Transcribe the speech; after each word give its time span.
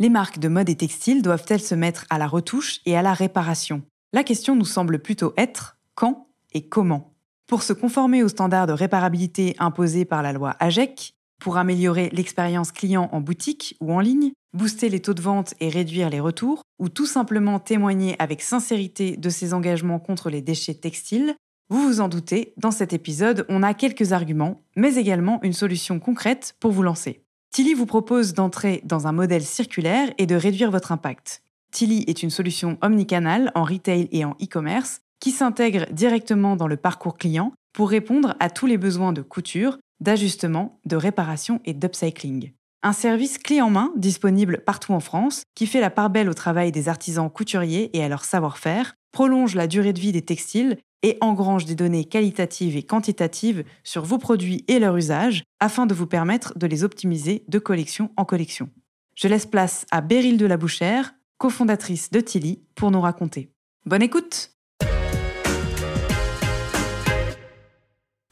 Les 0.00 0.08
marques 0.08 0.38
de 0.38 0.48
mode 0.48 0.70
et 0.70 0.76
textile 0.76 1.20
doivent-elles 1.20 1.60
se 1.60 1.74
mettre 1.74 2.06
à 2.08 2.16
la 2.16 2.26
retouche 2.26 2.80
et 2.86 2.96
à 2.96 3.02
la 3.02 3.12
réparation? 3.12 3.82
La 4.14 4.24
question 4.24 4.56
nous 4.56 4.64
semble 4.64 5.00
plutôt 5.00 5.34
être 5.36 5.76
quand 5.94 6.26
et 6.54 6.66
comment? 6.66 7.12
Pour 7.46 7.62
se 7.62 7.74
conformer 7.74 8.22
aux 8.22 8.28
standards 8.28 8.66
de 8.66 8.72
réparabilité 8.72 9.54
imposés 9.58 10.06
par 10.06 10.22
la 10.22 10.32
loi 10.32 10.56
AGEC, 10.58 11.12
pour 11.38 11.58
améliorer 11.58 12.08
l'expérience 12.14 12.72
client 12.72 13.10
en 13.12 13.20
boutique 13.20 13.76
ou 13.78 13.92
en 13.92 14.00
ligne, 14.00 14.32
booster 14.54 14.88
les 14.88 15.00
taux 15.00 15.12
de 15.12 15.20
vente 15.20 15.52
et 15.60 15.68
réduire 15.68 16.08
les 16.08 16.20
retours, 16.20 16.62
ou 16.78 16.88
tout 16.88 17.04
simplement 17.04 17.58
témoigner 17.58 18.16
avec 18.18 18.40
sincérité 18.40 19.18
de 19.18 19.28
ses 19.28 19.52
engagements 19.52 19.98
contre 19.98 20.30
les 20.30 20.40
déchets 20.40 20.72
textiles, 20.72 21.34
vous 21.68 21.82
vous 21.82 22.00
en 22.00 22.08
doutez, 22.08 22.54
dans 22.56 22.70
cet 22.70 22.94
épisode, 22.94 23.44
on 23.50 23.62
a 23.62 23.74
quelques 23.74 24.12
arguments, 24.12 24.62
mais 24.76 24.94
également 24.94 25.40
une 25.42 25.52
solution 25.52 26.00
concrète 26.00 26.54
pour 26.58 26.72
vous 26.72 26.82
lancer. 26.82 27.22
Tilly 27.50 27.74
vous 27.74 27.86
propose 27.86 28.32
d'entrer 28.32 28.80
dans 28.84 29.08
un 29.08 29.12
modèle 29.12 29.42
circulaire 29.42 30.12
et 30.18 30.26
de 30.26 30.36
réduire 30.36 30.70
votre 30.70 30.92
impact. 30.92 31.42
Tilly 31.72 32.04
est 32.06 32.22
une 32.22 32.30
solution 32.30 32.78
omnicanale 32.80 33.50
en 33.56 33.64
retail 33.64 34.08
et 34.12 34.24
en 34.24 34.36
e-commerce 34.40 35.00
qui 35.18 35.32
s'intègre 35.32 35.86
directement 35.90 36.54
dans 36.54 36.68
le 36.68 36.76
parcours 36.76 37.18
client 37.18 37.52
pour 37.72 37.90
répondre 37.90 38.36
à 38.38 38.50
tous 38.50 38.66
les 38.66 38.78
besoins 38.78 39.12
de 39.12 39.22
couture, 39.22 39.78
d'ajustement, 40.00 40.78
de 40.86 40.94
réparation 40.94 41.60
et 41.64 41.74
d'upcycling. 41.74 42.52
Un 42.82 42.94
service 42.94 43.36
clé 43.36 43.60
en 43.60 43.68
main 43.68 43.92
disponible 43.96 44.62
partout 44.64 44.94
en 44.94 45.00
France 45.00 45.42
qui 45.54 45.66
fait 45.66 45.82
la 45.82 45.90
part 45.90 46.08
belle 46.08 46.30
au 46.30 46.34
travail 46.34 46.72
des 46.72 46.88
artisans 46.88 47.28
couturiers 47.30 47.94
et 47.94 48.02
à 48.02 48.08
leur 48.08 48.24
savoir-faire, 48.24 48.94
prolonge 49.12 49.54
la 49.54 49.66
durée 49.66 49.92
de 49.92 50.00
vie 50.00 50.12
des 50.12 50.22
textiles 50.22 50.78
et 51.02 51.18
engrange 51.20 51.66
des 51.66 51.74
données 51.74 52.06
qualitatives 52.06 52.76
et 52.76 52.82
quantitatives 52.82 53.64
sur 53.84 54.04
vos 54.04 54.16
produits 54.16 54.64
et 54.66 54.78
leur 54.78 54.96
usage 54.96 55.44
afin 55.60 55.84
de 55.84 55.92
vous 55.92 56.06
permettre 56.06 56.58
de 56.58 56.66
les 56.66 56.82
optimiser 56.82 57.44
de 57.48 57.58
collection 57.58 58.10
en 58.16 58.24
collection. 58.24 58.70
Je 59.14 59.28
laisse 59.28 59.46
place 59.46 59.84
à 59.90 60.00
Beryl 60.00 60.38
de 60.38 60.46
la 60.46 60.56
Bouchère, 60.56 61.14
cofondatrice 61.36 62.10
de 62.10 62.20
Tilly, 62.20 62.62
pour 62.76 62.90
nous 62.90 63.00
raconter. 63.02 63.50
Bonne 63.84 64.02
écoute 64.02 64.52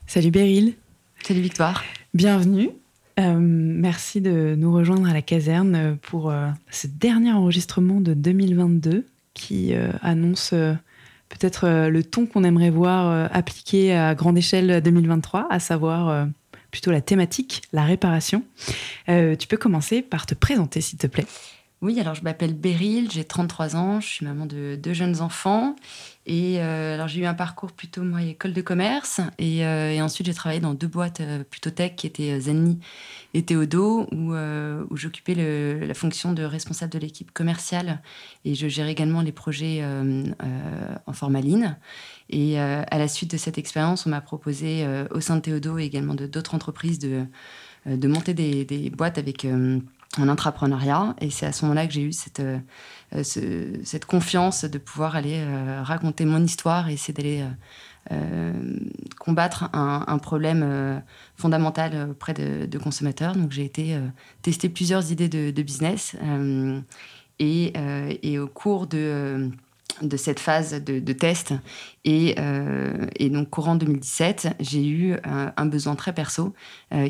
Salut 0.07 0.31
Beryl. 0.31 0.75
Salut 1.23 1.43
Victoire. 1.43 1.85
Bienvenue. 2.15 2.71
Euh, 3.19 3.37
merci 3.41 4.21
de 4.21 4.55
nous 4.57 4.73
rejoindre 4.73 5.09
à 5.09 5.13
la 5.13 5.23
caserne 5.23 5.99
pour 6.03 6.31
euh, 6.31 6.49
ce 6.71 6.87
dernier 6.87 7.33
enregistrement 7.33 8.01
de 8.01 8.15
2022 8.15 9.07
qui 9.35 9.75
euh, 9.75 9.91
annonce 10.03 10.51
peut-être 11.29 11.89
le 11.89 12.03
ton 12.03 12.27
qu'on 12.27 12.45
aimerait 12.45 12.71
voir 12.71 13.29
appliqué 13.33 13.95
à 13.95 14.15
grande 14.15 14.39
échelle 14.39 14.81
2023, 14.83 15.47
à 15.51 15.61
savoir 15.61 16.27
plutôt 16.71 16.91
la 16.91 17.03
thématique, 17.03 17.63
la 17.73 17.85
réparation. 17.85 18.43
tu 19.07 19.47
peux 19.47 19.59
commencer 19.59 20.01
par 20.01 20.25
te 20.25 20.35
présenter, 20.35 20.81
s'il 20.81 20.99
te 20.99 21.07
plaît. 21.07 21.27
Oui, 21.81 22.01
alors 22.01 22.17
je 22.17 22.23
m'appelle 22.23 22.55
Beryl, 22.55 23.09
j'ai 23.09 23.23
33 23.23 23.77
ans, 23.77 24.01
je 24.01 24.09
suis 24.09 24.27
maman 24.27 24.47
de 24.47 24.75
deux 24.75 24.95
jeunes 24.95 25.21
enfants. 25.21 25.77
Et 26.27 26.61
alors 26.61 27.07
j'ai 27.07 27.21
eu 27.21 27.25
un 27.25 27.35
parcours 27.35 27.71
plutôt 27.71 28.03
moi 28.03 28.21
école 28.23 28.53
de 28.53 28.61
commerce 28.61 29.21
et, 29.39 29.65
ensuite 30.03 30.27
j'ai 30.27 30.35
travaillé 30.35 30.61
dans 30.61 30.75
deux 30.75 30.89
boîtes 30.89 31.23
plutôt 31.49 31.71
tech 31.71 31.95
qui 31.97 32.07
étaient 32.07 32.39
Zenny 32.41 32.81
et 33.33 33.45
Théodo 33.45 34.09
où, 34.13 34.35
j'occupais 34.97 35.35
la 35.87 35.95
fonction 35.95 36.33
de 36.33 36.43
responsable 36.43 36.93
de 36.93 36.99
l'équipe 36.99 37.31
commerciale 37.33 38.03
et 38.45 38.57
je 38.57 38.67
gérais 38.67 38.93
également 38.93 39.23
les 39.23 39.33
projets 39.33 39.83
en 41.07 41.13
formaline. 41.13 41.79
Et 42.29 42.59
à 42.59 42.99
la 42.99 43.09
suite 43.09 43.31
de 43.31 43.37
cette 43.37 43.57
expérience, 43.57 44.05
on 44.05 44.11
m'a 44.11 44.21
proposé 44.21 44.85
au 45.13 45.21
sein 45.21 45.37
de 45.37 45.43
Théodo 45.43 45.79
et 45.79 45.85
également 45.85 46.15
d'autres 46.15 46.55
entreprises 46.55 46.99
de, 46.99 47.27
monter 47.87 48.35
des 48.35 48.91
boîtes 48.91 49.17
avec 49.17 49.47
en 50.17 50.29
intrapreneuriat. 50.29 51.15
Et 51.21 51.31
c'est 51.31 51.47
à 51.47 51.53
ce 51.53 51.65
moment-là 51.65 51.87
que 51.87 51.93
j'ai 51.93 52.03
eu 52.03 52.13
cette, 52.13 52.41
euh, 52.41 53.23
cette 53.85 54.05
confiance 54.05 54.65
de 54.65 54.79
pouvoir 54.79 55.17
aller 55.17 55.39
euh, 55.39 55.83
raconter 55.83 56.25
mon 56.25 56.43
histoire 56.43 56.89
et 56.89 56.95
essayer 56.95 57.15
d'aller 57.15 57.45
euh, 58.11 58.53
combattre 59.19 59.69
un, 59.73 60.19
problème 60.19 61.03
fondamental 61.37 62.11
auprès 62.11 62.35
de, 62.35 62.79
consommateurs. 62.79 63.35
Donc 63.35 63.53
j'ai 63.53 63.65
été 63.65 63.99
tester 64.43 64.69
plusieurs 64.69 65.13
idées 65.13 65.29
de, 65.29 65.63
business. 65.63 66.17
Et, 67.39 67.73
et, 68.23 68.39
au 68.39 68.49
cours 68.49 68.87
de 68.87 69.51
de 70.01 70.17
cette 70.17 70.39
phase 70.39 70.75
de, 70.85 71.13
test. 71.13 71.55
Et, 72.05 72.37
et, 73.17 73.31
donc, 73.31 73.51
courant 73.51 73.75
2017, 73.75 74.57
j'ai 74.61 74.87
eu 74.87 75.17
un, 75.25 75.67
besoin 75.67 75.97
très 75.97 76.13
perso 76.13 76.55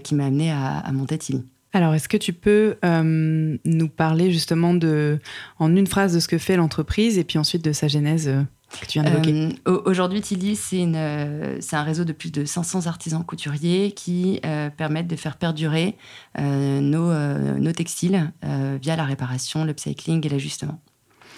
qui 0.02 0.14
m'a 0.14 0.26
amené 0.26 0.50
à, 0.50 0.78
à 0.78 0.92
monter 0.92 1.18
Tilly. 1.18 1.44
Alors, 1.72 1.94
est-ce 1.94 2.08
que 2.08 2.16
tu 2.16 2.32
peux 2.32 2.76
euh, 2.84 3.58
nous 3.64 3.88
parler 3.88 4.30
justement 4.30 4.74
de, 4.74 5.18
en 5.58 5.74
une 5.76 5.86
phrase 5.86 6.14
de 6.14 6.20
ce 6.20 6.28
que 6.28 6.38
fait 6.38 6.56
l'entreprise 6.56 7.18
et 7.18 7.24
puis 7.24 7.38
ensuite 7.38 7.62
de 7.62 7.72
sa 7.72 7.88
genèse 7.88 8.28
euh, 8.28 8.42
que 8.80 8.86
tu 8.86 9.00
viens 9.00 9.08
d'évoquer? 9.08 9.48
Euh, 9.68 9.82
Aujourd'hui, 9.84 10.22
Tilly, 10.22 10.56
c'est 10.56 10.82
un 10.84 11.82
réseau 11.82 12.04
de 12.04 12.12
plus 12.12 12.32
de 12.32 12.44
500 12.44 12.86
artisans 12.86 13.24
couturiers 13.24 13.92
qui 13.92 14.40
permettent 14.76 15.08
de 15.08 15.16
faire 15.16 15.36
perdurer 15.36 15.96
nos, 16.38 17.12
nos, 17.12 17.72
textiles 17.72 18.32
via 18.42 18.96
la 18.96 19.04
réparation, 19.04 19.64
l'upcycling 19.64 20.24
et 20.26 20.28
l'ajustement. 20.30 20.80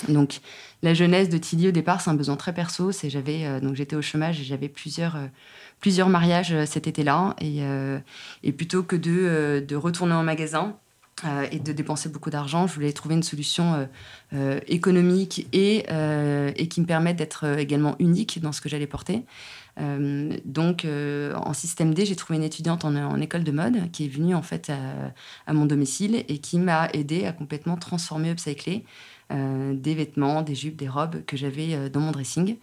Donc, 0.08 0.40
la 0.82 0.94
genèse 0.94 1.28
de 1.28 1.38
Tilly, 1.38 1.68
au 1.68 1.72
départ, 1.72 2.00
c'est 2.00 2.10
un 2.10 2.14
besoin 2.14 2.36
très 2.36 2.54
perso. 2.54 2.90
J'avais 3.04 3.60
donc 3.60 3.74
j'étais 3.74 3.96
au 3.96 4.02
chômage 4.02 4.40
et 4.40 4.44
j'avais 4.44 4.68
plusieurs 4.68 5.16
plusieurs 5.80 6.08
mariages 6.08 6.52
euh, 6.52 6.66
cet 6.66 6.86
été-là. 6.86 7.34
Et, 7.40 7.62
euh, 7.62 7.98
plutôt 8.56 8.82
que 8.82 8.96
de, 8.96 9.10
euh, 9.10 9.60
de 9.60 9.76
retourner 9.76 10.14
en 10.14 10.22
magasin, 10.22 10.76
et 11.52 11.58
de 11.58 11.72
dépenser 11.72 12.08
beaucoup 12.08 12.30
d'argent. 12.30 12.66
Je 12.66 12.72
voulais 12.72 12.94
trouver 12.94 13.14
une 13.14 13.22
solution 13.22 13.86
économique 14.66 15.46
et, 15.52 15.84
et, 16.56 16.68
qui 16.68 16.80
me 16.80 16.86
permette 16.86 17.16
d'être 17.16 17.58
également 17.58 17.94
unique 17.98 18.40
dans 18.40 18.52
ce 18.52 18.62
que 18.62 18.70
j'allais 18.70 18.86
porter. 18.86 19.24
donc, 19.76 20.86
en 20.86 21.52
système 21.52 21.92
D, 21.92 22.06
j'ai 22.06 22.16
trouvé 22.16 22.38
une 22.38 22.42
étudiante 22.42 22.86
en, 22.86 22.96
en, 22.96 23.20
école 23.20 23.44
de 23.44 23.52
mode 23.52 23.90
qui 23.92 24.06
est 24.06 24.08
venue 24.08 24.34
en 24.34 24.40
fait 24.40 24.70
à, 24.70 24.78
à 25.46 25.52
mon 25.52 25.66
domicile 25.66 26.24
et 26.26 26.38
qui 26.38 26.58
m'a 26.58 26.88
aidé 26.94 27.26
à 27.26 27.32
complètement 27.32 27.76
transformer, 27.76 28.30
upcycler 28.30 28.86
des 29.30 29.94
vêtements, 29.94 30.42
des 30.42 30.54
jupes, 30.54 30.76
des 30.76 30.88
robes 30.88 31.24
que 31.24 31.36
j'avais 31.36 31.88
dans 31.90 32.00
mon 32.00 32.10
dressing. 32.10 32.56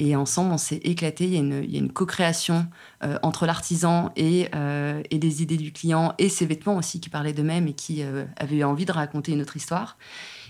Et 0.00 0.16
ensemble, 0.16 0.52
on 0.52 0.58
s'est 0.58 0.80
éclaté. 0.82 1.26
Il 1.26 1.34
y 1.34 1.76
a 1.76 1.78
une, 1.78 1.92
co-création 1.92 2.66
euh, 3.04 3.18
entre 3.22 3.44
l'artisan 3.44 4.12
et, 4.16 4.48
euh, 4.54 5.02
des 5.10 5.42
idées 5.42 5.58
du 5.58 5.72
client 5.72 6.14
et 6.16 6.30
ses 6.30 6.46
vêtements 6.46 6.76
aussi 6.76 7.00
qui 7.00 7.10
parlaient 7.10 7.34
d'eux-mêmes 7.34 7.68
et 7.68 7.74
qui 7.74 8.02
euh, 8.02 8.24
avaient 8.38 8.64
envie 8.64 8.86
de 8.86 8.92
raconter 8.92 9.32
une 9.32 9.42
autre 9.42 9.58
histoire. 9.58 9.98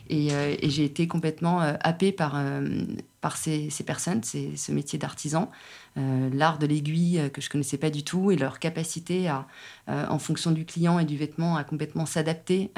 Et, 0.08 0.30
j'ai 0.62 0.84
été 0.84 1.08
complètement 1.08 1.60
happée 1.60 2.10
par, 2.10 2.36
ces 3.36 3.84
personnes, 3.84 4.22
ce 4.24 4.72
métier 4.72 4.98
d'artisan, 4.98 5.50
l'art 5.96 6.58
de 6.58 6.66
l'aiguille 6.66 7.30
que 7.32 7.40
je 7.40 7.50
connaissais 7.50 7.76
pas 7.76 7.90
du 7.90 8.04
tout 8.04 8.30
et 8.30 8.36
leur 8.36 8.58
capacité 8.58 9.28
à, 9.28 9.46
en 9.86 10.18
fonction 10.18 10.50
du 10.50 10.64
client 10.64 10.98
et 10.98 11.04
du 11.04 11.16
vêtement, 11.16 11.56
à 11.56 11.64
complètement 11.64 12.06
s'adapter 12.06 12.70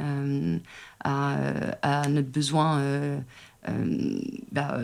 à, 1.04 2.08
notre 2.08 2.28
besoin. 2.28 3.22
Bah, 4.50 4.80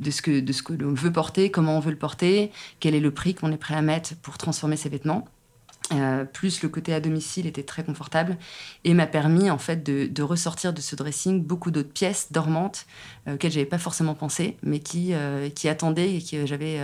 de 0.00 0.10
ce 0.10 0.22
que, 0.22 0.72
l'on 0.72 0.94
veut 0.94 1.12
porter, 1.12 1.50
comment 1.50 1.76
on 1.76 1.80
veut 1.80 1.90
le 1.90 1.98
porter, 1.98 2.50
quel 2.80 2.94
est 2.94 3.00
le 3.00 3.10
prix 3.10 3.34
qu'on 3.34 3.52
est 3.52 3.58
prêt 3.58 3.74
à 3.74 3.82
mettre 3.82 4.16
pour 4.16 4.38
transformer 4.38 4.76
ses 4.76 4.88
vêtements. 4.88 5.28
Euh, 5.92 6.24
plus 6.24 6.62
le 6.62 6.68
côté 6.68 6.94
à 6.94 7.00
domicile 7.00 7.48
était 7.48 7.64
très 7.64 7.82
confortable 7.82 8.36
et 8.84 8.94
m'a 8.94 9.08
permis 9.08 9.50
en 9.50 9.58
fait 9.58 9.82
de, 9.82 10.22
ressortir 10.22 10.72
de 10.72 10.80
ce 10.80 10.94
dressing 10.94 11.42
beaucoup 11.42 11.72
d'autres 11.72 11.92
pièces 11.92 12.30
dormantes 12.30 12.86
euh, 13.26 13.34
auxquelles 13.34 13.50
j'avais 13.50 13.66
pas 13.66 13.78
forcément 13.78 14.14
pensé 14.14 14.56
mais 14.62 14.78
qui, 14.78 15.14
euh, 15.14 15.48
qui 15.50 15.68
attendaient 15.68 16.14
et 16.14 16.18
qui 16.20 16.46
j'avais 16.46 16.78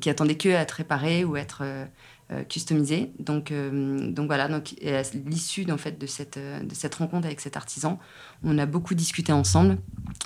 qui 0.00 0.10
attendaient 0.10 0.36
que 0.36 0.48
à 0.48 0.62
être 0.62 0.72
réparées 0.72 1.24
ou 1.24 1.36
être 1.36 1.62
customisé. 2.48 3.12
Donc, 3.18 3.52
donc 3.52 4.26
voilà, 4.26 4.48
donc, 4.48 4.74
à 4.84 5.02
l'issue 5.26 5.70
en 5.70 5.76
fait, 5.76 5.98
de, 5.98 6.06
cette, 6.06 6.38
de 6.38 6.74
cette 6.74 6.94
rencontre 6.96 7.26
avec 7.26 7.40
cet 7.40 7.56
artisan, 7.56 7.98
on 8.42 8.58
a 8.58 8.66
beaucoup 8.66 8.94
discuté 8.94 9.32
ensemble. 9.32 9.78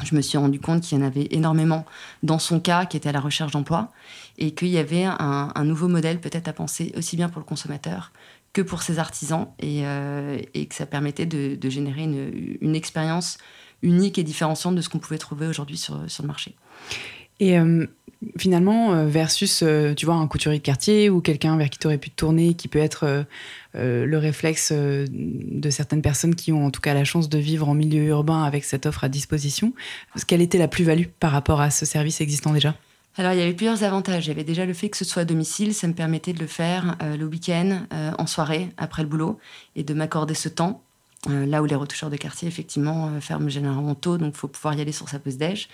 Je 0.02 0.14
me 0.14 0.20
suis 0.20 0.38
rendu 0.38 0.60
compte 0.60 0.82
qu'il 0.82 0.98
y 0.98 1.02
en 1.02 1.04
avait 1.04 1.28
énormément 1.30 1.84
dans 2.22 2.38
son 2.38 2.60
cas 2.60 2.86
qui 2.86 2.96
était 2.96 3.08
à 3.08 3.12
la 3.12 3.20
recherche 3.20 3.52
d'emploi 3.52 3.92
et 4.38 4.52
qu'il 4.52 4.68
y 4.68 4.78
avait 4.78 5.04
un, 5.04 5.64
nouveau 5.64 5.88
modèle 5.88 6.20
peut-être 6.20 6.48
à 6.48 6.52
penser 6.52 6.92
aussi 6.96 7.16
bien 7.16 7.28
pour 7.28 7.40
le 7.40 7.46
consommateur 7.46 8.12
que 8.52 8.62
pour 8.62 8.82
ses 8.82 8.98
artisans 8.98 9.48
et, 9.58 9.82
et 10.54 10.66
que 10.66 10.74
ça 10.74 10.86
permettait 10.86 11.26
de, 11.26 11.70
générer 11.70 12.04
une, 12.04 12.56
une 12.60 12.74
expérience 12.74 13.38
unique 13.82 14.18
et 14.18 14.22
différenciante 14.22 14.74
de 14.74 14.80
ce 14.80 14.88
qu'on 14.88 14.98
pouvait 14.98 15.18
trouver 15.18 15.46
aujourd'hui 15.46 15.76
sur, 15.76 15.98
sur 16.08 16.22
le 16.22 16.28
marché. 16.28 16.54
Euh, 17.42 17.86
finalement, 18.36 18.92
euh, 18.92 19.06
versus, 19.06 19.62
euh, 19.62 19.94
tu 19.94 20.06
vois, 20.06 20.16
un 20.16 20.26
couturier 20.26 20.58
de 20.58 20.64
quartier 20.64 21.08
ou 21.08 21.20
quelqu'un 21.20 21.56
vers 21.56 21.70
qui 21.70 21.78
tu 21.78 21.86
aurais 21.86 21.98
pu 21.98 22.10
te 22.10 22.16
tourner, 22.16 22.54
qui 22.54 22.68
peut 22.68 22.78
être 22.78 23.26
le 23.74 24.16
réflexe 24.16 24.72
de 24.72 25.70
certaines 25.70 26.02
personnes 26.02 26.34
qui 26.34 26.52
ont 26.52 26.66
en 26.66 26.70
tout 26.70 26.80
cas 26.80 26.92
la 26.92 27.04
chance 27.04 27.28
de 27.28 27.38
vivre 27.38 27.68
en 27.68 27.74
milieu 27.74 28.02
urbain 28.04 28.42
avec 28.42 28.64
cette 28.64 28.86
offre 28.86 29.04
à 29.04 29.08
disposition, 29.08 29.72
quelle 30.26 30.42
était 30.42 30.58
la 30.58 30.68
plus-value 30.68 31.06
par 31.20 31.30
rapport 31.30 31.60
à 31.60 31.70
ce 31.70 31.86
service 31.86 32.20
existant 32.20 32.52
déjà? 32.52 32.74
Alors, 33.16 33.32
il 33.32 33.38
y 33.38 33.42
avait 33.42 33.52
plusieurs 33.52 33.84
avantages. 33.84 34.26
Il 34.26 34.28
y 34.28 34.32
avait 34.32 34.44
déjà 34.44 34.66
le 34.66 34.72
fait 34.72 34.88
que 34.88 34.96
ce 34.96 35.04
soit 35.04 35.22
à 35.22 35.24
domicile, 35.24 35.74
ça 35.74 35.86
me 35.86 35.92
permettait 35.92 36.32
de 36.32 36.40
le 36.40 36.46
faire 36.46 36.96
le 37.00 37.24
week-end, 37.24 37.86
en 38.18 38.26
soirée, 38.26 38.70
après 38.76 39.02
le 39.02 39.08
boulot, 39.08 39.38
et 39.76 39.84
de 39.84 39.94
m'accorder 39.94 40.34
ce 40.34 40.48
temps 40.48 40.82
euh, 41.28 41.44
là 41.44 41.60
où 41.60 41.66
les 41.66 41.74
retoucheurs 41.74 42.08
de 42.08 42.16
quartier, 42.16 42.48
effectivement, 42.48 43.08
euh, 43.08 43.20
ferment 43.20 43.50
généralement 43.50 43.94
tôt, 43.94 44.16
donc 44.16 44.32
il 44.34 44.38
faut 44.38 44.48
pouvoir 44.48 44.72
y 44.72 44.80
aller 44.80 44.92
sur 44.92 45.06
sa 45.10 45.18
pause 45.18 45.36
déj. 45.36 45.68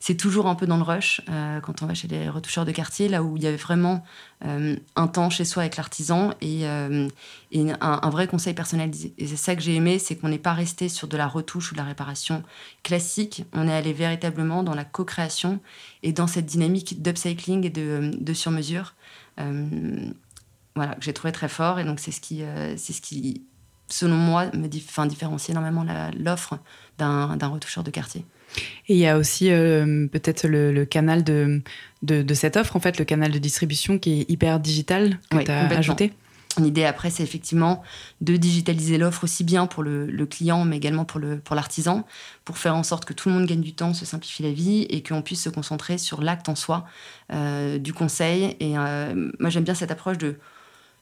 C'est 0.00 0.14
toujours 0.14 0.46
un 0.46 0.54
peu 0.54 0.66
dans 0.66 0.78
le 0.78 0.82
rush 0.82 1.20
euh, 1.28 1.60
quand 1.60 1.82
on 1.82 1.86
va 1.86 1.92
chez 1.92 2.08
les 2.08 2.30
retoucheurs 2.30 2.64
de 2.64 2.72
quartier, 2.72 3.08
là 3.08 3.22
où 3.22 3.36
il 3.36 3.42
y 3.42 3.46
avait 3.46 3.58
vraiment 3.58 4.02
un 4.40 5.06
temps 5.08 5.30
chez 5.30 5.44
soi 5.46 5.62
avec 5.62 5.76
l'artisan 5.76 6.32
et, 6.42 6.66
un, 6.66 8.10
vrai 8.10 8.26
conseil 8.26 8.54
personnalisé. 8.54 9.14
Et 9.18 9.26
c'est 9.26 9.36
ça 9.36 9.56
que 9.56 9.62
j'ai 9.62 9.74
aimé, 9.74 9.98
c'est 9.98 10.16
qu'on 10.16 10.28
n'est 10.28 10.38
pas 10.38 10.52
resté 10.52 10.88
sur 10.88 11.08
de 11.08 11.16
la 11.16 11.26
retouche 11.26 11.72
ou 11.72 11.74
de 11.74 11.80
la 11.80 11.84
réparation 11.84 12.42
classique, 12.82 13.44
on 13.54 13.66
est 13.66 13.72
allé 13.72 13.94
véritablement 13.94 14.62
dans 14.62 14.74
la 14.74 14.84
co-création 14.84 15.60
et 16.02 16.12
dans 16.12 16.26
cette 16.26 16.46
dynamique 16.46 17.02
d'upcycling 17.02 17.64
et 17.64 17.70
de, 17.70 18.10
de 18.18 18.34
sur-mesure. 18.34 18.94
voilà, 19.36 20.94
que 20.94 21.02
j'ai 21.02 21.14
trouvé 21.14 21.32
très 21.32 21.48
fort 21.48 21.80
et 21.80 21.84
donc 21.84 21.98
c'est 21.98 22.12
ce 22.12 22.20
qui, 22.20 22.42
c'est 22.76 22.92
ce 22.92 23.00
qui 23.00 23.42
selon 23.88 24.16
moi, 24.16 24.46
me 24.54 24.68
enfin, 24.76 25.06
différencie 25.06 25.50
énormément 25.50 25.84
l'offre 26.18 26.58
d'un 26.98 27.48
retoucheur 27.48 27.84
de 27.84 27.90
quartier. 27.90 28.24
Et 28.88 28.94
il 28.94 28.98
y 28.98 29.06
a 29.06 29.18
aussi 29.18 29.50
euh, 29.50 30.06
peut-être 30.06 30.46
le, 30.46 30.84
canal 30.84 31.24
de, 31.24 31.62
de, 32.02 32.34
cette 32.34 32.56
offre, 32.56 32.76
en 32.76 32.80
fait, 32.80 32.98
le 32.98 33.04
canal 33.04 33.30
de 33.30 33.38
distribution 33.38 33.98
qui 33.98 34.20
est 34.20 34.30
hyper 34.30 34.60
digital 34.60 35.18
que 35.30 35.42
tu 35.42 35.50
as 35.50 35.68
ajouté. 35.76 36.12
L'idée 36.58 36.84
après, 36.84 37.10
c'est 37.10 37.22
effectivement 37.22 37.82
de 38.22 38.36
digitaliser 38.36 38.96
l'offre 38.96 39.24
aussi 39.24 39.44
bien 39.44 39.66
pour 39.66 39.82
le, 39.82 40.26
client, 40.26 40.64
mais 40.64 40.78
également 40.78 41.04
pour 41.04 41.20
l'artisan, 41.54 42.02
pour, 42.02 42.06
pour 42.44 42.58
faire 42.58 42.74
en 42.74 42.82
sorte 42.82 43.04
que 43.04 43.12
tout 43.12 43.28
le 43.28 43.34
monde 43.34 43.46
gagne 43.46 43.60
du 43.60 43.74
temps, 43.74 43.92
se 43.92 44.06
simplifie 44.06 44.42
la 44.42 44.52
vie 44.52 44.82
et 44.88 45.02
qu'on 45.02 45.20
puisse 45.20 45.42
se 45.42 45.50
concentrer 45.50 45.98
sur 45.98 46.22
l'acte 46.22 46.48
en 46.48 46.54
soi 46.54 46.86
euh, 47.32 47.78
du 47.78 47.92
conseil. 47.92 48.56
Et 48.60 48.78
euh, 48.78 49.30
moi, 49.38 49.50
j'aime 49.50 49.64
bien 49.64 49.74
cette 49.74 49.90
approche 49.90 50.16
de 50.16 50.38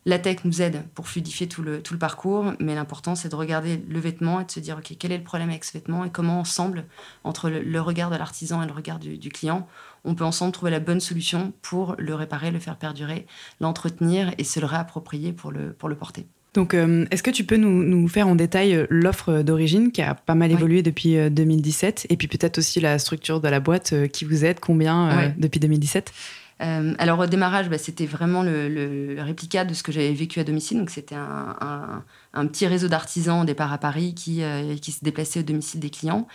la 0.07 0.19
tech 0.19 0.39
nous 0.45 0.61
aide 0.61 0.85
pour 0.95 1.09
fluidifier 1.09 1.49
tout 1.49 1.63
le, 1.63 1.83
tout 1.83 1.95
le 1.95 1.99
parcours, 1.99 2.53
mais 2.61 2.75
l'important, 2.75 3.15
c'est 3.15 3.31
de 3.31 3.37
regarder 3.37 3.83
le 3.89 3.99
vêtement 3.99 4.41
et 4.41 4.45
de 4.45 4.51
se 4.51 4.61
dire, 4.61 4.79
OK, 4.79 4.95
quel 4.99 5.13
est 5.13 5.19
le 5.19 5.25
problème 5.25 5.51
avec 5.51 5.65
ce 5.65 5.73
vêtement 5.73 6.05
et 6.05 6.11
comment 6.11 6.41
ensemble, 6.41 6.85
entre 7.25 7.49
le, 7.49 7.81
regard 7.81 8.11
de 8.11 8.17
l'artisan 8.17 8.63
et 8.63 8.67
le 8.67 8.73
regard 8.73 8.99
du, 8.99 9.29
client, 9.31 9.67
on 10.05 10.15
peut 10.15 10.25
ensemble 10.25 10.53
trouver 10.53 10.71
la 10.71 10.81
bonne 10.81 11.01
solution 11.01 11.53
pour 11.63 11.95
le 11.99 12.15
réparer, 12.15 12.51
le 12.51 12.59
faire 12.59 12.77
perdurer, 12.77 13.27
l'entretenir 13.61 14.33
et 14.37 14.45
se 14.45 14.61
le 14.61 14.67
réapproprier 14.67 15.33
pour 15.33 15.51
le, 15.51 15.73
pour 15.73 15.89
le 15.89 15.97
porter. 15.97 16.27
Donc, 16.53 16.73
euh, 16.73 17.05
est-ce 17.11 17.25
que 17.25 17.33
tu 17.33 17.43
peux 17.43 17.57
nous, 17.57 18.07
faire 18.07 18.29
en 18.29 18.37
détail 18.37 18.75
euh, 18.75 18.87
l'offre 18.89 19.43
d'origine 19.43 19.91
qui 19.91 20.03
a 20.03 20.15
pas 20.15 20.37
mal 20.37 20.53
évolué 20.53 20.83
depuis 20.83 21.17
2017 21.31 22.07
euh, 22.07 22.13
et 22.13 22.17
puis 22.17 22.29
peut-être 22.29 22.59
aussi 22.59 22.79
la 22.81 23.01
structure 23.01 23.41
de 23.41 23.49
la 23.49 23.59
boîte 23.59 24.09
qui 24.13 24.25
vous 24.25 24.45
aide, 24.45 24.61
combien 24.61 25.35
depuis 25.37 25.59
2017 25.59 26.13
euh, 26.63 26.95
alors 26.99 27.19
au 27.19 27.27
démarrage, 27.27 27.69
bah, 27.69 27.79
c'était 27.79 28.07
vraiment 28.07 28.43
le, 28.43 29.17
réplica 29.19 29.65
de 29.65 29.75
ce 29.75 29.83
que 29.83 29.93
j'avais 29.93 30.13
vécu 30.13 30.41
à 30.41 30.45
domicile. 30.45 30.79
Donc 30.79 30.91
c'était 30.91 31.17
un 31.17 32.05
petit 32.47 32.67
réseau 32.67 32.89
d'artisans 32.89 33.43
au 33.43 33.45
départ 33.45 33.73
à 33.73 33.79
Paris 33.79 34.15
qui, 34.15 34.43
euh, 34.43 34.77
qui 34.77 34.93
se 34.93 35.05
déplaçait 35.05 35.41
au 35.41 35.43
domicile 35.43 35.81
des 35.81 35.91
clients. 35.91 36.27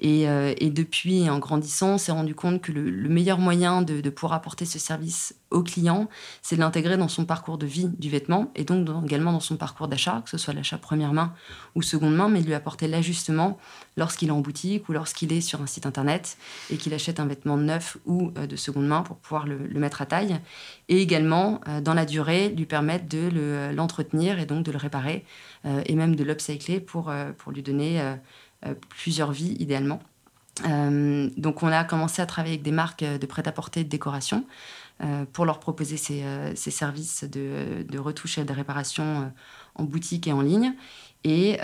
Et, 0.00 0.28
euh, 0.28 0.54
et 0.58 0.70
depuis, 0.70 1.28
en 1.30 1.38
grandissant, 1.38 1.94
on 1.94 1.98
s'est 1.98 2.12
rendu 2.12 2.34
compte 2.34 2.60
que 2.60 2.72
le, 2.72 3.08
meilleur 3.08 3.38
moyen 3.38 3.82
de, 3.82 4.00
de, 4.00 4.10
pouvoir 4.10 4.34
apporter 4.34 4.66
ce 4.66 4.78
service 4.78 5.34
au 5.50 5.62
client, 5.62 6.08
c'est 6.42 6.56
de 6.56 6.60
l'intégrer 6.60 6.96
dans 6.96 7.08
son 7.08 7.24
parcours 7.24 7.56
de 7.56 7.66
vie 7.66 7.88
du 7.98 8.10
vêtement 8.10 8.50
et 8.54 8.64
donc 8.64 8.88
également 9.04 9.32
dans 9.32 9.40
son 9.40 9.56
parcours 9.56 9.88
d'achat, 9.88 10.20
que 10.24 10.30
ce 10.30 10.38
soit 10.38 10.52
l'achat 10.52 10.76
première 10.76 11.12
main 11.12 11.32
ou 11.74 11.82
seconde 11.82 12.14
main, 12.14 12.28
mais 12.28 12.40
de 12.40 12.46
lui 12.46 12.54
apporter 12.54 12.88
l'ajustement 12.88 13.58
lorsqu'il 13.96 14.28
est 14.28 14.32
en 14.32 14.40
boutique 14.40 14.88
ou 14.88 14.92
lorsqu'il 14.92 15.32
est 15.32 15.40
sur 15.40 15.62
un 15.62 15.66
site 15.66 15.86
internet 15.86 16.36
et 16.70 16.76
qu'il 16.76 16.92
achète 16.92 17.20
un 17.20 17.26
vêtement 17.26 17.56
neuf 17.56 17.96
ou 18.04 18.32
euh, 18.36 18.46
de 18.46 18.56
seconde 18.56 18.86
main 18.86 19.02
pour 19.02 19.16
pouvoir 19.16 19.46
le, 19.46 19.56
mettre 19.78 20.02
à 20.02 20.06
taille. 20.06 20.38
Et 20.88 21.00
également, 21.00 21.60
dans 21.82 21.94
la 21.94 22.06
durée, 22.06 22.48
lui 22.48 22.64
permettre 22.64 23.08
de 23.08 23.70
l'entretenir 23.74 24.38
et 24.38 24.46
donc 24.46 24.64
de 24.64 24.72
le 24.72 24.78
réparer 24.78 25.24
et 25.64 25.94
même 25.94 26.16
de 26.16 26.24
l'upcycler 26.24 26.80
pour, 26.80 27.10
euh, 27.10 27.32
pour 27.32 27.52
lui 27.52 27.62
donner 27.62 28.00
euh, 28.00 28.74
plusieurs 28.88 29.32
vies 29.32 29.56
idéalement. 29.58 30.00
donc 30.64 31.62
on 31.62 31.68
a 31.68 31.84
commencé 31.84 32.22
à 32.22 32.26
travailler 32.26 32.54
avec 32.54 32.64
des 32.64 32.72
marques 32.72 33.04
de 33.04 33.26
prêt-à-porter 33.26 33.84
de 33.84 33.88
décoration 33.88 34.46
pour 35.34 35.44
leur 35.44 35.60
proposer 35.60 35.98
ces, 35.98 36.24
ces 36.54 36.70
services 36.70 37.24
de, 37.24 37.84
de, 37.86 37.98
retouche 37.98 38.38
et 38.38 38.44
de 38.44 38.52
réparation 38.54 39.30
en 39.74 39.84
boutique 39.84 40.26
et 40.26 40.32
en 40.32 40.40
ligne. 40.40 40.72
Et 41.24 41.58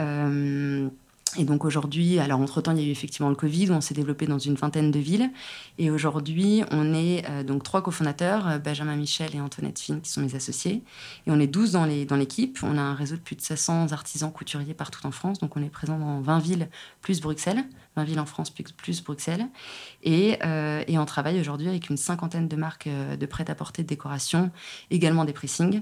et 1.38 1.44
donc 1.44 1.64
aujourd'hui, 1.64 2.18
alors 2.18 2.40
entre-temps, 2.40 2.72
il 2.72 2.80
y 2.80 2.84
a 2.84 2.86
eu 2.86 2.90
effectivement 2.90 3.30
le 3.30 3.34
Covid, 3.34 3.70
on 3.70 3.80
s'est 3.80 3.94
développé 3.94 4.26
dans 4.26 4.38
une 4.38 4.54
vingtaine 4.54 4.90
de 4.90 4.98
villes. 4.98 5.30
Et 5.78 5.90
aujourd'hui, 5.90 6.62
on 6.70 6.92
est 6.92 7.24
euh, 7.28 7.42
donc 7.42 7.62
trois 7.62 7.82
cofondateurs, 7.82 8.46
euh, 8.46 8.58
Benjamin 8.58 8.96
Michel 8.96 9.34
et 9.34 9.40
Antoinette 9.40 9.78
Finn, 9.78 10.02
qui 10.02 10.10
sont 10.10 10.20
mes 10.20 10.34
associés. 10.34 10.82
Et 11.26 11.30
on 11.30 11.40
est 11.40 11.46
12 11.46 11.72
dans 11.72 11.86
l'équipe. 11.86 12.58
On 12.62 12.76
a 12.76 12.82
un 12.82 12.94
réseau 12.94 13.16
de 13.16 13.20
plus 13.20 13.36
de 13.36 13.40
700 13.40 13.92
artisans 13.92 14.30
couturiers 14.30 14.74
partout 14.74 15.06
en 15.06 15.10
France. 15.10 15.38
Donc 15.38 15.56
on 15.56 15.62
est 15.62 15.70
présent 15.70 15.98
dans 15.98 16.20
20 16.20 16.38
villes 16.38 16.68
plus 17.00 17.22
Bruxelles, 17.22 17.64
20 17.96 18.04
villes 18.04 18.20
en 18.20 18.26
France 18.26 18.50
plus, 18.50 18.64
plus 18.64 19.02
Bruxelles. 19.02 19.46
Et, 20.02 20.38
euh, 20.44 20.84
et 20.86 20.98
on 20.98 21.06
travaille 21.06 21.40
aujourd'hui 21.40 21.68
avec 21.68 21.88
une 21.88 21.96
cinquantaine 21.96 22.46
de 22.46 22.56
marques 22.56 22.88
de 22.88 23.26
prêt-à-porter 23.26 23.82
de 23.82 23.88
décoration, 23.88 24.50
également 24.90 25.24
des 25.24 25.32
pressings. 25.32 25.80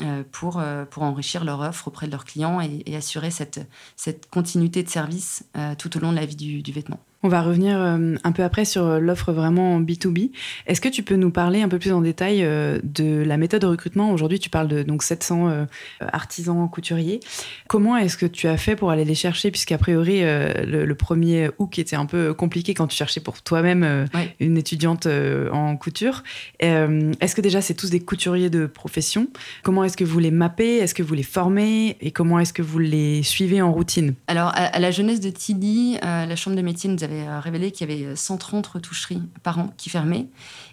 Euh, 0.00 0.24
pour, 0.32 0.58
euh, 0.58 0.86
pour 0.86 1.02
enrichir 1.02 1.44
leur 1.44 1.60
offre 1.60 1.88
auprès 1.88 2.06
de 2.06 2.12
leurs 2.12 2.24
clients 2.24 2.62
et, 2.62 2.96
assurer 2.96 3.30
cette, 3.30 3.60
cette 3.94 4.30
continuité 4.30 4.82
de 4.82 4.88
service 4.88 5.44
euh, 5.54 5.74
tout 5.74 5.94
au 5.98 6.00
long 6.00 6.12
de 6.12 6.16
la 6.16 6.24
vie 6.24 6.62
du 6.62 6.72
vêtement. 6.72 6.98
On 7.24 7.28
va 7.28 7.40
revenir 7.40 7.78
euh, 7.78 8.16
un 8.24 8.32
peu 8.32 8.42
après 8.42 8.64
sur 8.64 8.98
l'offre 8.98 9.32
vraiment 9.32 9.80
B2B. 9.80 10.32
Est-ce 10.66 10.80
que 10.80 10.88
tu 10.88 11.04
peux 11.04 11.14
nous 11.14 11.30
parler 11.30 11.62
un 11.62 11.68
peu 11.68 11.78
plus 11.78 11.92
en 11.92 12.00
détail 12.00 12.42
euh, 12.42 12.80
de 12.82 13.22
la 13.22 13.36
méthode 13.36 13.62
de 13.62 13.68
recrutement? 13.68 14.10
Aujourd'hui, 14.10 14.40
tu 14.40 14.50
parles 14.50 14.66
de 14.66 14.82
donc 14.82 15.04
700 15.04 15.48
euh, 15.48 15.64
artisans 16.00 16.68
couturiers. 16.68 17.20
Comment 17.68 17.96
est-ce 17.96 18.16
que 18.16 18.26
tu 18.26 18.48
as 18.48 18.56
fait 18.56 18.74
pour 18.74 18.90
aller 18.90 19.04
les 19.04 19.14
chercher? 19.14 19.52
Puisqu'a 19.52 19.78
priori, 19.78 20.22
le, 20.22 20.92
premier 20.94 21.50
hook 21.58 21.78
était 21.78 21.96
un 21.96 22.06
peu 22.06 22.34
compliqué 22.34 22.74
quand 22.74 22.86
tu 22.86 22.96
cherchais 22.96 23.20
pour 23.20 23.40
toi-même 23.42 24.06
une 24.40 24.56
étudiante 24.56 25.06
en 25.06 25.76
couture. 25.76 26.22
est-ce 26.60 27.34
que 27.34 27.40
déjà, 27.40 27.60
c'est 27.60 27.74
tous 27.74 27.90
des 27.90 28.00
couturiers 28.00 28.50
de 28.50 28.66
profession? 28.66 29.28
Comment 29.62 29.84
est-ce 29.84 29.96
que 29.96 30.04
vous 30.04 30.18
les 30.18 30.30
mappez 30.30 30.76
Est-ce 30.78 30.94
que 30.94 31.02
vous 31.02 31.14
les 31.14 31.22
formez? 31.22 31.96
Et 32.00 32.10
comment 32.10 32.38
est-ce 32.38 32.52
que 32.52 32.62
vous 32.62 32.78
les 32.78 33.22
suivez 33.22 33.62
en 33.62 33.72
routine? 33.72 34.14
Alors, 34.26 34.52
à, 34.54 34.78
la 34.78 34.90
jeunesse 34.90 35.20
de 35.20 35.30
Tilly, 35.30 35.98
la 36.02 36.36
Chambre 36.36 36.56
de 36.56 36.62
métier 36.62 36.90
nous 36.90 37.02
avait 37.02 37.11
euh, 37.12 37.40
révélé 37.40 37.70
qu'il 37.70 37.90
y 37.90 37.92
avait 37.92 38.16
130 38.16 38.66
retoucheries 38.66 39.22
par 39.42 39.58
an 39.58 39.72
qui 39.76 39.90
fermaient 39.90 40.28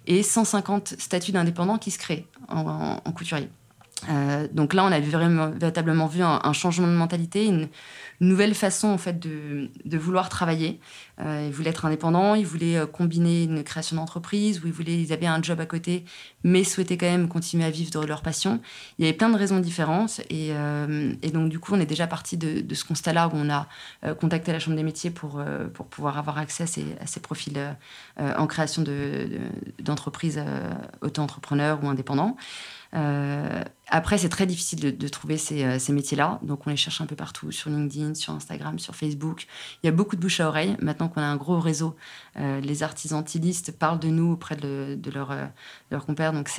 et 0.07 0.23
150 0.23 0.95
statuts 0.97 1.31
d'indépendants 1.31 1.77
qui 1.77 1.91
se 1.91 1.99
créent 1.99 2.25
en, 2.47 2.99
couturier. 3.13 3.49
Euh, 4.07 4.47
donc 4.51 4.73
là, 4.73 4.83
on 4.85 4.91
a 4.91 4.99
véritablement 4.99 6.07
vu 6.07 6.21
un, 6.21 6.53
changement 6.53 6.87
de 6.87 6.93
mentalité, 6.93 7.45
une, 7.45 7.67
nouvelle 8.21 8.53
façon 8.53 8.89
en 8.89 8.97
fait 8.97 9.17
de, 9.17 9.97
vouloir 9.97 10.29
travailler. 10.29 10.79
Euh, 11.21 11.45
ils 11.47 11.53
voulaient 11.53 11.69
être 11.69 11.85
indépendants, 11.85 12.35
ils 12.35 12.45
voulaient 12.45 12.77
euh, 12.77 12.85
combiner 12.85 13.43
une 13.43 13.63
création 13.63 13.95
d'entreprise, 13.95 14.61
ou 14.61 14.67
ils 14.67 14.73
voulaient, 14.73 15.01
ils 15.01 15.13
avaient 15.13 15.25
un 15.25 15.41
job 15.41 15.59
à 15.59 15.65
côté, 15.65 16.03
mais 16.43 16.63
souhaitaient 16.63 16.97
quand 16.97 17.09
même 17.09 17.27
continuer 17.27 17.65
à 17.65 17.69
vivre 17.69 17.91
de 17.91 18.05
leur 18.05 18.21
passion. 18.21 18.59
Il 18.97 19.05
y 19.05 19.07
avait 19.07 19.17
plein 19.17 19.29
de 19.29 19.37
raisons 19.37 19.59
différentes, 19.59 20.21
et, 20.29 20.49
et 21.21 21.31
donc 21.31 21.49
du 21.49 21.59
coup, 21.59 21.73
on 21.75 21.79
est 21.79 21.85
déjà 21.85 22.07
parti 22.07 22.37
de, 22.37 22.73
ce 22.73 22.83
constat-là 22.85 23.27
où 23.27 23.31
on 23.35 23.49
a 23.49 23.67
contacté 24.15 24.51
la 24.51 24.59
Chambre 24.59 24.77
des 24.77 24.83
métiers 24.83 25.11
pour, 25.11 25.41
pour 25.73 25.85
pouvoir 25.87 26.17
avoir 26.17 26.37
accès 26.37 26.63
à 26.63 26.67
ces, 26.67 27.19
profils 27.21 27.57
en 28.17 28.47
création 28.47 28.81
de, 28.81 29.29
auto-entrepreneurs 31.01 31.79
ou 31.83 31.87
indépendants. 32.91 33.69
après, 33.87 34.17
c'est 34.17 34.29
très 34.29 34.45
difficile 34.45 34.97
de, 34.97 35.07
trouver 35.07 35.37
ces, 35.37 35.79
ces 35.79 35.93
métiers-là. 35.93 36.39
Donc, 36.43 36.67
on 36.67 36.69
les 36.69 36.75
cherche 36.75 37.01
un 37.01 37.05
peu 37.05 37.15
partout, 37.15 37.51
sur 37.51 37.69
LinkedIn, 37.69 38.13
sur 38.13 38.33
Instagram, 38.33 38.77
sur 38.77 38.95
Facebook. 38.95 39.47
Il 39.81 39.87
y 39.87 39.89
a 39.89 39.91
beaucoup 39.91 40.15
de 40.15 40.21
bouche 40.21 40.39
à 40.39 40.47
oreille. 40.47 40.75
Maintenant 40.79 41.07
qu'on 41.07 41.21
a 41.21 41.25
un 41.25 41.35
gros 41.35 41.59
réseau, 41.59 41.95
les 42.35 42.83
artisans 42.83 43.23
tilistes 43.23 43.77
parlent 43.77 43.99
de 43.99 44.09
nous 44.09 44.31
auprès 44.31 44.55
de, 44.55 44.95
de, 44.95 45.11
leur, 45.11 45.35
leurs 45.91 46.05
compères. 46.05 46.33
Donc, 46.33 46.49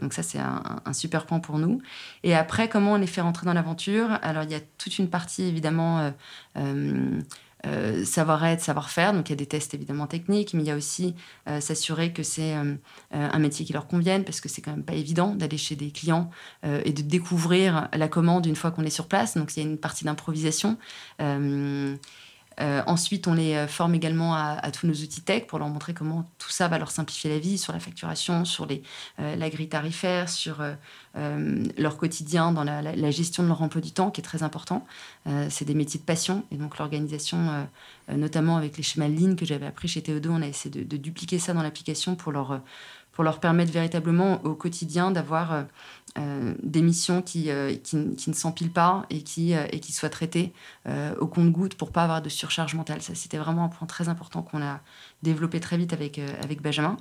donc 0.00 0.12
ça, 0.12 0.22
c'est 0.22 0.38
un, 0.38 0.82
un, 0.84 0.92
super 0.92 1.24
point 1.26 1.40
pour 1.40 1.58
nous. 1.58 1.80
Et 2.22 2.34
après, 2.34 2.68
comment 2.68 2.92
on 2.92 2.96
les 2.96 3.06
fait 3.06 3.22
rentrer 3.22 3.46
dans 3.46 3.54
l'aventure? 3.54 4.18
Alors, 4.22 4.42
il 4.42 4.50
y 4.50 4.54
a 4.54 4.60
toute 4.60 4.98
une 4.98 5.08
partie, 5.08 5.44
évidemment, 5.44 6.12
euh, 7.66 8.04
savoir-être, 8.04 8.60
savoir-faire. 8.60 9.12
Donc 9.12 9.28
il 9.28 9.32
y 9.32 9.34
a 9.34 9.36
des 9.36 9.46
tests 9.46 9.74
évidemment 9.74 10.06
techniques, 10.06 10.54
mais 10.54 10.62
il 10.62 10.66
y 10.66 10.70
a 10.70 10.76
aussi 10.76 11.14
euh, 11.48 11.60
s'assurer 11.60 12.12
que 12.12 12.22
c'est 12.22 12.56
euh, 12.56 12.74
un 13.10 13.38
métier 13.38 13.64
qui 13.64 13.72
leur 13.72 13.86
convienne, 13.86 14.24
parce 14.24 14.40
que 14.40 14.48
c'est 14.48 14.62
quand 14.62 14.72
même 14.72 14.84
pas 14.84 14.94
évident 14.94 15.34
d'aller 15.34 15.56
chez 15.56 15.76
des 15.76 15.90
clients 15.90 16.30
et 16.62 16.92
de 16.92 17.02
découvrir 17.02 17.88
la 17.92 18.08
commande 18.08 18.46
une 18.46 18.56
fois 18.56 18.70
qu'on 18.70 18.84
est 18.84 18.90
sur 18.90 19.06
place. 19.06 19.36
Donc 19.36 19.56
il 19.56 19.62
y 19.62 19.66
a 19.66 19.68
une 19.68 19.78
partie 19.78 20.04
d'improvisation. 20.04 20.78
Euh, 22.60 22.82
ensuite, 22.86 23.26
on 23.26 23.34
les 23.34 23.54
euh, 23.54 23.66
forme 23.66 23.94
également 23.94 24.34
à, 24.34 24.70
tous 24.70 24.86
nos 24.86 24.94
outils 24.94 25.22
tech 25.22 25.46
pour 25.46 25.58
leur 25.58 25.68
montrer 25.68 25.94
comment 25.94 26.28
tout 26.38 26.50
ça 26.50 26.68
va 26.68 26.78
leur 26.78 26.90
simplifier 26.90 27.30
la 27.30 27.38
vie 27.38 27.58
sur 27.58 27.72
la 27.72 27.80
facturation, 27.80 28.44
sur 28.44 28.66
les, 28.66 28.82
euh, 29.18 29.36
la 29.36 29.50
grille 29.50 29.68
tarifaire, 29.68 30.28
sur 30.28 30.62
leur 31.76 31.96
quotidien 31.96 32.50
dans 32.50 32.64
la, 32.64 33.10
gestion 33.10 33.42
de 33.44 33.48
leur 33.48 33.62
emploi 33.62 33.80
du 33.80 33.92
temps, 33.92 34.10
qui 34.10 34.20
est 34.20 34.24
très 34.24 34.42
important. 34.42 34.84
c'est 35.48 35.64
des 35.64 35.74
métiers 35.74 36.00
de 36.00 36.04
passion 36.04 36.44
et 36.50 36.56
donc 36.56 36.78
l'organisation, 36.78 37.68
notamment 38.08 38.56
avec 38.56 38.76
les 38.76 38.82
schémas 38.82 39.08
de 39.08 39.34
que 39.36 39.46
j'avais 39.46 39.66
appris 39.66 39.86
chez 39.86 40.02
Théodo, 40.02 40.30
on 40.32 40.42
a 40.42 40.48
essayé 40.48 40.84
de 40.84 40.96
dupliquer 40.96 41.38
ça 41.38 41.52
dans 41.52 41.62
l'application 41.62 42.16
pour 42.16 42.32
leur 42.32 42.60
pour 43.14 43.24
leur 43.24 43.38
permettre 43.38 43.72
véritablement 43.72 44.44
au 44.44 44.54
quotidien 44.54 45.12
d'avoir 45.12 45.52
euh, 45.52 45.62
euh, 46.18 46.54
des 46.62 46.82
missions 46.82 47.22
qui, 47.22 47.48
euh, 47.48 47.74
qui, 47.76 47.96
ne 47.96 48.34
s'empilent 48.34 48.72
pas 48.72 49.06
et 49.08 49.22
qui, 49.22 49.52
et 49.52 49.80
qui 49.80 49.92
soient 49.92 50.10
traitées 50.10 50.52
au 51.20 51.26
compte-goutte 51.26 51.76
pour 51.76 51.92
pas 51.92 52.02
avoir 52.02 52.20
de 52.20 52.28
surcharge 52.28 52.74
mentale. 52.74 53.00
Ça, 53.00 53.14
c'était 53.14 53.38
vraiment 53.38 53.64
un 53.64 53.68
point 53.68 53.86
très 53.86 54.08
important 54.08 54.42
qu'on 54.42 54.62
a 54.62 54.80
développé 55.22 55.60
très 55.60 55.76
vite 55.76 55.92
avec, 55.92 56.20
avec 56.42 56.60
Benjamin. 56.60 56.96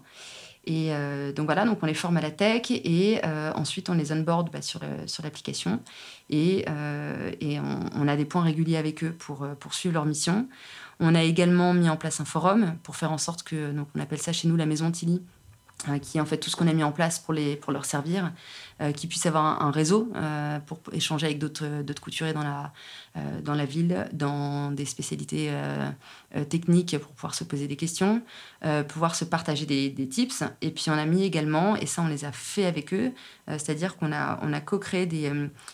Et 0.66 0.92
donc 1.36 1.46
voilà, 1.46 1.66
donc 1.66 1.80
on 1.82 1.86
les 1.86 1.94
forme 1.94 2.18
à 2.18 2.22
la 2.22 2.32
tech 2.32 2.72
et 2.72 3.22
ensuite 3.56 3.90
on 3.90 3.94
les 3.94 4.12
onboard 4.12 4.50
bah, 4.52 4.62
sur, 4.62 4.80
sur 5.08 5.24
l'application 5.24 5.82
et, 6.30 6.66
et 7.42 7.60
on, 7.60 8.08
a 8.08 8.16
des 8.16 8.26
points 8.26 8.44
réguliers 8.44 8.78
avec 8.78 9.04
eux 9.04 9.12
pour 9.12 9.46
poursuivre 9.60 9.94
leur 9.94 10.06
mission. 10.06 10.48
On 11.00 11.16
a 11.16 11.24
également 11.24 11.74
mis 11.74 11.90
en 11.90 11.98
place 11.98 12.22
un 12.22 12.26
forum 12.26 12.76
pour 12.84 12.96
faire 12.96 13.12
en 13.12 13.18
sorte 13.18 13.44
que, 13.44 13.72
donc 13.72 13.88
on 13.96 14.00
appelle 14.00 14.22
ça 14.22 14.32
chez 14.32 14.48
nous 14.48 14.56
la 14.56 14.66
maison 14.66 14.90
Tilly, 14.92 15.22
qui 16.02 16.18
est 16.18 16.22
en 16.22 16.26
fait 16.26 16.38
tout 16.38 16.50
ce 16.50 16.56
qu'on 16.56 16.68
a 16.68 16.74
mis 16.74 16.84
en 16.84 16.92
place 16.92 17.20
pour, 17.20 17.34
les, 17.34 17.56
pour 17.56 17.72
leur 17.72 17.86
servir, 17.86 18.32
euh, 18.82 18.92
qui 18.92 19.08
puissent 19.08 19.26
avoir 19.26 19.62
un, 19.62 19.72
réseau 19.72 20.12
euh, 20.16 20.60
pour 20.60 20.80
échanger 20.92 21.28
avec 21.28 21.40
d'autres 21.40 22.02
couturiers 22.02 22.34
dans 22.34 22.44
la, 22.44 22.72
dans 23.44 23.54
la 23.54 23.66
ville, 23.66 24.08
dans 24.12 24.72
des 24.72 24.86
spécialités 24.86 25.52
techniques 26.50 26.98
pour 26.98 27.12
pouvoir 27.12 27.36
se 27.36 27.44
poser 27.44 27.68
des 27.68 27.76
questions, 27.76 28.22
pouvoir 28.88 29.16
se 29.16 29.26
partager 29.26 29.66
des, 29.66 29.90
des, 29.90 30.08
tips. 30.08 30.44
Et 30.62 30.72
puis 30.72 30.86
on 30.90 30.94
a 30.94 31.06
mis 31.06 31.24
également, 31.24 31.76
et 31.76 31.86
ça 31.86 32.02
on 32.02 32.08
les 32.08 32.26
a 32.26 32.32
fait 32.32 32.66
avec 32.66 32.94
eux, 32.94 33.12
c'est-à-dire 33.48 33.98
qu'on 33.98 34.12
a, 34.12 34.40
on 34.42 34.52
a 34.54 34.62
co-créé 34.62 35.06
des, 35.06 35.32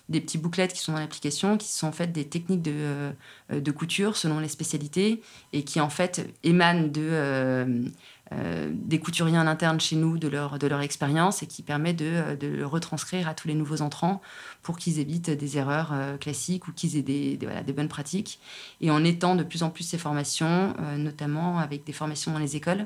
des 0.10 0.22
petits 0.22 0.38
bouclettes 0.38 0.74
qui 0.74 0.80
sont 0.80 0.92
dans 0.92 1.00
l'application, 1.00 1.58
qui 1.58 1.70
sont 1.70 1.88
en 1.88 1.92
fait 1.94 2.12
des 2.12 2.26
techniques 2.26 2.62
de, 2.62 3.12
de 3.50 3.72
couture 3.72 4.18
selon 4.18 4.40
les 4.40 4.50
spécialités 4.50 5.22
et 5.54 5.64
qui 5.64 5.80
en 5.80 5.90
fait 5.90 6.28
émanent 6.44 6.88
de 6.88 7.90
euh, 8.32 8.70
des 8.72 9.00
couturiers 9.00 9.38
en 9.38 9.48
interne 9.48 9.80
chez 9.80 9.96
nous 9.96 10.20
de 10.20 10.28
leur, 10.28 10.60
de 10.60 10.68
leur 10.68 10.82
expérience 10.82 11.42
et 11.42 11.48
qui 11.48 11.64
permet 11.64 11.94
de, 11.94 12.06
euh, 12.06 12.36
de, 12.36 12.48
le 12.48 12.66
retranscrire 12.66 13.28
à 13.28 13.34
tous 13.34 13.48
les 13.48 13.56
nouveaux 13.56 13.82
entrants 13.82 14.22
pour 14.62 14.78
qu'ils 14.78 15.00
évitent 15.00 15.32
des 15.32 15.58
erreurs 15.58 15.90
euh, 15.94 16.18
classiques 16.18 16.68
ou 16.68 16.72
qu'ils 16.72 16.96
aient 16.96 17.02
des, 17.02 17.40
voilà, 17.42 17.64
des, 17.64 17.74
bonnes 17.74 17.88
pratiques. 17.88 18.40
Et 18.82 18.92
en 18.92 19.04
étant 19.04 19.36
de 19.36 19.44
plus 19.44 19.64
en 19.64 19.72
plus 19.72 19.84
ces 19.84 19.98
formations, 19.98 20.76
notamment 20.98 21.60
avec 21.60 21.84
des 21.86 21.94
formations 21.94 22.32
dans 22.32 22.40
les 22.40 22.56
écoles, 22.56 22.86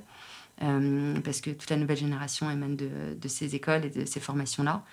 euh, 0.64 1.20
parce 1.22 1.42
que 1.42 1.52
toute 1.52 1.70
la 1.70 1.76
nouvelle 1.76 1.98
génération 1.98 2.50
émane 2.50 2.78
de, 2.78 3.28
ces 3.28 3.56
écoles 3.56 3.86
et 3.86 3.90
de 3.90 4.06
ces 4.06 4.20
formations-là. 4.20 4.84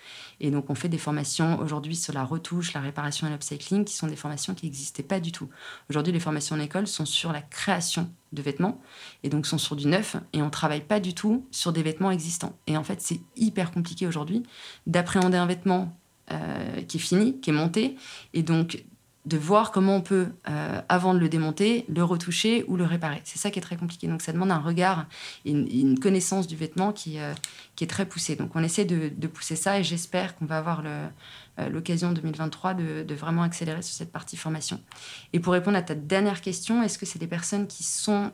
Et 0.40 0.50
donc, 0.50 0.68
on 0.68 0.74
fait 0.74 0.88
des 0.88 0.98
formations 0.98 1.60
aujourd'hui 1.60 1.94
sur 1.94 2.12
la 2.12 2.24
retouche, 2.24 2.72
la 2.72 2.80
réparation 2.80 3.26
et 3.26 3.30
l'upcycling, 3.30 3.84
qui 3.84 3.94
sont 3.94 4.08
des 4.08 4.16
formations 4.16 4.54
qui 4.54 4.66
n'existaient 4.66 5.02
pas 5.02 5.20
du 5.20 5.30
tout. 5.32 5.48
Aujourd'hui, 5.88 6.12
les 6.12 6.20
formations 6.20 6.56
en 6.56 6.60
école 6.60 6.86
sont 6.86 7.06
sur 7.06 7.32
la 7.32 7.42
création 7.42 8.10
de 8.32 8.42
vêtements, 8.42 8.80
et 9.22 9.28
donc 9.28 9.46
sont 9.46 9.58
sur 9.58 9.76
du 9.76 9.86
neuf, 9.86 10.16
et 10.32 10.42
on 10.42 10.46
ne 10.46 10.50
travaille 10.50 10.82
pas 10.82 11.00
du 11.00 11.14
tout 11.14 11.46
sur 11.50 11.72
des 11.72 11.82
vêtements 11.82 12.10
existants. 12.10 12.58
Et 12.66 12.76
en 12.76 12.84
fait, 12.84 13.00
c'est 13.00 13.20
hyper 13.36 13.70
compliqué 13.70 14.06
aujourd'hui 14.06 14.42
d'appréhender 14.86 15.36
un 15.36 15.46
vêtement 15.46 15.96
euh, 16.32 16.82
qui 16.82 16.96
est 16.96 17.00
fini, 17.00 17.40
qui 17.40 17.50
est 17.50 17.52
monté, 17.52 17.96
et 18.34 18.42
donc 18.42 18.84
de 19.26 19.36
voir 19.36 19.70
comment 19.70 19.96
on 19.96 20.00
peut, 20.00 20.28
euh, 20.48 20.80
avant 20.88 21.12
de 21.12 21.18
le 21.18 21.28
démonter, 21.28 21.84
le 21.88 22.02
retoucher 22.02 22.64
ou 22.68 22.76
le 22.76 22.84
réparer. 22.84 23.20
C'est 23.24 23.38
ça 23.38 23.50
qui 23.50 23.58
est 23.58 23.62
très 23.62 23.76
compliqué. 23.76 24.06
Donc 24.06 24.22
ça 24.22 24.32
demande 24.32 24.50
un 24.50 24.58
regard 24.58 25.06
et 25.44 25.50
une, 25.50 25.98
connaissance 25.98 26.46
du 26.46 26.56
vêtement 26.56 26.92
qui, 26.92 27.18
euh, 27.18 27.34
qui 27.76 27.84
est 27.84 27.86
très 27.86 28.06
poussée. 28.06 28.34
Donc 28.34 28.56
on 28.56 28.62
essaie 28.62 28.86
de, 28.86 29.26
pousser 29.26 29.56
ça 29.56 29.78
et 29.78 29.84
j'espère 29.84 30.36
qu'on 30.36 30.46
va 30.46 30.56
avoir 30.56 30.82
euh, 30.86 31.08
l'occasion 31.68 32.12
2023 32.12 32.72
de, 32.72 33.14
vraiment 33.14 33.42
accélérer 33.42 33.82
sur 33.82 33.94
cette 33.94 34.10
partie 34.10 34.38
formation. 34.38 34.80
Et 35.34 35.40
pour 35.40 35.52
répondre 35.52 35.76
à 35.76 35.82
ta 35.82 35.94
dernière 35.94 36.40
question, 36.40 36.82
est-ce 36.82 36.98
que 36.98 37.04
c'est 37.04 37.18
des 37.18 37.26
personnes 37.26 37.66
qui 37.66 37.82
sont 37.82 38.32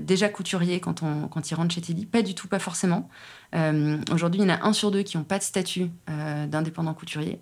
déjà 0.00 0.28
couturiers 0.28 0.78
quand, 0.78 1.02
on, 1.02 1.26
quand 1.26 1.50
ils 1.50 1.54
rentrent 1.54 1.74
chez 1.74 1.80
Tilly 1.80 2.06
Pas 2.06 2.22
du 2.22 2.36
tout, 2.36 2.46
pas 2.46 2.60
forcément. 2.60 3.10
Aujourd'hui, 4.12 4.40
il 4.40 4.44
y 4.44 4.46
en 4.46 4.54
a 4.54 4.64
un 4.64 4.72
sur 4.72 4.92
deux 4.92 5.02
qui 5.02 5.16
n'ont 5.16 5.24
pas 5.24 5.38
de 5.38 5.42
statut 5.42 5.90
d'indépendant 6.06 6.94
couturier 6.94 7.40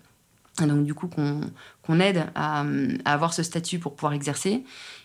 donc 0.65 0.85
du 0.85 0.93
coup 0.93 1.07
qu'on 1.07 1.99
aide 1.99 2.25
à, 2.33 2.65
avoir 3.05 3.33
ce 3.33 3.43
statut 3.43 3.77
pour 3.79 3.95
pouvoir 3.95 4.13
exercer. 4.13 4.63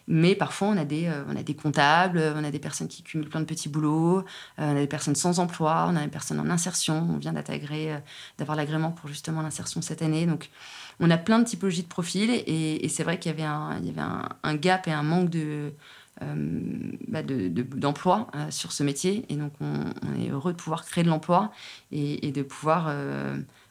Mais 0.09 0.35
parfois 0.35 0.69
on 0.69 0.77
a 0.77 0.85
des, 0.85 1.07
euh, 1.07 1.25
on 1.29 1.37
a 1.37 1.43
des 1.43 1.55
comptables, 1.55 2.21
on 2.37 2.43
a 2.43 2.51
des 2.51 2.59
personnes 2.59 2.89
qui 2.89 3.03
cumulent 3.03 3.29
plein 3.29 3.41
de 3.41 3.45
petits 3.45 3.69
boulots, 3.69 4.19
euh, 4.19 4.23
on 4.59 4.77
a 4.77 4.81
des 4.81 4.87
personnes 4.87 5.15
sans 5.15 5.39
emploi, 5.39 5.87
on 5.89 5.97
a 5.97 6.03
des 6.03 6.11
personnes 6.11 6.41
en 6.41 6.51
insertion. 6.51 7.09
On 7.11 7.19
vient 7.19 7.35
euh, 7.35 7.99
d'avoir 8.39 8.57
l'agrément 8.57 8.91
pour 8.91 9.09
justement 9.09 9.43
l'insertion 9.43 9.81
cette 9.83 10.03
année. 10.03 10.27
Donc 10.27 10.51
on 11.01 11.11
a 11.11 11.19
plein 11.19 11.39
de 11.39 11.45
typologies 11.45 11.83
de 11.83 11.89
profils 11.89 12.31
et, 12.31 12.89
c'est 12.89 13.05
vrai 13.05 13.19
qu'il 13.19 13.31
y 13.31 13.35
avait, 13.35 13.45
un, 13.45 13.79
il 13.79 13.87
y 13.87 13.91
avait 13.91 14.09
un, 14.43 14.55
gap 14.57 14.89
et 14.89 14.93
un 14.93 15.03
manque 15.03 15.31
de... 15.31 15.73
Bah, 17.09 17.23
d'emploi 17.25 18.31
sur 18.51 18.71
ce 18.71 18.85
métier 18.85 19.25
et 19.29 19.35
donc 19.35 19.53
on, 19.61 19.87
est 20.23 20.29
heureux 20.29 20.53
de 20.53 20.57
pouvoir 20.57 20.85
créer 20.85 21.03
de 21.03 21.09
l'emploi 21.09 21.51
et, 21.91 22.29
et, 22.29 22.31
de 22.31 22.43
pouvoir 22.43 22.95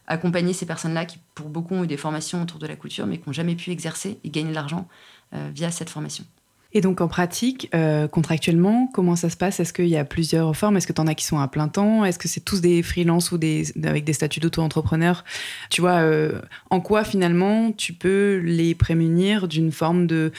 accompagner 0.07 0.53
ces 0.53 0.65
personnes-là 0.65 1.05
qui, 1.05 1.19
pour 1.35 1.49
beaucoup, 1.49 1.75
ont 1.75 1.83
eu 1.83 1.87
des 1.87 1.97
formations 1.97 2.41
autour 2.41 2.59
de 2.59 2.67
la 2.67 2.75
couture, 2.75 3.05
mais 3.07 3.17
qui 3.17 3.27
n'ont 3.27 3.33
jamais 3.33 3.55
pu 3.55 3.71
exercer 3.71 4.19
et 4.23 4.29
gagner 4.29 4.49
de 4.49 4.55
l'argent 4.55 4.87
euh, 5.33 5.49
via 5.53 5.71
cette 5.71 5.89
formation. 5.89 6.25
Et 6.73 6.81
donc 6.81 7.01
en 7.01 7.07
pratique, 7.07 7.69
euh, 7.75 8.07
contractuellement, 8.07 8.89
comment 8.93 9.15
ça 9.15 9.29
se 9.29 9.35
passe? 9.35 9.59
Est-ce 9.59 9.73
qu'il 9.73 9.87
y 9.87 9.97
a 9.97 10.05
plusieurs 10.05 10.55
formes? 10.55 10.77
Est-ce 10.77 10.87
que 10.87 10.93
tu 10.93 11.01
en 11.01 11.07
as 11.07 11.15
qui 11.15 11.25
sont 11.25 11.39
à 11.39 11.47
plein 11.47 11.67
temps? 11.67 12.05
Est-ce 12.05 12.17
que 12.17 12.29
c'est 12.29 12.39
tous 12.39 12.61
des 12.61 12.81
freelances 12.81 13.31
ou 13.31 13.37
des, 13.37 13.65
avec 13.83 14.05
des 14.05 14.13
statuts 14.13 14.39
d'auto-entrepreneur? 14.39 15.25
Tu 15.69 15.81
vois, 15.81 15.99
euh, 15.99 16.39
en 16.69 16.79
quoi 16.79 17.03
finalement 17.03 17.71
tu 17.73 17.93
peux 17.93 18.41
les 18.43 18.73
prémunir 18.73 19.49
d'une 19.49 19.71
forme 19.71 20.07
de, 20.07 20.31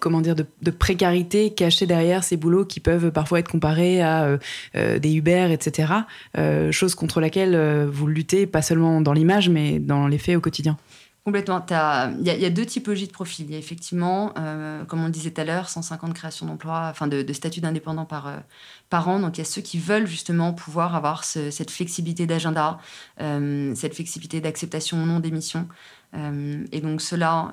comment 0.00 0.20
dire, 0.20 0.34
de, 0.34 0.70
précarité 0.70 1.54
cachée 1.54 1.86
derrière 1.86 2.22
ces 2.22 2.36
boulots 2.36 2.66
qui 2.66 2.80
peuvent 2.80 3.10
parfois 3.10 3.38
être 3.38 3.50
comparés 3.50 4.02
à 4.02 4.38
euh, 4.76 4.98
des 4.98 5.14
Uber, 5.14 5.48
etc. 5.50 5.92
chose 6.70 6.94
contre 6.94 7.20
laquelle 7.20 7.56
vous 7.86 8.06
luttez, 8.06 8.46
pas 8.46 8.62
seulement 8.62 9.00
dans 9.00 9.12
l'image, 9.12 9.48
mais 9.48 9.78
dans 9.78 10.06
les 10.06 10.18
faits 10.18 10.36
au 10.36 10.40
quotidien? 10.40 10.76
Complètement. 11.24 11.62
Il 12.20 12.26
y, 12.26 12.44
a 12.46 12.50
deux 12.50 12.64
typologies 12.64 13.06
de 13.06 13.12
profils. 13.12 13.44
Il 13.44 13.52
y 13.52 13.54
a 13.54 13.58
effectivement, 13.58 14.32
euh, 14.38 14.84
comme 14.86 15.02
on 15.02 15.06
le 15.06 15.10
disait 15.10 15.30
tout 15.30 15.42
à 15.42 15.44
l'heure, 15.44 15.68
150 15.68 16.14
créations 16.14 16.46
d'emplois, 16.46 16.88
enfin 16.90 17.06
de, 17.06 17.20
de 17.20 17.32
statuts 17.34 17.60
d'indépendants 17.60 18.06
par, 18.06 18.28
euh, 18.28 18.36
par 18.88 19.08
an. 19.08 19.20
Donc 19.20 19.36
il 19.36 19.40
y 19.40 19.42
a 19.42 19.44
ceux 19.44 19.60
qui 19.60 19.78
veulent 19.78 20.06
justement 20.06 20.54
pouvoir 20.54 20.94
avoir 20.96 21.24
cette 21.24 21.70
flexibilité 21.70 22.26
d'agenda, 22.26 22.78
euh, 23.20 23.74
cette 23.74 23.94
flexibilité 23.94 24.40
d'acceptation 24.40 25.02
ou 25.02 25.06
non 25.06 25.20
d'émission. 25.20 25.68
et 26.14 26.80
donc 26.80 27.02
ceux-là, 27.02 27.50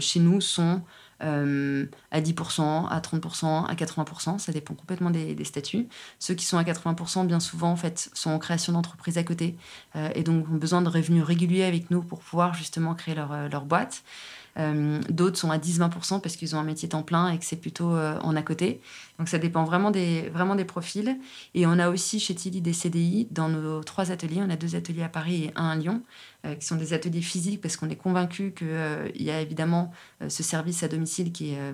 chez 0.00 0.20
nous, 0.20 0.40
sont 0.40 0.80
euh, 1.22 1.86
à 2.10 2.20
10%, 2.20 2.88
à 2.88 3.00
30%, 3.00 3.66
à 3.66 3.74
80%. 3.74 4.38
Ça 4.38 4.52
dépend 4.52 4.74
complètement 4.74 5.10
des, 5.10 5.44
statuts. 5.44 5.88
Ceux 6.18 6.34
qui 6.34 6.44
sont 6.44 6.58
à 6.58 6.62
80%, 6.62 7.26
bien 7.26 7.40
souvent, 7.40 7.70
en 7.70 7.76
fait, 7.76 8.10
sont 8.14 8.30
en 8.30 8.38
création 8.38 8.72
d'entreprise 8.72 9.18
à 9.18 9.24
côté 9.24 9.56
euh, 9.96 10.10
et 10.14 10.22
donc 10.22 10.48
ont 10.48 10.56
besoin 10.56 10.82
de 10.82 10.88
revenus 10.88 11.24
réguliers 11.24 11.64
avec 11.64 11.90
nous 11.90 12.02
pour 12.02 12.20
pouvoir 12.20 12.54
justement 12.54 12.94
créer 12.94 13.14
leur, 13.14 13.32
euh, 13.32 13.48
leur 13.48 13.64
boîte. 13.64 14.02
Euh, 14.58 15.00
d'autres 15.08 15.38
sont 15.38 15.50
à 15.50 15.58
10-20% 15.58 16.20
parce 16.20 16.36
qu'ils 16.36 16.56
ont 16.56 16.58
un 16.58 16.64
métier 16.64 16.88
temps 16.88 17.02
plein 17.02 17.30
et 17.30 17.38
que 17.38 17.44
c'est 17.44 17.60
plutôt 17.60 17.94
euh, 17.94 18.18
en 18.20 18.34
à 18.36 18.42
côté. 18.42 18.80
Donc 19.18 19.28
ça 19.28 19.38
dépend 19.38 19.64
vraiment 19.64 19.90
des, 19.90 20.28
vraiment 20.30 20.54
des 20.54 20.64
profils. 20.64 21.18
Et 21.54 21.66
on 21.66 21.78
a 21.78 21.88
aussi 21.88 22.18
chez 22.18 22.34
Tilly 22.34 22.60
des 22.60 22.72
CDI 22.72 23.28
dans 23.30 23.48
nos 23.48 23.82
trois 23.84 24.10
ateliers. 24.10 24.40
On 24.40 24.50
a 24.50 24.56
deux 24.56 24.74
ateliers 24.74 25.04
à 25.04 25.08
Paris 25.08 25.44
et 25.44 25.52
un 25.54 25.68
à 25.68 25.76
Lyon, 25.76 26.02
euh, 26.44 26.54
qui 26.54 26.66
sont 26.66 26.76
des 26.76 26.92
ateliers 26.92 27.22
physiques 27.22 27.60
parce 27.60 27.76
qu'on 27.76 27.88
est 27.88 27.96
convaincu 27.96 28.52
qu'il 28.52 29.22
y 29.22 29.30
a 29.30 29.40
évidemment 29.40 29.92
ce 30.28 30.42
service 30.42 30.82
à 30.82 30.88
domicile 30.88 31.32
qui 31.32 31.52
est 31.52 31.72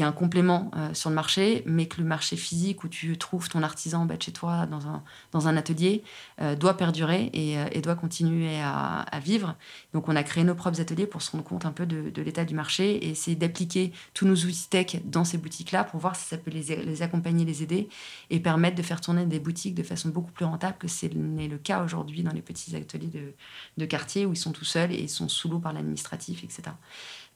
qui 0.00 0.04
est 0.04 0.06
un 0.06 0.12
complément 0.12 0.70
euh, 0.76 0.94
sur 0.94 1.10
le 1.10 1.14
marché, 1.14 1.62
mais 1.66 1.84
que 1.84 2.00
le 2.00 2.06
marché 2.06 2.34
physique 2.36 2.84
où 2.84 2.88
tu 2.88 3.18
trouves 3.18 3.50
ton 3.50 3.62
artisan 3.62 4.06
de 4.06 4.16
chez 4.18 4.32
toi 4.32 4.66
dans 4.66 5.46
un, 5.46 5.56
atelier 5.58 6.02
euh, 6.40 6.56
doit 6.56 6.74
perdurer 6.78 7.24
et, 7.34 7.56
et 7.72 7.82
doit 7.82 7.96
continuer 7.96 8.58
à, 8.62 9.04
vivre. 9.22 9.56
Donc 9.92 10.08
on 10.08 10.16
a 10.16 10.22
créé 10.22 10.42
nos 10.42 10.54
propres 10.54 10.80
ateliers 10.80 11.06
pour 11.06 11.20
se 11.20 11.32
rendre 11.32 11.44
compte 11.44 11.66
un 11.66 11.72
peu 11.72 11.84
de, 11.84 12.22
l'état 12.22 12.46
du 12.46 12.54
marché 12.54 12.96
et 12.96 13.10
essayer 13.10 13.36
d'appliquer 13.36 13.92
tous 14.14 14.26
nos 14.26 14.34
outils 14.34 14.68
tech 14.70 14.96
dans 15.04 15.24
ces 15.24 15.36
boutiques-là 15.36 15.84
pour 15.84 16.00
voir 16.00 16.16
si 16.16 16.26
ça 16.26 16.38
peut 16.38 16.50
les, 16.50 17.02
accompagner, 17.02 17.44
les 17.44 17.62
aider 17.62 17.90
et 18.30 18.40
permettre 18.40 18.76
de 18.76 18.82
faire 18.82 19.02
tourner 19.02 19.26
des 19.26 19.38
boutiques 19.38 19.74
de 19.74 19.82
façon 19.82 20.08
beaucoup 20.08 20.32
plus 20.32 20.46
rentable 20.46 20.78
que 20.78 20.88
ce 20.88 21.06
n'est 21.06 21.48
le 21.48 21.58
cas 21.58 21.84
aujourd'hui 21.84 22.22
dans 22.22 22.32
les 22.32 22.42
petits 22.42 22.74
ateliers 22.74 23.08
de, 23.08 23.34
de 23.76 23.84
quartier 23.84 24.24
où 24.24 24.32
ils 24.32 24.36
sont 24.36 24.52
tout 24.52 24.64
seuls 24.64 24.92
et 24.92 25.00
ils 25.00 25.10
sont 25.10 25.28
sous 25.28 25.50
l'eau 25.50 25.58
par 25.58 25.74
l'administratif, 25.74 26.42
etc. 26.42 26.70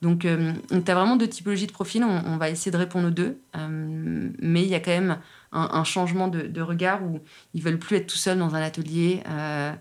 Donc, 0.04 0.26
euh, 0.26 0.52
tu 0.68 0.90
as 0.90 0.94
vraiment 0.94 1.16
deux 1.16 1.26
typologies 1.26 1.66
de 1.66 1.72
profils. 1.72 2.04
On, 2.04 2.36
va 2.36 2.50
essayer 2.50 2.70
de 2.70 2.76
répondre 2.76 3.08
aux 3.08 3.10
deux. 3.10 3.38
Euh, 3.56 4.30
mais 4.38 4.62
il 4.62 4.68
y 4.68 4.74
a 4.74 4.80
quand 4.80 4.90
même 4.90 5.18
un, 5.50 5.84
changement 5.84 6.28
de, 6.28 6.60
regard 6.60 7.02
où 7.02 7.20
ils 7.54 7.62
veulent 7.62 7.78
plus 7.78 7.96
être 7.96 8.08
tout 8.08 8.18
seuls 8.18 8.38
dans 8.38 8.54
un 8.54 8.60
atelier 8.60 9.22
euh, 9.30 9.72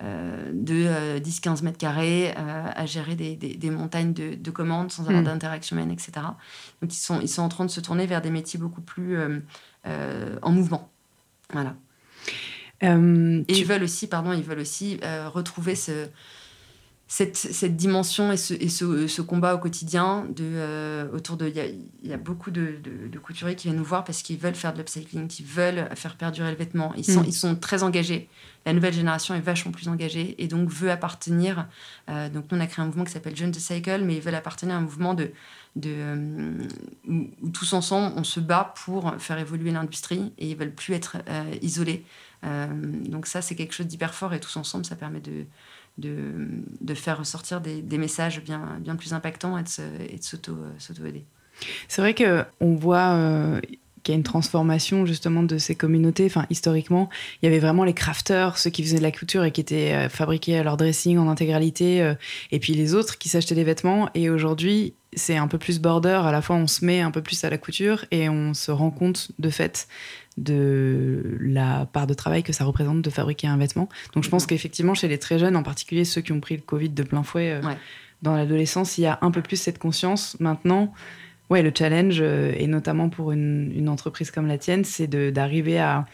de 0.00 1.18
10-15 1.18 1.62
mètres 1.62 1.76
carrés 1.76 2.32
à 2.34 2.86
gérer 2.86 3.16
des, 3.16 3.70
montagnes 3.70 4.14
de, 4.14 4.50
commandes 4.50 4.90
sans 4.90 5.02
avoir 5.02 5.20
mm. 5.20 5.26
d'interaction 5.26 5.76
humaine, 5.76 5.90
etc. 5.90 6.12
Donc, 6.80 6.94
ils 6.94 6.98
sont, 6.98 7.20
ils 7.20 7.28
sont 7.28 7.42
en 7.42 7.50
train 7.50 7.66
de 7.66 7.70
se 7.70 7.80
tourner 7.80 8.06
vers 8.06 8.22
des 8.22 8.30
métiers 8.30 8.58
beaucoup 8.58 8.80
plus 8.80 9.18
en 9.84 10.52
mouvement. 10.52 10.90
Voilà. 11.52 11.74
et 12.80 13.44
ils 13.46 13.66
veulent 13.66 13.82
aussi, 13.82 14.06
pardon, 14.06 14.32
ils 14.32 14.42
veulent 14.42 14.60
aussi 14.60 14.98
retrouver 15.34 15.74
ce 15.74 16.08
cette, 17.08 17.36
cette, 17.36 17.76
dimension 17.76 18.32
et, 18.32 18.36
ce, 18.36 18.52
et 18.52 18.68
ce, 18.68 19.06
ce, 19.06 19.22
combat 19.22 19.54
au 19.54 19.58
quotidien 19.58 20.26
de, 20.28 20.42
euh, 20.42 21.08
autour 21.12 21.36
de... 21.36 21.46
Il 21.46 22.08
y, 22.08 22.12
a 22.12 22.16
beaucoup 22.16 22.50
de, 22.50 22.80
de, 22.82 23.18
couturiers 23.20 23.54
qui 23.54 23.68
viennent 23.68 23.78
nous 23.78 23.84
voir 23.84 24.02
parce 24.02 24.22
qu'ils 24.22 24.38
veulent 24.38 24.56
faire 24.56 24.72
de 24.72 24.78
l'upcycling, 24.78 25.28
qui 25.28 25.44
veulent 25.44 25.88
faire 25.94 26.16
perdurer 26.16 26.50
le 26.50 26.56
vêtement. 26.56 26.92
Ils 26.96 27.04
sont, 27.04 27.22
mm. 27.22 27.26
ils 27.26 27.32
sont 27.32 27.54
très 27.54 27.84
engagés. 27.84 28.28
La 28.64 28.72
nouvelle 28.72 28.92
génération 28.92 29.36
est 29.36 29.40
vachement 29.40 29.70
plus 29.70 29.86
engagée 29.86 30.34
et 30.42 30.48
donc 30.48 30.68
veut 30.68 30.90
appartenir... 30.90 31.68
Euh, 32.10 32.28
donc 32.28 32.50
nous, 32.50 32.58
on 32.58 32.60
a 32.60 32.66
créé 32.66 32.82
un 32.82 32.86
mouvement 32.86 33.04
qui 33.04 33.12
s'appelle 33.12 33.36
Jeune 33.36 33.52
to 33.52 33.60
Cycle, 33.60 34.02
mais 34.02 34.16
ils 34.16 34.22
veulent 34.22 34.34
appartenir 34.34 34.74
à 34.74 34.78
un 34.78 34.82
mouvement 34.82 35.14
de, 35.14 35.30
de, 35.76 35.90
euh, 35.94 36.68
où, 37.06 37.50
tous 37.50 37.72
ensemble, 37.72 38.14
on 38.16 38.24
se 38.24 38.40
bat 38.40 38.74
pour 38.84 39.14
faire 39.18 39.38
évoluer 39.38 39.70
l'industrie 39.70 40.32
et 40.38 40.50
ils 40.50 40.56
veulent 40.56 40.74
plus 40.74 40.94
être 40.94 41.18
isolés. 41.62 42.04
donc 42.42 43.26
ça, 43.26 43.42
c'est 43.42 43.54
quelque 43.54 43.74
chose 43.74 43.86
d'hyper 43.86 44.12
fort 44.12 44.34
et 44.34 44.40
tous 44.40 44.56
ensemble, 44.56 44.84
ça 44.84 44.96
permet 44.96 45.20
de 45.20 45.46
de, 45.98 46.94
faire 46.94 47.18
ressortir 47.18 47.60
des, 47.60 47.98
messages 47.98 48.42
bien, 48.42 48.78
bien 48.80 48.96
plus 48.96 49.12
impactants 49.12 49.58
et 49.58 49.62
de, 49.62 50.16
de 50.16 50.22
s'auto-aider. 50.78 51.24
C'est 51.88 52.02
vrai 52.02 52.14
qu'on 52.14 52.74
voit 52.74 53.14
euh, 53.14 53.60
qu'il 54.02 54.12
y 54.12 54.16
a 54.16 54.18
une 54.18 54.22
transformation 54.22 55.06
justement 55.06 55.42
de 55.42 55.58
ces 55.58 55.74
communautés. 55.74 56.26
Enfin, 56.26 56.46
historiquement, 56.50 57.08
il 57.42 57.46
y 57.46 57.48
avait 57.48 57.58
vraiment 57.58 57.84
les 57.84 57.94
crafters, 57.94 58.58
ceux 58.58 58.70
qui 58.70 58.82
faisaient 58.82 58.98
de 58.98 59.02
la 59.02 59.10
couture 59.10 59.44
et 59.44 59.50
qui 59.50 59.60
étaient 59.60 59.94
euh, 59.94 60.08
fabriqués 60.08 60.58
à 60.58 60.62
leur 60.62 60.76
dressing 60.76 61.18
en 61.18 61.28
intégralité, 61.28 62.02
euh, 62.02 62.14
et 62.52 62.60
puis 62.60 62.74
les 62.74 62.94
autres 62.94 63.18
qui 63.18 63.28
s'achetaient 63.28 63.54
des 63.54 63.64
vêtements. 63.64 64.08
Et 64.14 64.30
aujourd'hui, 64.30 64.94
c'est 65.14 65.36
un 65.36 65.48
peu 65.48 65.58
plus 65.58 65.80
border. 65.80 66.20
À 66.24 66.30
la 66.30 66.42
fois, 66.42 66.56
on 66.56 66.66
se 66.66 66.84
met 66.84 67.00
un 67.00 67.10
peu 67.10 67.22
plus 67.22 67.42
à 67.44 67.50
la 67.50 67.58
couture 67.58 68.04
et 68.10 68.28
on 68.28 68.54
se 68.54 68.70
rend 68.70 68.90
compte 68.90 69.32
de 69.38 69.50
fait 69.50 69.88
de 70.36 71.38
la 71.40 71.86
part 71.86 72.06
de 72.06 72.14
travail 72.14 72.42
que 72.42 72.52
ça 72.52 72.64
représente 72.64 73.02
de 73.02 73.10
fabriquer 73.10 73.46
un 73.46 73.56
vêtement. 73.56 73.88
Donc 74.14 74.24
je 74.24 74.28
pense 74.28 74.42
mhm. 74.42 74.48
qu'effectivement, 74.48 74.94
chez 74.94 75.08
les 75.08 75.18
très 75.18 75.38
jeunes, 75.38 75.56
en 75.56 75.62
particulier 75.62 76.04
ceux 76.04 76.20
qui 76.20 76.32
ont 76.32 76.40
pris 76.40 76.56
le 76.56 76.62
Covid 76.62 76.90
de 76.90 77.02
plein 77.02 77.22
fouet 77.22 77.52
euh, 77.52 77.74
dans 78.22 78.34
l'adolescence, 78.36 78.98
il 78.98 79.02
y 79.02 79.06
a 79.06 79.18
un 79.22 79.30
peu 79.30 79.42
plus 79.42 79.56
cette 79.56 79.78
conscience. 79.78 80.36
Maintenant, 80.40 80.92
ouais, 81.50 81.62
le 81.62 81.72
challenge, 81.76 82.18
euh, 82.20 82.52
et 82.56 82.66
notamment 82.66 83.08
pour 83.08 83.32
une, 83.32 83.88
entreprise 83.88 84.30
comme 84.30 84.46
la 84.46 84.58
tienne, 84.58 84.84
c'est 84.84 85.06
d'arriver 85.06 85.78
à, 85.78 86.06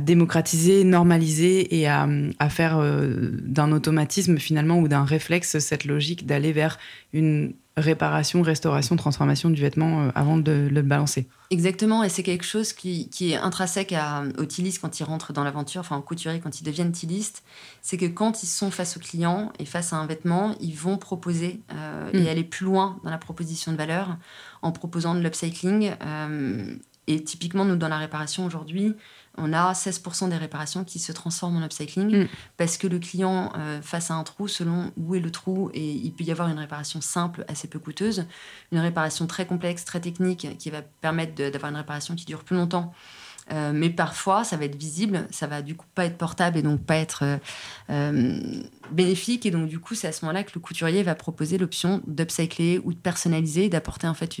démocratiser, 0.00 0.82
normaliser 0.82 1.78
et 1.78 1.86
à, 1.86 2.08
faire 2.50 2.78
euh, 2.78 3.30
d'un 3.42 3.70
automatisme 3.70 4.36
finalement 4.38 4.80
ou 4.80 4.88
d'un 4.88 5.04
réflexe 5.04 5.60
cette 5.60 5.84
logique 5.84 6.26
d'aller 6.26 6.50
vers 6.50 6.78
une 7.12 7.54
réparation, 7.76 8.40
restauration, 8.40 8.96
transformation 8.96 9.50
du 9.50 9.60
vêtement 9.60 10.00
euh, 10.00 10.10
avant 10.14 10.38
de 10.38 10.68
le 10.70 10.82
balancer. 10.82 11.26
Exactement, 11.50 12.02
et 12.02 12.08
c'est 12.08 12.22
quelque 12.22 12.44
chose 12.44 12.72
qui, 12.72 13.08
est 13.20 13.36
intrinsèque 13.36 13.92
à, 13.92 14.24
aux 14.38 14.44
stylistes 14.44 14.80
quand 14.80 14.98
ils 14.98 15.04
rentrent 15.04 15.32
dans 15.32 15.44
l'aventure, 15.44 15.80
enfin 15.80 15.96
aux 15.96 16.02
couturiers 16.02 16.40
quand 16.40 16.60
ils 16.60 16.64
deviennent 16.64 16.94
stylistes, 16.94 17.42
c'est 17.82 17.98
que 17.98 18.06
quand 18.06 18.42
ils 18.42 18.48
sont 18.48 18.70
face 18.70 18.96
au 18.96 19.00
client 19.00 19.52
et 19.58 19.66
face 19.66 19.92
à 19.92 19.96
un 19.96 20.06
vêtement, 20.06 20.54
ils 20.60 20.74
vont 20.74 20.96
proposer 20.96 21.60
euh, 21.72 22.10
et 22.12 22.22
mm. 22.22 22.28
aller 22.28 22.44
plus 22.44 22.64
loin 22.64 22.98
dans 23.04 23.10
la 23.10 23.18
proposition 23.18 23.72
de 23.72 23.76
valeur 23.76 24.16
en 24.62 24.72
proposant 24.72 25.14
de 25.14 25.20
l'upcycling. 25.20 25.92
Euh, 26.04 26.76
et 27.06 27.22
typiquement, 27.22 27.64
nous, 27.64 27.76
dans 27.76 27.88
la 27.88 27.98
réparation 27.98 28.44
aujourd'hui, 28.46 28.94
on 29.38 29.52
a 29.52 29.72
16% 29.72 30.28
des 30.28 30.36
réparations 30.36 30.84
qui 30.84 30.98
se 30.98 31.12
transforment 31.12 31.56
en 31.56 31.64
upcycling 31.64 32.24
mm. 32.24 32.28
parce 32.56 32.76
que 32.76 32.86
le 32.86 32.98
client, 32.98 33.52
euh, 33.56 33.80
face 33.82 34.10
à 34.10 34.14
un 34.14 34.24
trou, 34.24 34.48
selon 34.48 34.92
où 34.96 35.14
est 35.14 35.20
le 35.20 35.30
trou, 35.30 35.70
et 35.74 35.92
il 35.92 36.12
peut 36.12 36.24
y 36.24 36.30
avoir 36.30 36.48
une 36.48 36.58
réparation 36.58 37.00
simple, 37.00 37.44
assez 37.48 37.68
peu 37.68 37.78
coûteuse, 37.78 38.26
une 38.72 38.78
réparation 38.78 39.26
très 39.26 39.46
complexe, 39.46 39.84
très 39.84 40.00
technique, 40.00 40.56
qui 40.58 40.70
va 40.70 40.82
permettre 40.82 41.34
d'avoir 41.50 41.70
une 41.70 41.78
réparation 41.78 42.14
qui 42.14 42.24
dure 42.24 42.44
plus 42.44 42.56
longtemps 42.56 42.92
euh, 43.52 43.72
mais 43.72 43.90
parfois, 43.90 44.42
ça 44.42 44.56
va 44.56 44.64
être 44.64 44.76
visible, 44.76 45.26
ça 45.30 45.46
va 45.46 45.62
du 45.62 45.76
coup 45.76 45.86
pas 45.94 46.04
être 46.04 46.18
portable 46.18 46.58
et 46.58 46.62
donc 46.62 46.80
pas 46.80 46.96
être 46.96 47.22
euh, 47.22 47.36
euh, 47.90 48.40
bénéfique. 48.90 49.46
Et 49.46 49.50
donc, 49.50 49.68
du 49.68 49.78
coup, 49.78 49.94
c'est 49.94 50.08
à 50.08 50.12
ce 50.12 50.24
moment-là 50.24 50.42
que 50.42 50.50
le 50.54 50.60
couturier 50.60 51.02
va 51.04 51.14
proposer 51.14 51.56
l'option 51.56 52.02
d'upcycler 52.06 52.80
ou 52.82 52.92
de 52.92 52.98
personnaliser, 52.98 53.68
d'apporter 53.68 54.08
en 54.08 54.14
fait 54.14 54.38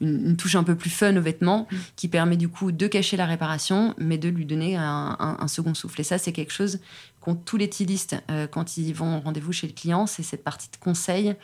une, 0.00 0.36
touche 0.36 0.56
un 0.56 0.64
peu 0.64 0.74
plus 0.74 0.90
fun 0.90 1.16
au 1.16 1.20
vêtement 1.20 1.68
qui 1.94 2.08
permet 2.08 2.36
du 2.36 2.48
coup 2.48 2.72
de 2.72 2.86
cacher 2.88 3.16
la 3.16 3.26
réparation, 3.26 3.94
mais 3.98 4.18
de 4.18 4.28
lui 4.28 4.44
donner 4.44 4.76
un, 4.76 5.46
second 5.48 5.74
souffle. 5.74 6.00
Et 6.00 6.04
ça, 6.04 6.18
c'est 6.18 6.32
quelque 6.32 6.52
chose 6.52 6.80
qu'ont 7.20 7.34
tous 7.34 7.56
les 7.56 7.66
stylistes 7.66 8.16
quand 8.50 8.76
ils 8.76 8.92
vont 8.92 9.18
au 9.18 9.20
rendez-vous 9.20 9.52
chez 9.52 9.66
le 9.66 9.72
client, 9.72 10.06
c'est 10.06 10.22
cette 10.22 10.44
partie 10.44 10.68
de 10.70 10.76
conseil 10.76 11.34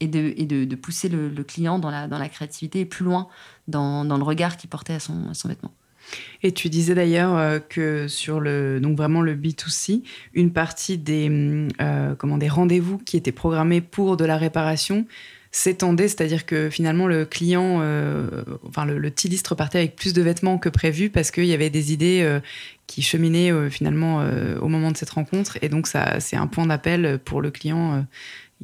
et 0.00 0.08
de, 0.08 0.74
pousser 0.74 1.08
le, 1.08 1.44
client 1.44 1.78
dans 1.78 1.90
la, 1.90 2.28
créativité 2.28 2.80
et 2.80 2.86
plus 2.86 3.04
loin 3.04 3.28
dans, 3.68 4.04
le 4.04 4.24
regard 4.24 4.56
qu'il 4.56 4.68
portait 4.70 4.94
à 4.94 5.00
son 5.00 5.32
vêtement. 5.44 5.72
Et 6.42 6.52
tu 6.52 6.68
disais 6.68 6.94
d'ailleurs 6.94 7.36
euh, 7.36 7.58
que 7.60 8.08
sur 8.08 8.40
le 8.40 8.80
donc 8.80 8.96
vraiment 8.96 9.22
le 9.22 9.34
B2C, 9.34 10.02
une 10.34 10.52
partie 10.52 10.98
des 10.98 11.30
euh, 11.80 12.14
comment 12.16 12.38
des 12.38 12.48
rendez-vous 12.48 12.98
qui 12.98 13.16
étaient 13.16 13.32
programmés 13.32 13.80
pour 13.80 14.16
de 14.16 14.24
la 14.24 14.36
réparation 14.36 15.06
s'étendait, 15.54 16.08
c'est-à-dire 16.08 16.46
que 16.46 16.70
finalement 16.70 17.06
le 17.06 17.26
client, 17.26 17.80
euh, 17.82 18.42
enfin 18.66 18.86
le, 18.86 18.96
le 18.96 19.12
repartait 19.46 19.78
avec 19.78 19.96
plus 19.96 20.14
de 20.14 20.22
vêtements 20.22 20.56
que 20.56 20.70
prévu 20.70 21.10
parce 21.10 21.30
qu'il 21.30 21.44
y 21.44 21.52
avait 21.52 21.68
des 21.68 21.92
idées 21.92 22.40
qui 22.86 23.02
cheminaient 23.02 23.52
finalement 23.68 24.26
au 24.62 24.68
moment 24.68 24.90
de 24.90 24.96
cette 24.96 25.10
rencontre. 25.10 25.58
Et 25.60 25.68
donc 25.68 25.88
ça 25.88 26.20
c'est 26.20 26.36
un 26.36 26.46
point 26.46 26.64
d'appel 26.64 27.18
pour 27.22 27.42
le 27.42 27.50
client 27.50 28.06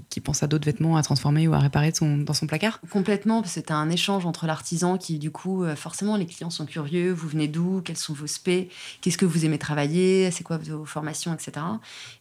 qui 0.08 0.20
pense 0.20 0.42
à 0.42 0.46
d'autres 0.46 0.64
vêtements 0.64 0.96
à 0.96 1.02
transformer 1.02 1.48
ou 1.48 1.54
à 1.54 1.58
réparer 1.58 1.92
dans 2.00 2.34
son 2.34 2.46
placard 2.46 2.80
Complètement, 2.90 3.40
parce 3.40 3.54
que 3.54 3.60
c'est 3.60 3.70
un 3.70 3.90
échange 3.90 4.26
entre 4.26 4.46
l'artisan 4.46 4.98
qui, 4.98 5.18
du 5.18 5.30
coup, 5.30 5.64
euh, 5.64 5.76
forcément, 5.76 6.16
les 6.16 6.26
clients 6.26 6.50
sont 6.50 6.66
curieux. 6.66 7.12
Vous 7.12 7.28
venez 7.28 7.48
d'où 7.48 7.82
Quels 7.84 7.96
sont 7.96 8.12
vos 8.12 8.26
spés 8.26 8.68
Qu'est-ce 9.00 9.18
que 9.18 9.26
vous 9.26 9.44
aimez 9.44 9.58
travailler 9.58 10.30
C'est 10.30 10.44
quoi 10.44 10.58
vos 10.58 10.84
formations, 10.84 11.34
etc. 11.34 11.64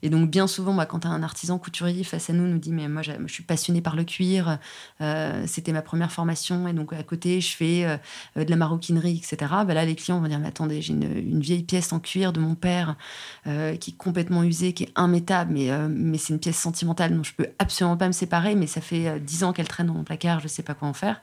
Et 0.02 0.10
donc, 0.10 0.30
bien 0.30 0.48
souvent, 0.48 0.74
bah, 0.74 0.86
quand 0.86 1.06
un 1.06 1.24
artisan 1.24 1.58
couturier 1.60 2.04
face 2.04 2.30
à 2.30 2.34
nous 2.34 2.48
nous 2.48 2.60
dit 2.60 2.72
Mais 2.72 2.88
moi, 2.88 3.02
je 3.02 3.12
suis 3.28 3.44
passionné 3.44 3.82
par 3.82 3.96
le 3.96 4.04
cuir, 4.04 4.60
euh, 5.02 5.44
c'était 5.48 5.74
ma 5.74 5.82
première 5.82 6.12
formation, 6.12 6.68
et 6.68 6.74
donc 6.74 6.94
à 6.94 7.04
côté, 7.04 7.42
je 7.42 7.56
fais 7.56 7.86
euh, 7.86 8.44
de 8.44 8.50
la 8.50 8.56
maroquinerie, 8.56 9.22
etc. 9.24 9.52
Bah, 9.66 9.74
là, 9.74 9.86
les 9.86 9.96
clients 9.96 10.20
vont 10.20 10.28
dire 10.28 10.40
Mais 10.40 10.48
attendez, 10.48 10.82
j'ai 10.82 10.94
une, 10.94 11.40
vieille 11.40 11.64
pièce 11.64 11.94
en 11.94 12.00
cuir 12.00 12.34
de 12.34 12.40
mon 12.40 12.56
père 12.56 12.96
qui 13.46 13.92
est 13.92 13.98
complètement 13.98 14.44
usée, 14.44 14.74
qui 14.74 14.84
est 14.84 14.94
immétable, 14.98 15.54
mais, 15.54 15.70
mais 15.88 16.18
c'est 16.18 16.34
une 16.34 16.40
pièce 16.40 16.58
sentimentale 16.58 17.16
dont 17.16 17.24
je 17.24 17.34
peux 17.34 17.48
absolument 17.60 17.67
pas 17.98 18.08
me 18.08 18.12
séparer, 18.12 18.56
mais 18.56 18.68
ça 18.68 18.82
fait 18.82 19.08
euh, 19.08 19.20
dix 19.20 19.44
ans 19.44 19.54
qu'elle 19.54 19.68
traîne 19.68 19.88
dans 19.88 19.94
mon 19.94 20.04
placard, 20.04 20.40
je 20.40 20.48
sais 20.48 20.64
pas 20.64 20.74
quoi 20.74 20.88
en 20.88 20.94
faire. 20.94 21.22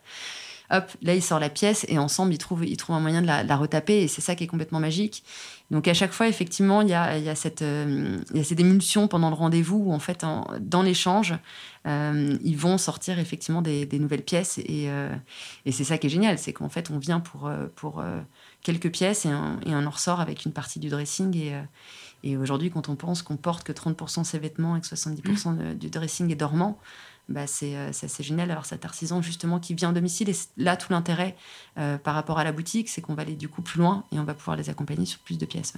Hop, 0.70 0.90
là, 1.02 1.14
il 1.14 1.22
sort 1.22 1.40
la 1.40 1.50
pièce 1.50 1.85
et 1.88 1.98
ensemble, 1.98 2.33
ils 2.33 2.38
trouvent, 2.38 2.64
ils 2.64 2.78
trouvent 2.78 2.96
un 2.96 3.00
moyen 3.00 3.20
de 3.20 3.26
la, 3.26 3.57
retaper 3.57 4.02
et 4.02 4.09
c'est 4.09 4.22
ça 4.22 4.35
qui 4.35 4.44
est 4.44 4.46
complètement 4.46 4.80
magique. 4.80 5.22
Donc, 5.70 5.87
à 5.88 5.94
chaque 5.94 6.12
fois, 6.12 6.26
effectivement, 6.26 6.80
il 6.80 6.88
y 6.88 6.94
a, 6.94 7.18
y 7.18 7.28
a, 7.28 7.35
cette, 7.35 7.61
euh, 7.61 8.18
y 8.33 8.40
a 8.40 8.44
cette 8.44 8.61
émulsion 8.61 9.07
pendant 9.07 9.28
le 9.28 9.35
rendez-vous 9.35 9.76
où, 9.76 9.92
en 9.92 9.98
fait, 9.98 10.24
dans 10.61 10.83
l'échange, 10.83 11.35
euh, 11.87 12.38
ils 12.42 12.57
vont 12.57 12.78
sortir 12.78 13.18
effectivement 13.18 13.61
des, 13.61 13.87
nouvelles 13.92 14.24
pièces 14.24 14.57
et, 14.57 14.88
et 15.66 15.72
c'est 15.72 15.85
ça 15.85 15.98
qui 15.98 16.07
est 16.07 16.11
génial, 16.11 16.38
c'est 16.38 16.54
qu'en 16.54 16.70
fait, 16.70 16.90
on 16.90 16.98
vient 16.98 17.20
pour, 17.20 17.50
pour 17.76 18.02
quelques 18.62 18.90
pièces 18.90 19.26
et 19.26 19.35
on, 19.35 19.61
et 19.66 19.74
on 19.74 19.85
en 19.85 19.90
ressort 19.90 20.20
avec 20.20 20.46
une 20.46 20.52
partie 20.52 20.78
du 20.78 20.88
dressing 20.88 21.37
et 21.37 21.52
et 22.24 22.38
aujourd'hui, 22.38 22.70
quand 22.70 22.88
on 22.88 22.96
pense 22.96 23.22
qu'on 23.22 23.37
porte 23.37 23.64
que 23.64 23.72
30% 23.72 24.22
de 24.22 24.26
ses 24.26 24.38
vêtements 24.38 24.76
et 24.76 24.80
que 24.80 24.87
70% 24.87 25.76
du 25.76 25.90
dressing 25.90 26.32
est 26.32 26.37
dormant, 26.37 26.78
bah 27.28 27.46
c'est 27.46 27.76
euh, 27.76 27.88
assez 27.88 28.22
génial 28.22 28.48
d'avoir 28.48 28.66
cet 28.66 28.84
artisan 28.84 29.22
justement 29.22 29.60
qui 29.60 29.74
vient 29.74 29.90
au 29.90 29.92
domicile. 29.92 30.30
Et 30.30 30.37
là, 30.56 30.76
tout 30.76 30.90
l'intérêt 30.90 31.37
euh, 31.78 31.98
par 31.98 32.14
rapport 32.14 32.38
à 32.38 32.44
la 32.44 32.52
boutique, 32.52 32.88
c'est 32.88 33.02
qu'on 33.02 33.14
va 33.14 33.22
aller 33.22 33.34
du 33.34 33.48
coup 33.48 33.60
plus 33.60 33.78
loin 33.78 34.04
et 34.10 34.18
on 34.18 34.24
va 34.24 34.32
pouvoir 34.32 34.56
les 34.56 34.70
accompagner 34.70 35.04
sur 35.04 35.18
plus 35.20 35.37
de 35.37 35.44
pièces. 35.44 35.74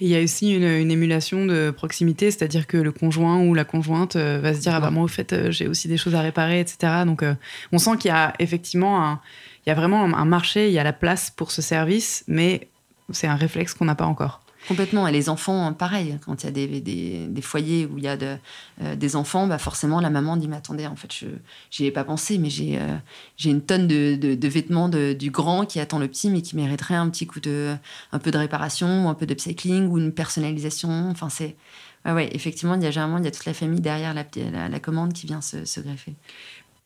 Et 0.00 0.06
il 0.06 0.08
y 0.08 0.16
a 0.16 0.22
aussi 0.22 0.54
une, 0.54 0.90
émulation 0.90 1.46
de 1.46 1.70
proximité, 1.70 2.32
c'est-à-dire 2.32 2.66
que 2.66 2.76
le 2.76 2.90
conjoint 2.90 3.40
ou 3.40 3.54
la 3.54 3.64
conjointe 3.64 4.16
euh, 4.16 4.40
va 4.40 4.54
se 4.54 4.60
dire 4.60 4.74
Ah 4.74 4.80
bah 4.80 4.90
moi, 4.90 5.04
au 5.04 5.08
fait, 5.08 5.50
j'ai 5.50 5.68
aussi 5.68 5.86
des 5.86 5.96
choses 5.96 6.16
à 6.16 6.20
réparer, 6.20 6.60
etc. 6.60 7.04
Donc, 7.04 7.24
on 7.72 7.78
sent 7.78 7.96
qu'il 7.98 8.08
y 8.08 8.14
a 8.14 8.34
effectivement 8.38 9.04
un 9.04 9.20
il 9.66 9.70
y 9.70 9.72
a 9.72 9.74
vraiment 9.74 10.04
un 10.04 10.24
marché, 10.24 10.68
il 10.68 10.72
y 10.72 10.78
a 10.78 10.84
la 10.84 10.92
place 10.92 11.30
pour 11.30 11.50
ce 11.50 11.60
service, 11.60 12.22
mais 12.28 12.68
c'est 13.10 13.26
un 13.26 13.34
réflexe 13.34 13.74
qu'on 13.74 13.86
n'a 13.86 13.96
pas 13.96 14.06
encore. 14.06 14.40
Complètement. 14.68 15.06
Et 15.06 15.12
les 15.12 15.28
enfants, 15.28 15.72
pareil. 15.72 16.18
Quand 16.24 16.42
il 16.42 16.46
y 16.46 16.48
a 16.48 16.52
des, 16.52 17.28
des, 17.28 17.42
foyers 17.42 17.86
où 17.86 17.98
il 17.98 18.04
y 18.04 18.08
a 18.08 18.16
euh, 18.20 18.96
des 18.96 19.16
enfants, 19.16 19.46
bah 19.46 19.58
forcément, 19.58 20.00
la 20.00 20.10
maman 20.10 20.36
dit 20.36 20.48
Mais 20.48 20.56
attendez, 20.56 20.86
en 20.86 20.96
fait, 20.96 21.12
je 21.12 21.82
n'y 21.82 21.88
ai 21.88 21.92
pas 21.92 22.04
pensé, 22.04 22.38
mais 22.38 22.50
j'ai 22.50 22.78
euh, 22.78 22.96
une 23.44 23.62
tonne 23.62 23.86
de, 23.86 24.16
de, 24.16 24.48
vêtements 24.48 24.88
du 24.88 25.30
grand 25.30 25.66
qui 25.66 25.80
attend 25.80 25.98
le 25.98 26.08
petit, 26.08 26.30
mais 26.30 26.42
qui 26.42 26.56
mériterait 26.56 26.94
un 26.94 27.08
petit 27.10 27.26
coup 27.26 27.40
de. 27.40 27.76
un 28.12 28.18
peu 28.18 28.30
de 28.30 28.38
réparation, 28.38 29.06
ou 29.06 29.08
un 29.08 29.14
peu 29.14 29.26
de 29.26 29.38
cycling 29.38 29.88
ou 29.88 29.98
une 29.98 30.12
personnalisation. 30.12 31.10
Enfin, 31.10 31.28
c'est. 31.28 31.56
Ouais, 32.04 32.30
effectivement, 32.32 32.74
il 32.74 32.82
y 32.84 32.86
a 32.86 32.92
généralement 32.92 33.18
il 33.18 33.24
y 33.24 33.28
a 33.28 33.32
toute 33.32 33.46
la 33.46 33.54
famille 33.54 33.80
derrière 33.80 34.14
la, 34.14 34.24
la, 34.68 34.78
commande 34.78 35.12
qui 35.12 35.26
vient 35.26 35.40
se 35.40 35.80
greffer. 35.80 36.14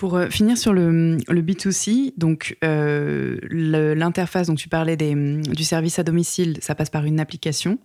Pour 0.00 0.16
euh, 0.16 0.30
finir 0.30 0.56
sur 0.56 0.72
le, 0.72 1.18
le 1.28 1.42
B2C, 1.42 2.14
donc 2.16 2.56
euh, 2.64 3.36
l'interface, 3.50 4.46
donc 4.46 4.56
tu 4.56 4.70
parlais 4.70 4.96
des, 4.96 5.14
du 5.14 5.62
service 5.62 5.98
à 5.98 6.04
domicile, 6.04 6.56
ça 6.62 6.74
passe 6.74 6.88
par 6.88 7.04
une 7.04 7.20
application 7.20 7.78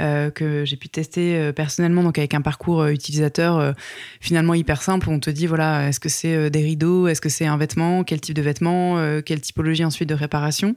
euh, 0.00 0.30
que 0.30 0.64
j'ai 0.64 0.76
pu 0.76 0.88
tester 0.88 1.52
personnellement, 1.52 2.02
donc 2.02 2.16
avec 2.16 2.32
un 2.32 2.40
parcours 2.40 2.86
utilisateur 2.86 3.74
finalement 4.18 4.54
hyper 4.54 4.80
simple. 4.80 5.10
On 5.10 5.20
te 5.20 5.28
dit 5.28 5.46
voilà, 5.46 5.88
est-ce 5.88 6.00
que 6.00 6.08
c'est 6.08 6.48
des 6.48 6.62
rideaux, 6.62 7.06
est-ce 7.06 7.20
que 7.20 7.28
c'est 7.28 7.44
un 7.44 7.58
vêtement, 7.58 8.02
quel 8.02 8.22
type 8.22 8.34
de 8.34 8.40
vêtement, 8.40 9.20
quelle 9.20 9.42
typologie 9.42 9.84
ensuite 9.84 10.08
de 10.08 10.14
réparation? 10.14 10.74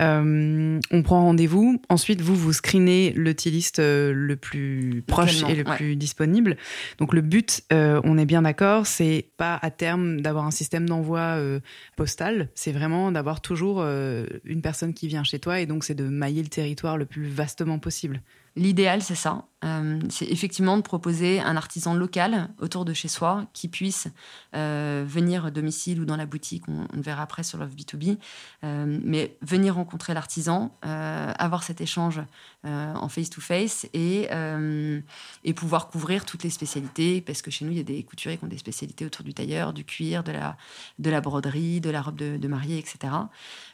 on 0.00 1.02
prend 1.04 1.22
rendez-vous. 1.22 1.80
Ensuite, 1.88 2.20
vous 2.20 2.34
vous 2.34 2.52
screenez 2.52 3.12
le 3.12 3.34
T-list 3.34 3.78
le 3.78 4.34
plus 4.34 5.04
proche 5.06 5.44
et 5.48 5.54
le 5.54 5.62
plus 5.62 5.94
disponible. 5.94 6.56
Donc 6.98 7.14
le 7.14 7.20
but, 7.20 7.62
on 7.70 8.18
est 8.18 8.26
bien 8.26 8.42
d'accord, 8.42 8.88
c'est 8.88 9.28
pas 9.36 9.60
à 9.62 9.70
terme 9.70 10.23
d'avoir 10.24 10.44
un 10.44 10.50
système 10.50 10.88
d'envoi 10.88 11.20
euh, 11.20 11.60
postal, 11.96 12.48
c'est 12.56 12.72
vraiment 12.72 13.12
d'avoir 13.12 13.40
toujours 13.40 13.80
euh, 13.80 14.26
une 14.44 14.62
personne 14.62 14.92
qui 14.92 15.06
vient 15.06 15.22
chez 15.22 15.38
toi 15.38 15.60
et 15.60 15.66
donc 15.66 15.84
c'est 15.84 15.94
de 15.94 16.08
mailler 16.08 16.42
le 16.42 16.48
territoire 16.48 16.96
le 16.96 17.06
plus 17.06 17.28
vastement 17.28 17.78
possible. 17.78 18.20
L'idéal, 18.56 19.02
c'est 19.02 19.14
ça. 19.16 19.46
Euh, 19.64 19.98
c'est 20.10 20.26
effectivement 20.26 20.76
de 20.76 20.82
proposer 20.82 21.40
un 21.40 21.56
artisan 21.56 21.94
local 21.94 22.50
autour 22.60 22.84
de 22.84 22.92
chez 22.92 23.08
soi 23.08 23.46
qui 23.52 23.68
puisse 23.68 24.08
euh, 24.54 25.04
venir 25.06 25.46
au 25.46 25.50
domicile 25.50 26.00
ou 26.00 26.04
dans 26.04 26.16
la 26.16 26.26
boutique, 26.26 26.64
on, 26.68 26.86
le 26.94 27.02
verra 27.02 27.22
après 27.22 27.42
sur 27.42 27.58
Love 27.58 27.74
B2B, 27.74 28.18
euh, 28.62 29.00
mais 29.02 29.36
venir 29.40 29.74
rencontrer 29.74 30.12
l'artisan, 30.14 30.76
avoir 30.82 31.62
cet 31.62 31.80
échange 31.80 32.20
en 32.64 33.08
face-to-face 33.08 33.86
et, 33.92 34.28
et 35.44 35.54
pouvoir 35.54 35.88
couvrir 35.88 36.24
toutes 36.24 36.42
les 36.44 36.50
spécialités, 36.50 37.20
parce 37.20 37.42
que 37.42 37.50
chez 37.50 37.64
nous, 37.64 37.72
il 37.72 37.78
y 37.78 37.80
a 37.80 37.84
des 37.84 38.02
couturiers 38.02 38.38
qui 38.38 38.44
ont 38.44 38.48
des 38.48 38.58
spécialités 38.58 39.04
autour 39.04 39.24
du 39.24 39.34
tailleur, 39.34 39.72
du 39.72 39.84
cuir, 39.84 40.22
de 40.22 40.32
la, 40.32 40.56
de 40.98 41.10
la 41.10 41.20
broderie, 41.20 41.80
de 41.80 41.90
la 41.90 42.02
robe 42.02 42.16
de 42.16 42.48
mariée, 42.48 42.78
etc. 42.78 43.12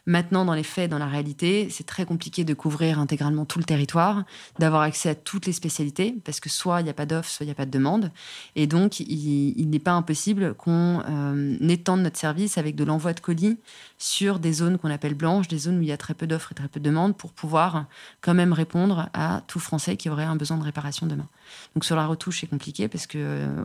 Maintenant, 0.07 0.45
dans 0.45 0.55
les 0.55 0.63
faits, 0.63 0.91
dans 0.91 0.99
la 0.99 1.07
réalité, 1.07 1.69
c'est 1.71 1.87
très 1.87 2.05
compliqué 2.05 2.45
de 2.45 2.55
couvrir 2.55 2.99
intégralement 2.99 3.45
tout 3.45 3.59
le 3.59 3.65
territoire, 3.65 4.25
d'avoir 4.59 4.83
accès 4.83 5.11
à 5.11 5.15
toutes 5.15 5.47
les 5.47 5.53
spécialités, 5.53 6.17
parce 6.25 6.41
que 6.41 6.49
soit 6.49 6.81
il 6.81 6.85
n'y 6.85 6.91
a 6.91 6.95
pas 6.95 7.07
d'offre, 7.07 7.29
soit 7.29 7.45
il 7.45 7.49
n'y 7.49 7.53
a 7.53 7.57
pas 7.57 7.67
de 7.67 7.71
demande. 7.71 8.11
Et 8.57 8.67
donc, 8.67 9.01
il, 9.01 9.69
n'est 9.69 9.79
pas 9.79 9.93
impossible 9.93 10.55
qu'on 10.55 11.03
euh, 11.09 11.57
étende 11.69 12.03
notre 12.03 12.19
service 12.19 12.59
avec 12.59 12.75
de 12.75 12.85
l'envoi 12.85 13.13
de 13.13 13.21
colis 13.21 13.59
sur 13.99 14.39
des 14.39 14.53
zones 14.53 14.79
qu'on 14.79 14.91
appelle 14.91 15.15
blanches, 15.15 15.49
des 15.49 15.59
zones 15.59 15.79
où 15.79 15.83
il 15.83 15.89
y 15.89 15.93
a 15.93 15.97
très 15.97 16.15
peu 16.15 16.27
d'offres 16.27 16.53
et 16.53 16.55
très 16.55 16.69
peu 16.69 16.81
de 16.81 16.85
demandes, 16.85 17.17
pour 17.17 17.33
pouvoir 17.33 17.87
quand 18.21 18.35
même 18.35 18.53
répondre 18.53 19.09
à 19.13 19.43
tout 19.47 19.61
Français 19.61 19.97
qui 19.97 20.09
aurait 20.09 20.25
un 20.25 20.37
besoin 20.37 20.59
de 20.59 20.65
réparation 20.65 21.07
demain. 21.07 21.29
Donc 21.75 21.85
sur 21.85 21.97
la 21.97 22.07
retouche, 22.07 22.41
c'est 22.41 22.47
compliqué 22.47 22.89
parce 22.89 23.07
que 23.07 23.19
euh, 23.19 23.65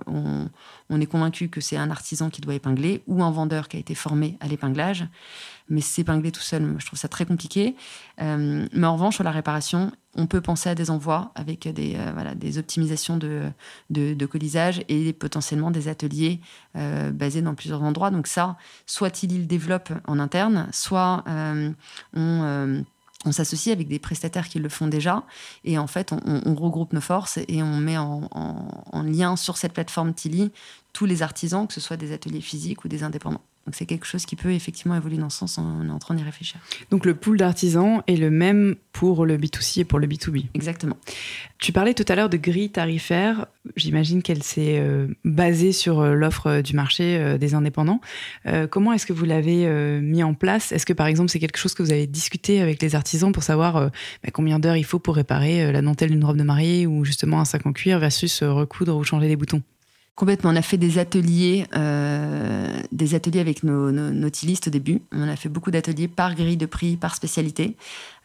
on, 0.89 1.01
est 1.01 1.05
convaincu 1.05 1.49
que 1.49 1.61
c'est 1.61 1.77
un 1.77 1.91
artisan 1.91 2.29
qui 2.29 2.41
doit 2.41 2.53
épingler 2.53 3.03
ou 3.07 3.23
un 3.23 3.31
vendeur 3.31 3.67
qui 3.67 3.77
a 3.77 3.79
été 3.79 3.95
formé 3.95 4.37
à 4.39 4.47
l'épinglage. 4.47 5.05
Mais 5.69 5.81
s'épingler 5.81 6.31
tout 6.31 6.41
seul, 6.41 6.75
je 6.77 6.85
trouve 6.85 6.99
ça 6.99 7.07
très 7.07 7.25
compliqué. 7.25 7.75
Euh, 8.21 8.67
mais 8.71 8.87
en 8.87 8.93
revanche, 8.93 9.15
sur 9.15 9.23
la 9.23 9.31
réparation, 9.31 9.91
on 10.15 10.27
peut 10.27 10.41
penser 10.41 10.69
à 10.69 10.75
des 10.75 10.91
envois 10.91 11.31
avec 11.35 11.67
des, 11.67 11.95
euh, 11.95 12.11
voilà, 12.13 12.35
des 12.35 12.57
optimisations 12.57 13.17
de, 13.17 13.51
de, 13.89 14.25
colisage 14.25 14.83
et 14.87 15.11
potentiellement 15.13 15.71
des 15.71 15.87
ateliers 15.87 16.39
basés 16.73 17.41
dans 17.41 17.55
plusieurs 17.55 17.83
endroits. 17.83 18.11
Donc 18.11 18.27
ça, 18.27 18.57
soit 18.85 19.23
il 19.23 19.39
le 19.39 19.45
développe 19.45 19.91
en 20.07 20.19
interne, 20.19 20.67
soit 20.71 21.23
on 22.13 22.83
on 23.25 23.31
s'associe 23.31 23.73
avec 23.73 23.87
des 23.87 23.99
prestataires 23.99 24.47
qui 24.47 24.59
le 24.59 24.69
font 24.69 24.87
déjà 24.87 25.23
et 25.63 25.77
en 25.77 25.87
fait 25.87 26.13
on, 26.13 26.55
regroupe 26.55 26.93
nos 26.93 27.01
forces 27.01 27.39
et 27.47 27.61
on 27.61 27.77
met 27.77 27.97
en, 27.97 28.29
en, 28.31 29.01
lien 29.01 29.35
sur 29.35 29.57
cette 29.57 29.73
plateforme 29.73 30.13
Tilly 30.13 30.51
tous 30.93 31.05
les 31.05 31.21
artisans, 31.21 31.67
que 31.67 31.73
ce 31.73 31.81
soit 31.81 31.97
des 31.97 32.13
ateliers 32.13 32.41
physiques 32.41 32.85
ou 32.85 32.87
des 32.87 33.03
indépendants. 33.03 33.41
Donc 33.65 33.73
c'est 33.73 33.87
quelque 33.87 34.05
chose 34.05 34.27
qui 34.27 34.35
peut 34.35 34.51
effectivement 34.51 34.95
évoluer 34.95 35.17
dans 35.17 35.31
ce 35.31 35.39
sens, 35.39 35.57
on 35.57 35.87
est 35.87 35.91
en 35.91 35.97
train 35.97 36.13
d'y 36.13 36.23
réfléchir. 36.23 36.59
Donc 36.91 37.03
le 37.03 37.15
pool 37.15 37.37
d'artisans 37.37 38.03
est 38.05 38.15
le 38.15 38.29
même 38.29 38.75
pour 38.91 39.25
le 39.25 39.37
B2C 39.37 39.79
et 39.79 39.85
pour 39.85 39.97
le 39.97 40.05
B2B. 40.05 40.45
Exactement. 40.53 40.97
Tu 41.57 41.71
parlais 41.71 41.95
tout 41.95 42.05
à 42.07 42.15
l'heure 42.15 42.29
de 42.29 42.37
grille 42.37 42.69
tarifaire, 42.69 43.47
j'imagine 43.75 44.21
qu'elle 44.21 44.43
s'est 44.43 44.77
euh, 44.79 45.07
basée 45.23 45.71
sur 45.71 45.99
euh, 45.99 46.13
l'offre 46.13 46.47
euh, 46.47 46.61
du 46.61 46.75
marché 46.75 47.37
des 47.39 47.55
indépendants. 47.55 48.01
comment 48.69 48.93
est-ce 48.93 49.05
que 49.05 49.13
vous 49.13 49.25
l'avez 49.25 49.67
mis 50.01 50.23
en 50.23 50.33
place? 50.33 50.71
Est-ce 50.71 50.85
que 50.85 50.93
par 50.93 51.07
exemple 51.07 51.29
c'est 51.29 51.39
quelque 51.39 51.57
chose 51.57 51.73
que 51.73 51.81
vous 51.81 51.91
avez 51.91 52.07
discuté 52.07 52.61
avec 52.61 52.81
les 52.81 52.95
artisans 52.95 53.31
pour 53.31 53.43
savoir 53.43 53.89
bah, 54.23 54.31
combien 54.31 54.59
d'heures 54.59 54.77
il 54.77 54.85
faut 54.85 54.99
pour 54.99 55.15
réparer 55.15 55.71
la 55.71 55.81
dentelle 55.81 56.11
d'une 56.11 56.23
robe 56.23 56.37
de 56.37 56.43
mariée 56.43 56.87
ou 56.87 57.03
justement 57.05 57.39
un 57.39 57.45
sac 57.45 57.65
en 57.65 57.73
cuir 57.73 57.99
versus 57.99 58.43
recoudre 58.43 58.95
ou 58.95 59.03
changer 59.03 59.27
les 59.27 59.35
boutons? 59.35 59.61
Complètement. 60.15 60.51
On 60.51 60.55
a 60.55 60.61
fait 60.61 60.77
des 60.77 60.97
ateliers, 60.97 61.67
euh, 61.75 62.79
des 62.93 63.15
ateliers 63.15 63.41
avec 63.41 63.63
nos, 63.63 63.91
nos, 63.91 64.27
au 64.27 64.69
début. 64.69 65.01
On 65.11 65.27
a 65.27 65.35
fait 65.35 65.49
beaucoup 65.49 65.71
d'ateliers 65.71 66.07
par 66.07 66.35
grille 66.35 66.55
de 66.55 66.65
prix, 66.65 66.95
par 66.95 67.15
spécialité. 67.15 67.75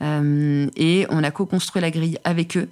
Euh, 0.01 0.69
et 0.77 1.07
on 1.11 1.25
a 1.25 1.33
co-construit 1.33 1.83
la 1.83 1.91
grille 1.91 2.19
avec 2.23 2.57
eux. 2.57 2.69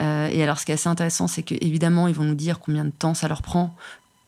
Euh, 0.00 0.28
et 0.28 0.42
alors, 0.42 0.58
ce 0.58 0.64
qui 0.64 0.72
est 0.72 0.74
assez 0.74 0.88
intéressant, 0.88 1.26
c'est 1.26 1.42
qu'évidemment, 1.42 2.08
ils 2.08 2.14
vont 2.14 2.24
nous 2.24 2.34
dire 2.34 2.60
combien 2.60 2.86
de 2.86 2.90
temps 2.90 3.12
ça 3.12 3.28
leur 3.28 3.42
prend 3.42 3.76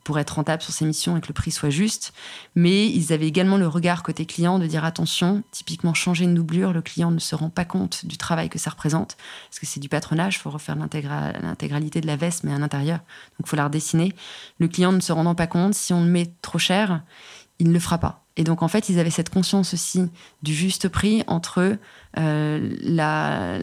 pour 0.04 0.18
être 0.18 0.32
rentable 0.32 0.62
sur 0.62 0.72
ces 0.72 0.84
missions 0.84 1.16
et 1.16 1.20
que 1.20 1.28
le 1.28 1.34
prix 1.34 1.50
soit 1.50 1.70
juste. 1.70 2.12
Mais 2.54 2.86
ils 2.86 3.12
avaient 3.12 3.26
également 3.26 3.56
le 3.56 3.66
regard 3.66 4.02
côté 4.02 4.26
client 4.26 4.58
de 4.58 4.66
dire 4.66 4.84
attention, 4.84 5.42
typiquement 5.50 5.94
changer 5.94 6.24
une 6.24 6.34
doublure, 6.34 6.72
le 6.72 6.82
client 6.82 7.10
ne 7.10 7.18
se 7.18 7.34
rend 7.34 7.50
pas 7.50 7.64
compte 7.64 8.04
du 8.06 8.18
travail 8.18 8.50
que 8.50 8.58
ça 8.58 8.70
représente, 8.70 9.16
parce 9.48 9.58
que 9.58 9.66
c'est 9.66 9.80
du 9.80 9.88
patronage, 9.88 10.36
il 10.36 10.38
faut 10.38 10.50
refaire 10.50 10.76
l'intégralité 10.76 12.00
de 12.00 12.06
la 12.06 12.16
veste, 12.16 12.44
mais 12.44 12.52
à 12.52 12.58
l'intérieur, 12.58 12.98
donc 12.98 13.46
il 13.46 13.48
faut 13.48 13.56
la 13.56 13.64
redessiner. 13.64 14.12
Le 14.58 14.68
client 14.68 14.92
ne 14.92 15.00
se 15.00 15.12
rendant 15.12 15.34
pas 15.34 15.46
compte, 15.46 15.74
si 15.74 15.92
on 15.92 16.04
le 16.04 16.10
met 16.10 16.32
trop 16.42 16.58
cher, 16.58 17.02
il 17.58 17.68
ne 17.68 17.72
le 17.72 17.80
fera 17.80 17.98
pas. 17.98 18.24
Et 18.36 18.44
donc 18.44 18.62
en 18.62 18.68
fait, 18.68 18.88
ils 18.88 18.98
avaient 18.98 19.10
cette 19.10 19.30
conscience 19.30 19.74
aussi 19.74 20.10
du 20.42 20.54
juste 20.54 20.88
prix 20.88 21.22
entre 21.28 21.78
euh, 22.18 22.76
la, 22.80 23.58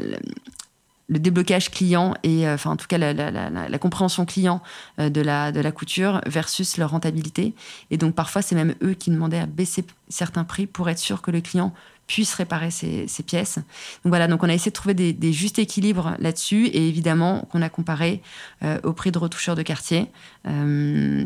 le 1.12 1.20
déblocage 1.20 1.70
client 1.70 2.16
et 2.24 2.48
euh, 2.48 2.56
enfin 2.56 2.72
en 2.72 2.78
tout 2.78 2.88
cas 2.88 2.98
la, 2.98 3.80
compréhension 3.80 4.26
client 4.26 4.64
euh, 5.00 5.10
de 5.10 5.22
la 5.22 5.52
de 5.52 5.60
la 5.60 5.72
couture 5.72 6.22
versus 6.26 6.78
leur 6.78 6.92
rentabilité 6.92 7.54
et 7.92 7.98
donc 7.98 8.16
parfois 8.16 8.42
c'est 8.42 8.56
même 8.56 8.74
eux 8.82 8.94
qui 8.94 9.12
demandaient 9.12 9.40
à 9.40 9.46
baisser 9.46 9.84
certains 10.08 10.46
prix 10.46 10.66
pour 10.66 10.90
être 10.90 11.00
sûr 11.00 11.22
que 11.22 11.30
le 11.30 11.42
client 11.42 11.74
puisse 12.08 12.34
réparer 12.34 12.72
ses, 12.72 13.08
pièces. 13.26 13.56
Donc 13.56 14.12
voilà, 14.12 14.28
donc 14.28 14.44
on 14.44 14.50
a 14.50 14.54
essayé 14.54 14.70
de 14.70 14.76
trouver 14.76 14.94
des, 14.94 15.32
justes 15.32 15.60
équilibres 15.60 16.16
là-dessus 16.20 16.66
et 16.66 16.90
évidemment 16.90 17.48
qu'on 17.50 17.62
a 17.62 17.70
comparé 17.70 18.22
euh, 18.64 18.80
au 18.84 18.92
prix 18.92 19.12
de 19.12 19.18
retoucheur 19.18 19.56
de 19.56 19.62
quartier, 19.62 20.08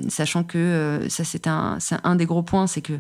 sachant 0.09 0.43
que 0.43 1.07
ça 1.09 1.23
c'est 1.23 1.47
un, 1.47 1.79
un 2.03 2.15
des 2.15 2.27
gros 2.27 2.43
points, 2.43 2.67
c'est 2.67 2.81
que 2.81 2.99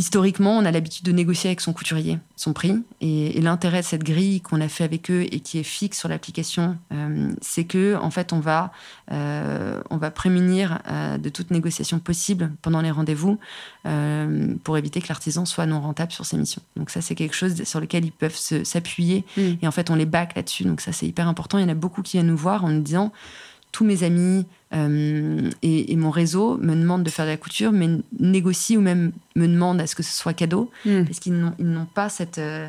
historiquement, 0.00 0.56
on 0.56 0.64
a 0.64 0.70
l'habitude 0.70 1.04
de 1.04 1.12
négocier 1.12 1.50
avec 1.50 1.60
son 1.60 1.74
couturier 1.74 2.18
son 2.40 2.54
prix. 2.54 2.74
Et, 3.02 3.38
l'intérêt 3.42 3.82
de 3.82 3.86
cette 3.86 4.02
grille 4.02 4.40
qu'on 4.40 4.62
a 4.62 4.68
fait 4.68 4.82
avec 4.82 5.10
eux 5.10 5.26
et 5.30 5.40
qui 5.40 5.58
est 5.58 5.62
fixe 5.62 5.98
sur 5.98 6.08
l'application, 6.08 6.78
euh, 6.90 7.32
c'est 7.42 7.64
que 7.64 7.96
en 7.96 8.10
fait, 8.10 8.32
on 8.32 8.40
va, 8.40 8.72
euh, 9.12 9.82
on 9.90 9.98
va 9.98 10.10
prémunir 10.10 10.78
euh, 10.88 11.18
de 11.18 11.28
toute 11.28 11.50
négociation 11.50 11.98
possible 11.98 12.50
pendant 12.62 12.80
les 12.80 12.90
rendez-vous 12.90 13.38
pour 14.64 14.76
éviter 14.76 15.00
que 15.00 15.08
l'artisan 15.08 15.44
soit 15.44 15.66
non 15.66 15.80
rentable 15.80 16.12
sur 16.12 16.24
ses 16.24 16.36
missions. 16.36 16.62
Donc 16.76 16.90
ça, 16.90 17.00
c'est 17.00 17.14
quelque 17.14 17.34
chose 17.34 17.62
sur 17.64 17.80
lequel 17.80 18.04
ils 18.04 18.12
peuvent 18.12 18.36
s'appuyer. 18.36 19.24
Mm. 19.36 19.42
Et 19.62 19.66
en 19.66 19.70
fait, 19.70 19.90
on 19.90 19.94
les 19.94 20.06
back 20.06 20.34
là-dessus. 20.36 20.64
Donc 20.64 20.80
ça, 20.80 20.92
c'est 20.92 21.06
hyper 21.06 21.28
important. 21.28 21.58
Il 21.58 21.62
y 21.62 21.64
en 21.64 21.70
a 21.70 21.74
beaucoup 21.74 22.02
qui 22.02 22.16
viennent 22.16 22.26
nous 22.26 22.36
voir 22.36 22.64
en 22.64 22.68
nous 22.68 22.82
disant 22.82 23.12
tous 23.72 23.84
mes 23.84 24.02
amis 24.02 24.46
euh, 24.72 25.50
et, 25.62 25.96
mon 25.96 26.10
réseau 26.10 26.56
me 26.58 26.74
demandent 26.74 27.02
de 27.02 27.10
faire 27.10 27.24
de 27.24 27.30
la 27.30 27.36
couture, 27.36 27.72
mais 27.72 27.88
négocient 28.18 28.78
ou 28.78 28.82
même 28.82 29.12
me 29.34 29.46
demandent 29.46 29.80
à 29.80 29.86
ce 29.86 29.94
que 29.94 30.02
ce 30.02 30.12
soit 30.12 30.32
cadeau, 30.32 30.70
hmm. 30.84 31.04
parce 31.04 31.18
qu'ils 31.18 31.34
n'ont 31.58 31.86
pas 31.86 32.08
cette, 32.08 32.38
euh, 32.38 32.68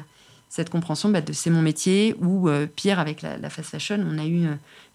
cette 0.49 0.69
compréhension 0.69 1.09
bah, 1.09 1.21
de 1.21 1.31
c'est 1.31 1.51
mon 1.51 1.61
métier, 1.61 2.15
ou 2.19 2.49
euh, 2.49 2.65
pire, 2.67 2.99
avec 2.99 3.21
la, 3.21 3.49
fast 3.49 3.69
fashion, 3.69 4.03
on 4.07 4.17
a 4.17 4.25
eu 4.25 4.47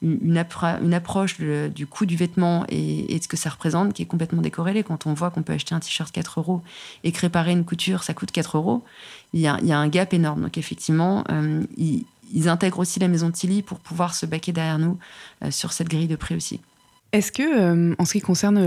une, 0.02 0.24
une, 0.24 0.94
approche 0.94 1.38
du 1.40 1.86
coût 1.86 2.06
du 2.06 2.16
vêtement 2.16 2.64
et, 2.68 3.16
de 3.16 3.22
ce 3.22 3.28
que 3.28 3.36
ça 3.36 3.50
représente 3.50 3.92
qui 3.92 4.02
est 4.02 4.06
complètement 4.06 4.42
décorrélée. 4.42 4.82
Quand 4.82 5.06
on 5.06 5.14
voit 5.14 5.30
qu'on 5.30 5.42
peut 5.42 5.52
acheter 5.52 5.74
un 5.74 5.80
t-shirt 5.80 6.10
4 6.10 6.40
euros 6.40 6.62
et 7.04 7.12
que 7.12 7.20
réparer 7.20 7.52
une 7.52 7.64
couture, 7.64 8.02
ça 8.02 8.14
coûte 8.14 8.32
4 8.32 8.56
euros, 8.56 8.84
il 9.32 9.40
y 9.40 9.46
a, 9.46 9.58
y 9.62 9.72
a, 9.72 9.78
un 9.78 9.88
gap 9.88 10.12
énorme. 10.12 10.42
Donc 10.42 10.58
effectivement, 10.58 11.24
il 11.76 12.04
ils 12.32 12.48
intègrent 12.48 12.78
aussi 12.78 13.00
la 13.00 13.08
maison 13.08 13.30
Tilly 13.30 13.62
pour 13.62 13.80
pouvoir 13.80 14.14
se 14.14 14.26
baquer 14.26 14.52
derrière 14.52 14.78
nous 14.78 14.98
euh, 15.44 15.50
sur 15.50 15.72
cette 15.72 15.88
grille 15.88 16.08
de 16.08 16.16
prix 16.16 16.34
aussi. 16.34 16.60
Est-ce 17.12 17.32
que, 17.32 17.42
euh, 17.42 17.94
en 17.98 18.04
ce 18.04 18.12
qui 18.12 18.20
concerne 18.20 18.58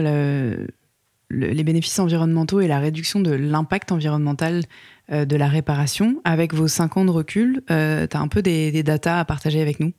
les 1.31 1.63
bénéfices 1.63 1.99
environnementaux 1.99 2.61
et 2.61 2.67
la 2.67 2.79
réduction 2.79 3.19
de 3.19 3.31
l'impact 3.31 3.91
environnemental 3.91 4.63
de 5.11 5.35
la 5.35 5.47
réparation. 5.47 6.21
Avec 6.23 6.53
vos 6.53 6.67
5 6.67 6.97
ans 6.97 7.05
de 7.05 7.11
recul, 7.11 7.63
tu 7.67 7.73
as 7.73 8.19
un 8.19 8.27
peu 8.27 8.41
des, 8.41 8.71
des 8.71 8.83
datas 8.83 9.19
à 9.19 9.25
partager 9.25 9.61
avec 9.61 9.79
nous 9.79 9.91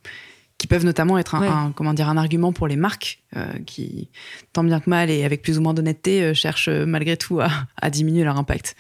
qui 0.58 0.66
peuvent 0.66 0.84
notamment 0.84 1.18
être 1.18 1.36
un, 1.36 1.72
comment 1.74 1.94
dire, 1.94 2.08
un 2.08 2.16
argument 2.16 2.52
pour 2.52 2.66
les 2.66 2.76
marques 2.76 3.22
qui, 3.66 4.08
tant 4.52 4.64
bien 4.64 4.80
que 4.80 4.90
mal 4.90 5.08
et 5.08 5.24
avec 5.24 5.42
plus 5.42 5.58
ou 5.58 5.62
moins 5.62 5.74
d'honnêteté, 5.74 6.34
cherchent 6.34 6.68
malgré 6.68 7.16
tout 7.16 7.40
à, 7.40 7.48
à, 7.80 7.90
diminuer 7.90 8.24
leur 8.24 8.36
impact? 8.36 8.76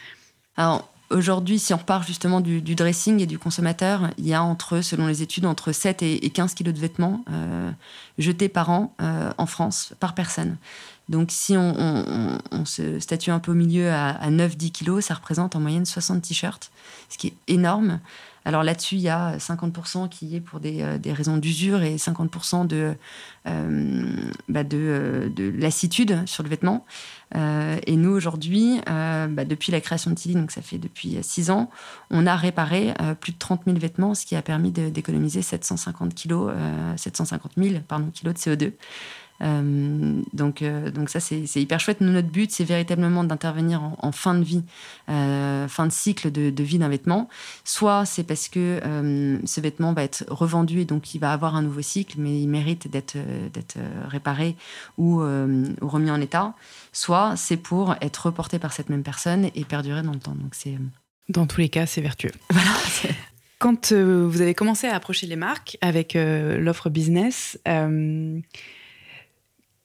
Alors, 0.56 0.89
Aujourd'hui, 1.10 1.58
si 1.58 1.74
on 1.74 1.76
repart 1.76 2.06
justement 2.06 2.40
du, 2.40 2.60
dressing 2.62 3.20
et 3.20 3.26
du 3.26 3.36
consommateur, 3.36 4.10
il 4.16 4.28
y 4.28 4.34
a 4.34 4.44
entre, 4.44 4.80
selon 4.80 5.08
les 5.08 5.22
études, 5.22 5.44
entre 5.44 5.72
7 5.72 6.02
et, 6.02 6.30
15 6.30 6.54
kilos 6.54 6.72
de 6.72 6.78
vêtements 6.78 7.24
euh, 7.30 7.70
jetés 8.18 8.48
par 8.48 8.70
an 8.70 8.94
euh, 9.02 9.32
en 9.36 9.46
France, 9.46 9.92
par 9.98 10.14
personne. 10.14 10.56
Donc 11.08 11.32
si 11.32 11.56
on, 11.56 12.64
se 12.64 13.00
statue 13.00 13.30
un 13.30 13.40
peu 13.40 13.50
au 13.50 13.56
milieu 13.56 13.90
à, 13.90 14.10
à 14.10 14.30
9-10 14.30 14.70
kilos, 14.70 15.06
ça 15.06 15.14
représente 15.14 15.56
en 15.56 15.60
moyenne 15.60 15.84
60 15.84 16.22
t-shirts, 16.22 16.70
ce 17.08 17.18
qui 17.18 17.26
est 17.28 17.34
énorme. 17.48 17.98
Alors 18.44 18.62
là-dessus, 18.62 18.94
il 18.94 19.02
y 19.02 19.08
a 19.08 19.36
50% 19.36 20.08
qui 20.08 20.34
est 20.34 20.40
pour 20.40 20.60
des, 20.60 20.82
euh, 20.82 20.98
raisons 21.12 21.36
d'usure 21.36 21.82
et 21.82 21.96
50% 21.96 22.66
de, 22.66 22.94
euh, 23.46 24.16
bah 24.48 24.62
euh, 24.72 25.28
de, 25.28 25.50
lassitude 25.50 26.26
sur 26.26 26.42
le 26.42 26.48
vêtement. 26.48 26.86
et 27.34 27.96
nous, 27.96 28.10
aujourd'hui, 28.10 28.80
bah, 28.86 29.44
depuis 29.44 29.72
la 29.72 29.80
création 29.80 30.10
de 30.10 30.16
Tilly, 30.16 30.34
donc 30.34 30.50
ça 30.50 30.62
fait 30.62 30.78
depuis 30.78 31.18
6 31.22 31.50
ans, 31.50 31.70
on 32.10 32.26
a 32.26 32.34
réparé 32.34 32.94
plus 33.20 33.32
de 33.32 33.38
30 33.38 33.62
000 33.66 33.78
vêtements, 33.78 34.14
ce 34.14 34.26
qui 34.26 34.34
a 34.34 34.42
permis 34.42 34.72
d'économiser 34.72 35.42
750 35.42 36.14
kilos, 36.14 36.52
750 36.96 37.52
000 37.56 37.80
pardon, 37.86 38.10
kilos 38.10 38.34
de 38.34 38.38
CO2. 38.38 38.72
Euh, 39.42 40.22
donc, 40.32 40.62
euh, 40.62 40.90
donc 40.90 41.08
ça, 41.08 41.20
c'est 41.20 41.44
hyper 41.56 41.80
chouette. 41.80 42.00
notre 42.00 42.28
but, 42.28 42.50
c'est 42.50 42.64
véritablement 42.64 43.24
d'intervenir 43.24 43.82
en, 43.98 44.12
fin 44.12 44.34
de 44.34 44.44
vie, 44.44 44.62
euh, 45.08 45.68
fin 45.68 45.86
de 45.86 45.92
cycle 45.92 46.30
de, 46.30 46.62
vie 46.62 46.78
d'un 46.78 46.88
vêtement. 46.88 47.28
Soit 47.64 48.04
c'est 48.04 48.24
parce 48.24 48.48
que 48.48 48.80
ce 49.44 49.60
vêtement 49.60 49.92
va 49.92 50.02
être 50.02 50.24
revendu 50.28 50.80
et 50.80 50.84
donc 50.84 51.14
il 51.14 51.18
va 51.18 51.32
avoir 51.32 51.56
un 51.56 51.62
nouveau 51.62 51.82
cycle, 51.82 52.16
mais 52.18 52.40
il 52.40 52.48
mérite 52.48 52.90
d'être 52.90 53.16
réparé 54.06 54.56
ou, 54.98 55.22
ou, 55.22 55.88
remis 55.88 56.10
en 56.10 56.20
état. 56.20 56.54
Soit 56.92 57.34
c'est 57.36 57.56
pour 57.56 57.94
être 58.00 58.26
reporté 58.26 58.58
par 58.58 58.72
cette 58.72 58.90
même 58.90 59.02
personne 59.02 59.50
et 59.54 59.64
perdurer 59.64 60.02
dans 60.02 60.12
le 60.12 60.18
temps. 60.18 60.34
Donc 60.34 60.54
c'est 60.54 60.76
dans 61.28 61.46
tous 61.46 61.60
les 61.60 61.68
cas, 61.68 61.86
c'est 61.86 62.00
vertueux. 62.00 62.32
Voilà. 62.50 62.70
Quand 63.58 63.92
vous 63.92 64.40
avez 64.40 64.54
commencé 64.54 64.86
à 64.86 64.96
approcher 64.96 65.26
les 65.26 65.36
marques 65.36 65.76
avec 65.82 66.14
l'offre 66.14 66.88
business, 66.88 67.58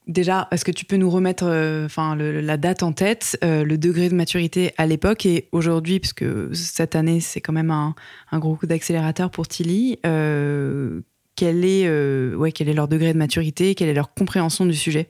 Déjà, 0.08 0.48
est-ce 0.52 0.64
que 0.64 0.72
tu 0.72 0.86
peux 0.86 0.98
nous 0.98 1.10
remettre 1.10 1.46
euh, 1.48 1.86
enfin, 1.86 2.16
la 2.16 2.58
date 2.58 2.84
en 2.84 2.92
tête, 2.92 3.40
euh, 3.44 3.64
le 3.64 3.78
degré 3.78 4.08
de 4.10 4.14
maturité 4.14 4.72
à 4.78 4.86
l'époque 4.86 5.26
et 5.26 5.50
aujourd'hui, 5.52 6.00
puisque 6.00 6.26
cette 6.54 6.96
année, 6.96 7.20
c'est 7.20 7.42
quand 7.42 7.54
même 7.54 7.72
un, 7.72 7.96
gros 8.34 8.56
coup 8.56 8.68
d'accélérateur 8.68 9.32
pour 9.32 9.48
Tilly, 9.48 9.98
euh, 10.06 11.02
quel, 11.36 11.66
est, 11.66 11.90
quel 12.54 12.70
est 12.70 12.74
leur 12.74 12.88
degré 12.88 13.14
de 13.14 13.18
maturité, 13.18 13.74
quelle 13.74 13.90
est 13.90 13.94
leur 13.94 14.14
compréhension 14.14 14.66
du 14.66 14.76
sujet? 14.76 15.10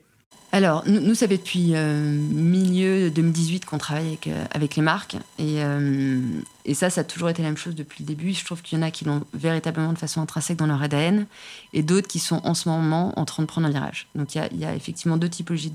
Alors, 0.56 0.84
nous, 0.86 1.14
ça 1.14 1.28
fait 1.28 1.36
depuis 1.36 1.72
euh, 1.74 2.00
milieu 2.00 3.10
2018 3.10 3.66
qu'on 3.66 3.76
travaille 3.76 4.06
avec, 4.06 4.26
euh, 4.26 4.46
les 4.76 4.82
marques. 4.82 5.16
Et, 5.38 5.62
euh, 5.62 6.18
et, 6.64 6.72
ça, 6.72 6.88
ça 6.88 7.02
a 7.02 7.04
toujours 7.04 7.28
été 7.28 7.42
la 7.42 7.48
même 7.48 7.58
chose 7.58 7.74
depuis 7.74 8.04
le 8.04 8.06
début. 8.06 8.32
Je 8.32 8.42
trouve 8.42 8.62
qu'il 8.62 8.78
y 8.78 8.80
en 8.80 8.86
a 8.86 8.90
qui 8.90 9.04
l'ont 9.04 9.22
véritablement 9.34 9.92
de 9.92 9.98
façon 9.98 10.22
intrinsèque 10.22 10.56
dans 10.56 10.66
leur 10.66 10.80
ADN 10.80 11.26
et 11.74 11.82
d'autres 11.82 12.08
qui 12.08 12.20
sont 12.20 12.40
en 12.44 12.54
ce 12.54 12.70
moment 12.70 13.12
en 13.18 13.26
train 13.26 13.42
de 13.42 13.48
prendre 13.48 13.66
un 13.66 13.70
virage. 13.70 14.08
Donc, 14.14 14.34
il 14.34 14.58
y 14.58 14.64
a 14.64 14.74
effectivement 14.74 15.18
deux 15.18 15.28
typologies 15.28 15.72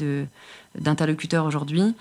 d'interlocuteurs 0.74 1.46
aujourd'hui 1.46 1.94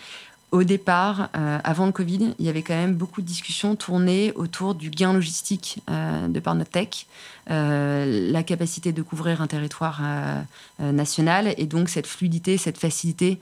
au 0.53 0.65
départ, 0.65 1.29
euh, 1.37 1.59
avant 1.63 1.87
le 1.87 1.93
Covid, 1.93 2.35
il 2.39 2.45
y 2.45 2.49
avait 2.49 2.63
quand 2.63 2.75
même 2.75 2.95
beaucoup 2.95 3.23
de 3.23 3.27
discussions 3.27 3.77
tournées 3.77 4.33
autour 4.35 4.75
du 4.75 4.91
gain 4.91 5.13
logistique 5.13 5.81
euh, 5.89 6.27
de 6.27 6.41
par 6.41 6.57
notre 6.57 6.73
tech, 6.73 7.07
euh, 7.51 8.31
la 8.33 8.43
capacité 8.43 8.93
de 8.93 9.03
couvrir 9.03 9.43
un 9.43 9.47
territoire 9.47 10.03
national 10.79 11.55
et 11.57 11.67
donc 11.67 11.89
cette 11.89 12.07
fluidité, 12.07 12.57
cette 12.57 12.79
facilité 12.79 13.39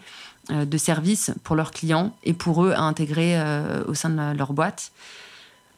de 0.51 0.79
service 0.79 1.33
pour 1.45 1.57
leurs 1.57 1.71
clients 1.71 2.15
et 2.25 2.33
pour 2.33 2.65
eux 2.65 2.73
à 2.73 2.81
intégrer 2.81 3.39
au 3.87 3.95
sein 3.95 4.11
de 4.11 4.37
leur 4.37 4.53
boîte. 4.53 4.93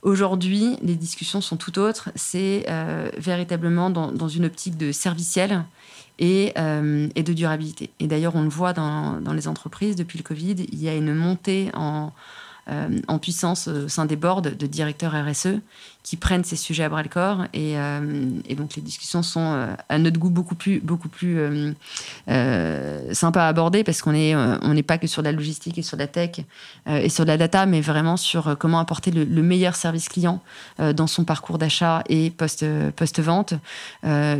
Aujourd'hui, 0.02 0.76
les 0.82 0.94
discussions 0.94 1.40
sont 1.40 1.56
tout 1.56 1.78
autres. 1.78 2.10
C'est 2.14 2.66
véritablement 3.18 3.90
dans, 3.90 4.12
dans, 4.12 4.28
une 4.28 4.44
optique 4.44 4.76
de 4.76 4.92
serviciel 4.92 5.64
euh, 6.22 7.08
et, 7.14 7.22
de 7.22 7.32
durabilité. 7.32 7.90
Et 7.98 8.06
d'ailleurs, 8.06 8.36
on 8.36 8.42
le 8.42 8.48
voit 8.48 8.72
dans, 8.72 9.20
dans, 9.20 9.32
les 9.32 9.48
entreprises 9.48 9.96
depuis 9.96 10.18
le 10.18 10.24
Covid, 10.24 10.56
il 10.70 10.82
y 10.82 10.88
a 10.88 10.94
une 10.94 11.14
montée 11.14 11.70
en, 11.74 12.12
euh, 12.68 12.88
en 13.08 13.18
puissance 13.18 13.68
au 13.68 13.88
sein 13.88 14.06
des 14.06 14.16
boards 14.16 14.42
de 14.42 14.66
directeurs 14.66 15.12
RSE 15.12 15.60
qui 16.02 16.16
prennent 16.16 16.44
ces 16.44 16.56
sujets 16.56 16.84
à 16.84 16.88
bras 16.88 17.02
le 17.02 17.08
corps. 17.08 17.44
Et, 17.52 17.78
euh, 17.78 18.00
donc 18.56 18.74
les 18.76 18.82
discussions 18.82 19.22
sont 19.22 19.40
euh, 19.40 19.74
à 19.88 19.98
notre 19.98 20.18
goût 20.18 20.30
beaucoup 20.30 20.54
plus, 20.54 20.80
beaucoup 20.80 21.08
plus 21.08 21.38
euh, 22.28 23.14
sympas 23.14 23.44
à 23.44 23.48
aborder 23.48 23.84
parce 23.84 24.02
qu'on 24.02 24.12
n'est 24.12 24.34
on 24.34 24.74
n'est 24.74 24.82
pas 24.82 24.98
que 24.98 25.06
sur 25.06 25.22
la 25.22 25.32
logistique 25.32 25.78
et 25.78 25.82
sur 25.82 25.96
la 25.96 26.06
tech 26.06 26.40
et 26.86 27.08
sur 27.08 27.24
la 27.24 27.36
data, 27.36 27.66
mais 27.66 27.80
vraiment 27.80 28.16
sur 28.16 28.56
comment 28.58 28.80
apporter 28.80 29.10
le, 29.10 29.42
meilleur 29.42 29.74
service 29.74 30.08
client 30.08 30.42
dans 30.78 31.06
son 31.06 31.24
parcours 31.24 31.58
d'achat 31.58 32.02
et 32.08 32.30
post-vente, 32.30 33.54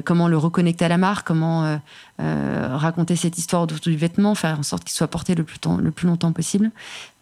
comment 0.05 0.29
le 0.29 0.37
reconnecter 0.37 0.85
à 0.85 0.89
la 0.89 0.99
marque, 0.99 1.27
comment 1.27 1.81
raconter 2.21 3.17
cette 3.17 3.39
histoire 3.39 3.63
autour 3.63 3.79
du 3.79 3.97
vêtement, 3.97 4.35
faire 4.35 4.59
en 4.59 4.63
sorte 4.63 4.85
qu'il 4.85 4.93
soit 4.93 5.09
porté 5.09 5.35
le 5.35 5.45
plus, 5.45 5.59
le 5.81 5.91
plus 5.91 6.07
longtemps 6.07 6.33
possible. 6.33 6.71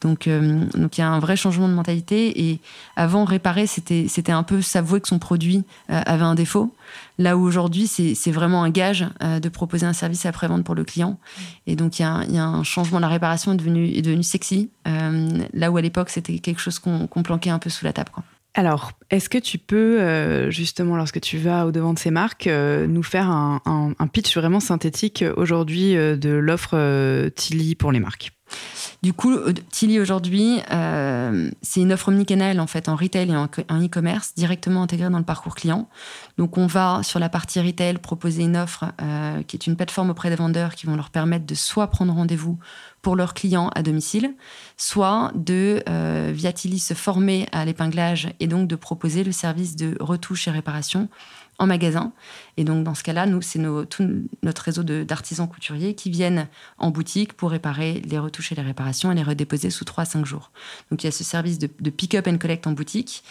Donc, 0.01 0.29
donc 0.29 0.99
il 0.99 1.01
y 1.01 1.05
a 1.05 1.09
un 1.09 1.19
vrai 1.19 1.37
changement 1.37 1.69
de 1.69 1.75
mentalité. 1.75 2.49
Et 2.49 2.61
avant, 2.97 3.25
réparer, 3.25 3.67
c'était 3.67 4.33
un 4.33 4.43
peu 4.43 4.63
s'avouer 4.63 5.01
que 5.01 5.09
son 5.09 5.19
produit 5.19 5.65
euh, 5.91 6.01
avait 6.07 6.25
un 6.25 6.35
défaut. 6.35 6.75
Là 7.19 7.37
où 7.37 7.43
aujourd'hui, 7.43 7.87
c'est 7.87 8.31
vraiment 8.31 8.63
un 8.63 8.71
gage 8.71 9.07
euh, 9.23 9.41
de 9.41 9.49
proposer 9.49 9.87
un 9.87 9.93
service 9.93 10.25
après-vente 10.27 10.65
pour 10.65 10.75
le 10.75 10.85
client. 10.85 11.19
Et 11.67 11.77
donc, 11.77 11.99
il 11.99 12.03
y, 12.03 12.05
a 12.05 12.45
un 12.45 12.63
changement. 12.63 12.99
La 12.99 13.09
réparation 13.09 13.53
est 13.53 13.57
devenue, 13.57 13.89
est 13.89 14.03
devenue 14.03 14.23
sexy. 14.23 14.71
Euh, 14.87 15.29
là 15.53 15.71
où 15.71 15.77
à 15.77 15.83
l'époque, 15.83 16.11
c'était 16.11 16.39
quelque 16.39 16.61
chose 16.61 16.79
qu'on 16.79 17.23
planquait 17.23 17.51
un 17.51 17.59
peu 17.59 17.71
sous 17.71 17.85
la 17.85 17.93
table. 17.93 18.11
Alors, 18.59 18.91
est-ce 19.11 19.29
que 19.29 19.39
tu 19.39 19.57
peux, 19.57 20.51
justement, 20.51 20.97
lorsque 20.97 21.21
tu 21.21 21.39
vas 21.39 21.65
au-devant 21.65 21.95
de 21.95 21.99
ces 22.01 22.11
marques, 22.11 22.49
nous 22.49 23.05
faire 23.05 23.31
un, 23.31 23.93
pitch 24.13 24.37
vraiment 24.37 24.59
synthétique 24.59 25.25
aujourd'hui 25.37 25.95
de 25.95 26.31
l'offre 26.31 27.29
Tilly 27.37 27.77
pour 27.77 27.93
les 27.93 28.01
marques? 28.01 28.33
Du 29.03 29.13
coup, 29.13 29.33
euh, 29.33 29.53
Tilly 29.71 30.01
aujourd'hui, 30.01 30.61
euh, 30.73 31.51
c'est 31.63 31.81
une 31.81 31.93
offre 31.93 32.09
omnicanal 32.09 32.59
en 32.59 32.67
fait 32.67 32.89
en 32.89 32.97
retail 32.97 33.31
et 33.31 33.37
en, 33.37 33.47
e-commerce 33.47 34.35
directement 34.35 34.83
intégrée 34.83 35.11
dans 35.11 35.19
le 35.19 35.25
parcours 35.25 35.55
client. 35.55 35.89
Donc, 36.37 36.59
on 36.59 36.67
va 36.67 37.03
sur 37.03 37.21
la 37.21 37.29
partie 37.29 37.61
retail 37.61 37.99
proposer 37.99 38.43
une 38.43 38.57
offre 38.57 38.87
euh, 39.01 39.43
qui 39.45 39.57
est 39.57 39.67
une 39.67 39.77
plateforme 39.77 40.11
auprès 40.11 40.31
des 40.31 40.37
vendeurs 40.37 40.75
qui 40.75 40.87
vont 40.87 40.97
leur 40.97 41.11
permettre 41.11 41.47
de 41.47 41.55
soit 41.55 41.87
prendre 41.89 42.13
rendez-vous 42.13 42.59
pour 43.03 43.17
leurs 43.17 43.35
clients 43.35 43.71
à 43.75 43.83
domicile, 43.83 44.35
soit 44.77 45.33
de, 45.35 45.83
Tilly, 46.53 46.79
se 46.79 46.95
former 46.95 47.47
à 47.53 47.65
l'épinglage 47.65 48.29
et 48.41 48.47
donc 48.47 48.69
de 48.69 48.77
proposer 48.77 49.25
le 49.25 49.33
service 49.33 49.77
de 49.77 49.97
retouche 50.01 50.49
et 50.49 50.51
réparation 50.51 51.09
en 51.59 51.67
magasin. 51.67 52.13
Et 52.57 52.65
donc, 52.65 52.85
dans 52.85 52.95
ce 52.95 53.03
cas-là, 53.03 53.27
nous, 53.27 53.43
c'est 53.43 53.61
tout 53.91 54.25
notre 54.43 54.63
réseau 54.63 54.83
d'artisans 54.83 55.49
couturiers 55.49 55.95
qui 55.95 56.11
viennent 56.11 56.49
en 56.79 56.91
boutique 56.91 57.33
pour 57.33 57.51
réparer 57.51 58.01
les 58.07 58.19
retouches 58.19 58.53
et 58.53 58.55
les 58.55 58.63
réparations 58.63 59.11
et 59.11 59.15
les 59.15 59.23
redéposer 59.23 59.71
sous 59.71 59.85
3 59.85 60.03
à 60.03 60.05
5 60.05 60.25
jours. 60.25 60.53
Donc, 60.91 61.03
il 61.03 61.07
y 61.07 61.09
a 61.09 61.13
ce 61.13 61.25
service 61.25 61.59
de, 61.59 61.69
de 61.81 61.91
pick-up 61.91 62.29
and 62.29 62.39
collect 62.39 62.67
en 62.67 62.73
boutique 62.73 63.25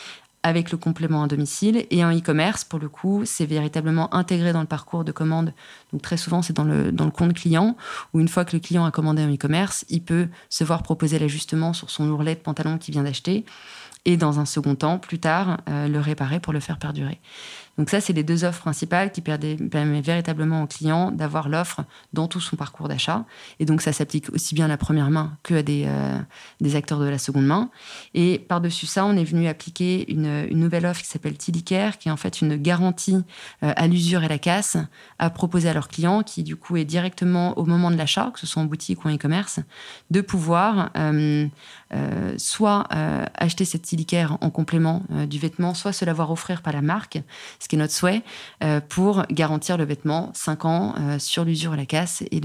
avec 0.47 0.71
le 0.71 0.77
complément 0.77 1.23
à 1.23 1.27
domicile. 1.27 1.85
Et 1.91 2.03
en 2.03 2.15
e-commerce, 2.15 2.63
pour 2.63 2.79
le 2.79 2.87
coup, 2.87 3.23
c'est 3.25 3.45
véritablement 3.45 4.13
intégré 4.13 4.53
dans 4.53 4.61
le 4.61 4.67
parcours 4.67 5.03
de 5.03 5.11
commande. 5.11 5.53
Donc 5.91 6.01
très 6.01 6.17
souvent, 6.17 6.41
c'est 6.41 6.53
dans 6.53 6.63
le, 6.63 6.91
compte 7.11 7.33
client, 7.33 7.75
où 8.13 8.19
une 8.19 8.27
fois 8.27 8.45
que 8.45 8.55
le 8.55 8.59
client 8.59 8.85
a 8.85 8.91
commandé 8.91 9.23
en 9.23 9.33
e-commerce, 9.33 9.85
il 9.89 10.01
peut 10.01 10.27
se 10.49 10.63
voir 10.63 10.83
proposer 10.83 11.19
l'ajustement 11.19 11.73
sur 11.73 11.89
son 11.89 12.09
ourlet 12.09 12.35
de 12.35 12.39
pantalon 12.39 12.77
qu'il 12.77 12.93
vient 12.93 13.03
d'acheter. 13.03 13.45
Et 14.05 14.15
dans 14.15 14.39
un 14.39 14.45
second 14.45 14.75
temps, 14.75 14.99
plus 14.99 15.19
tard, 15.19 15.57
euh, 15.67 15.89
le 15.89 15.99
réparer 15.99 16.39
pour 16.39 16.53
le 16.53 16.61
faire 16.61 16.79
perdurer. 16.79 17.19
Donc 17.77 17.89
ça, 17.89 18.01
c'est 18.01 18.13
les 18.13 18.23
deux 18.23 18.43
offres 18.43 18.61
principales 18.61 19.11
qui 19.11 19.21
permettent 19.21 20.05
véritablement 20.05 20.63
au 20.63 20.67
client 20.67 21.11
d'avoir 21.11 21.47
l'offre 21.47 21.81
dans 22.13 22.27
tout 22.27 22.39
son 22.39 22.55
parcours 22.55 22.87
d'achat. 22.87 23.25
Et 23.59 23.65
donc 23.65 23.81
ça 23.81 23.93
s'applique 23.93 24.29
aussi 24.31 24.55
bien 24.55 24.65
à 24.65 24.67
la 24.67 24.77
première 24.77 25.11
main 25.11 25.37
que 25.43 25.55
à 25.55 25.63
des, 25.63 25.85
euh, 25.87 26.75
acteurs 26.75 26.99
de 26.99 27.05
la 27.05 27.19
seconde 27.19 27.45
main. 27.45 27.69
Et 28.13 28.39
par-dessus 28.39 28.87
ça, 28.87 29.05
on 29.05 29.15
est 29.15 29.23
venu 29.23 29.47
appliquer 29.47 30.11
une, 30.11 30.47
nouvelle 30.57 30.85
offre 30.85 31.01
qui 31.01 31.07
s'appelle 31.07 31.37
Tilicare, 31.37 31.97
qui 31.97 32.09
est 32.09 32.11
en 32.11 32.17
fait 32.17 32.41
une 32.41 32.55
garantie 32.55 33.23
euh, 33.63 33.73
à 33.75 33.87
l'usure 33.87 34.23
et 34.23 34.27
la 34.27 34.39
casse 34.39 34.77
à 35.19 35.29
proposer 35.29 35.69
à 35.69 35.73
leurs 35.73 35.87
clients, 35.87 36.23
qui 36.23 36.43
du 36.43 36.55
coup 36.55 36.77
est 36.77 36.85
directement 36.85 37.57
au 37.57 37.65
moment 37.65 37.91
de 37.91 37.95
l'achat, 37.95 38.31
que 38.33 38.39
ce 38.39 38.47
soit 38.47 38.61
en 38.61 38.65
boutique 38.65 39.05
ou 39.05 39.09
en 39.09 39.15
e-commerce, 39.15 39.59
de 40.09 40.21
pouvoir 40.21 40.89
euh, 40.97 41.47
soit 42.37 42.87
acheter 43.35 43.65
cette 43.65 43.83
Tilicare 43.83 44.37
en 44.41 44.49
complément 44.49 45.03
du 45.27 45.39
vêtement, 45.39 45.73
soit 45.73 45.93
se 45.93 46.05
l'avoir 46.05 46.31
offrir 46.31 46.61
par 46.61 46.73
la 46.73 46.81
marque, 46.81 47.19
ce 47.59 47.67
qui 47.67 47.75
est 47.75 47.79
notre 47.79 47.93
souhait, 47.93 48.23
pour 48.89 49.23
garantir 49.31 49.77
le 49.77 49.85
vêtement 49.85 50.31
5 50.33 50.65
ans 50.65 50.95
sur 51.19 51.45
l'usure 51.45 51.73
et 51.73 51.77
la 51.77 51.85
casse 51.85 52.21
et, 52.23 52.41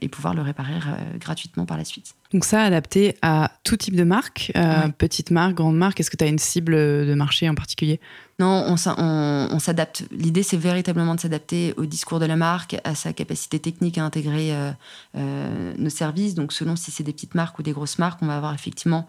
et 0.00 0.08
pouvoir 0.08 0.34
le 0.34 0.42
réparer 0.42 0.74
gratuitement 1.18 1.66
par 1.66 1.76
la 1.76 1.84
suite. 1.84 2.14
Donc 2.32 2.44
ça, 2.44 2.62
adapté 2.62 3.16
à 3.22 3.50
tout 3.64 3.76
type 3.76 3.96
de 3.96 4.04
marque, 4.04 4.52
petite 4.98 5.30
marque, 5.30 5.54
grande 5.54 5.76
marque, 5.76 5.98
est-ce 6.00 6.10
que 6.10 6.16
tu 6.16 6.24
as 6.24 6.28
une 6.28 6.38
cible 6.38 6.74
de 6.74 7.14
marché 7.14 7.48
en 7.48 7.54
particulier? 7.54 8.00
Non, 8.40 8.64
on, 8.70 9.58
s'adapte. 9.58 10.04
L'idée, 10.10 10.42
c'est 10.42 10.56
véritablement 10.56 11.14
de 11.14 11.20
s'adapter 11.20 11.74
au 11.76 11.84
discours 11.84 12.20
de 12.20 12.24
la 12.24 12.36
marque, 12.36 12.78
à 12.84 12.94
sa 12.94 13.12
capacité 13.12 13.58
technique 13.58 13.98
à 13.98 14.04
intégrer 14.04 14.54
euh, 14.54 14.72
euh, 15.14 15.74
nos 15.76 15.90
services. 15.90 16.34
Donc, 16.34 16.54
selon 16.54 16.74
si 16.74 16.90
c'est 16.90 17.02
des 17.02 17.12
petites 17.12 17.34
marques 17.34 17.58
ou 17.58 17.62
des 17.62 17.72
grosses 17.72 17.98
marques, 17.98 18.22
on 18.22 18.26
va 18.26 18.38
avoir 18.38 18.54
effectivement 18.54 19.06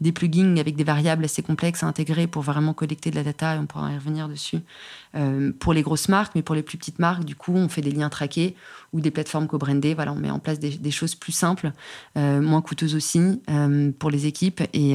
des 0.00 0.12
plugins 0.12 0.56
avec 0.56 0.76
des 0.76 0.84
variables 0.84 1.26
assez 1.26 1.42
complexes 1.42 1.82
à 1.82 1.88
intégrer 1.88 2.26
pour 2.26 2.40
vraiment 2.40 2.72
collecter 2.72 3.10
de 3.10 3.16
la 3.16 3.22
data 3.22 3.54
et 3.54 3.58
on 3.58 3.66
pourra 3.66 3.92
y 3.92 3.96
revenir 3.96 4.30
dessus 4.30 4.60
euh, 5.14 5.52
pour 5.60 5.74
les 5.74 5.82
grosses 5.82 6.08
marques, 6.08 6.32
mais 6.34 6.42
pour 6.42 6.54
les 6.54 6.62
plus 6.62 6.78
petites 6.78 7.00
marques, 7.00 7.26
du 7.26 7.36
coup, 7.36 7.54
on 7.54 7.68
fait 7.68 7.82
des 7.82 7.92
liens 7.92 8.08
traqués 8.08 8.56
ou 8.92 9.00
des 9.00 9.10
plateformes 9.10 9.46
co-brandées. 9.46 9.94
Voilà, 9.94 10.12
on 10.12 10.16
met 10.16 10.30
en 10.30 10.38
place 10.38 10.58
des, 10.58 10.90
choses 10.90 11.14
plus 11.14 11.32
simples, 11.32 11.72
euh, 12.16 12.40
moins 12.40 12.62
coûteuses 12.62 12.94
aussi 12.94 13.20
euh, 13.48 13.90
pour 13.98 14.10
les 14.10 14.26
équipes 14.26 14.62
et, 14.72 14.94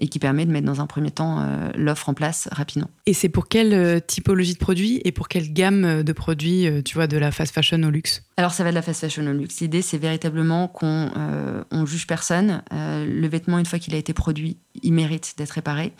et, 0.00 0.08
qui 0.08 0.18
permet 0.18 0.46
de 0.46 0.52
mettre 0.52 0.66
dans 0.66 0.80
un 0.80 0.86
premier 0.86 1.10
temps 1.10 1.44
l'offre 1.74 2.08
en 2.08 2.14
place 2.14 2.48
rapidement. 2.52 2.88
Et 3.06 3.14
c'est 3.14 3.28
pour 3.28 3.48
quelle 3.48 4.02
typologie 4.06 4.54
de 4.54 4.58
produits 4.58 5.00
et 5.04 5.12
pour 5.12 5.28
quelle 5.28 5.52
gamme 5.52 6.02
de 6.02 6.12
produits, 6.12 6.66
tu 6.84 6.94
vois, 6.94 7.06
de 7.06 7.18
la 7.18 7.32
fast 7.32 7.54
fashion 7.54 7.82
au 7.82 7.90
luxe? 7.90 8.22
Alors, 8.36 8.52
ça 8.52 8.64
va 8.64 8.70
de 8.70 8.74
la 8.74 8.82
fast 8.82 9.00
fashion 9.00 9.26
au 9.26 9.32
luxe. 9.32 9.60
L'idée, 9.60 9.82
c'est 9.82 9.98
véritablement 9.98 10.68
qu'on 10.68 11.10
on 11.70 11.86
juge 11.86 12.06
personne. 12.06 12.62
le 12.70 13.28
vêtement, 13.28 13.58
une 13.58 13.66
fois 13.66 13.78
qu'il 13.78 13.94
a 13.94 13.98
été 13.98 14.12
produit, 14.12 14.56
il 14.82 14.92
mérite 14.92 15.34
d'être 15.36 15.52
réparé 15.52 15.92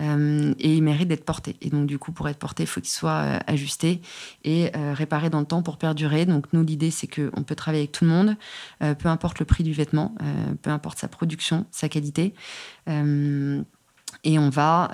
euh, 0.00 0.54
et 0.58 0.74
il 0.74 0.82
mérite 0.82 1.08
d'être 1.08 1.24
porté. 1.24 1.56
Et 1.60 1.70
donc, 1.70 1.86
du 1.86 1.98
coup, 1.98 2.12
pour 2.12 2.28
être 2.28 2.38
porté, 2.38 2.64
il 2.64 2.66
faut 2.66 2.80
qu'il 2.80 2.90
soit 2.90 3.10
euh, 3.10 3.38
ajusté 3.46 4.00
et 4.42 4.70
euh, 4.76 4.92
réparé 4.94 5.30
dans 5.30 5.40
le 5.40 5.46
temps 5.46 5.62
pour 5.62 5.76
perdurer. 5.76 6.26
Donc, 6.26 6.46
nous, 6.52 6.64
l'idée, 6.64 6.90
c'est 6.90 7.06
qu'on 7.06 7.42
peut 7.42 7.54
travailler 7.54 7.82
avec 7.82 7.92
tout 7.92 8.04
le 8.04 8.10
monde, 8.10 8.36
peu 8.80 9.08
importe 9.08 9.38
le 9.38 9.44
prix 9.44 9.64
du 9.64 9.72
vêtement, 9.72 10.14
peu 10.62 10.70
importe 10.70 10.98
sa 10.98 11.08
production, 11.08 11.66
sa 11.70 11.88
qualité. 11.88 12.34
et 12.86 14.38
on 14.38 14.50
va. 14.50 14.90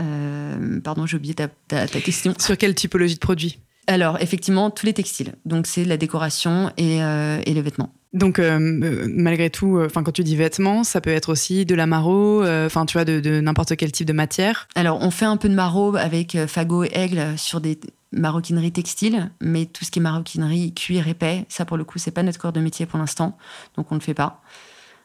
pardon, 0.85 1.07
j'ai 1.07 1.17
oublié 1.17 1.35
ta, 1.35 1.49
ta, 1.49 1.87
question. 1.87 2.35
Sur 2.39 2.57
quelle 2.57 2.75
typologie 2.75 3.15
de 3.15 3.21
produit? 3.21 3.61
Alors, 3.87 4.21
effectivement, 4.21 4.71
tous 4.71 4.87
les 4.87 4.93
textiles. 4.93 5.35
Donc, 5.45 5.67
c'est 5.67 5.85
la 5.85 5.97
décoration 5.97 6.71
et, 6.77 6.99
et 6.99 7.55
les 7.55 7.63
vêtements. 7.63 7.93
Donc 8.13 8.39
euh, 8.39 8.59
euh, 8.59 9.07
malgré 9.09 9.51
tout, 9.51 9.77
euh, 9.77 9.89
quand 9.93 10.11
tu 10.11 10.25
dis 10.25 10.35
vêtements, 10.35 10.83
ça 10.83 11.01
peut 11.01 11.11
être 11.11 11.31
aussi 11.31 11.65
de 11.65 11.75
la 11.75 11.87
maro, 11.87 12.45
enfin 12.45 12.87
tu 12.87 12.95
vois 12.95 13.05
de, 13.05 13.41
n'importe 13.41 13.77
quel 13.77 13.93
type 13.93 14.07
de 14.07 14.13
matière. 14.13 14.69
Alors 14.75 15.01
on 15.01 15.11
fait 15.11 15.27
un 15.27 15.37
peu 15.37 15.49
de 15.49 15.55
maro 15.55 15.95
avec 15.97 16.37
Fagot 16.47 16.85
et 16.85 16.91
Aigle 16.93 17.39
sur 17.39 17.61
des 17.61 17.79
maroquineries 18.13 18.73
textiles, 18.73 19.31
mais 19.41 19.67
tout 19.67 19.85
ce 19.85 19.91
qui 19.91 20.01
est 20.01 20.03
maroquinerie, 20.03 20.75
cuir, 20.75 21.07
épais, 21.07 21.47
ça 21.49 21.65
pour 21.65 21.77
le 21.77 21.85
coup 21.85 21.99
c'est 21.99 22.11
pas 22.11 22.25
notre 22.25 22.39
corps 22.39 22.53
de 22.53 22.61
métier 22.61 22.87
pour 22.87 22.99
l'instant, 22.99 23.39
donc 23.77 23.93
on 23.93 23.95
ne 23.95 24.01
le 24.01 24.05
fait 24.05 24.15
pas. 24.15 24.43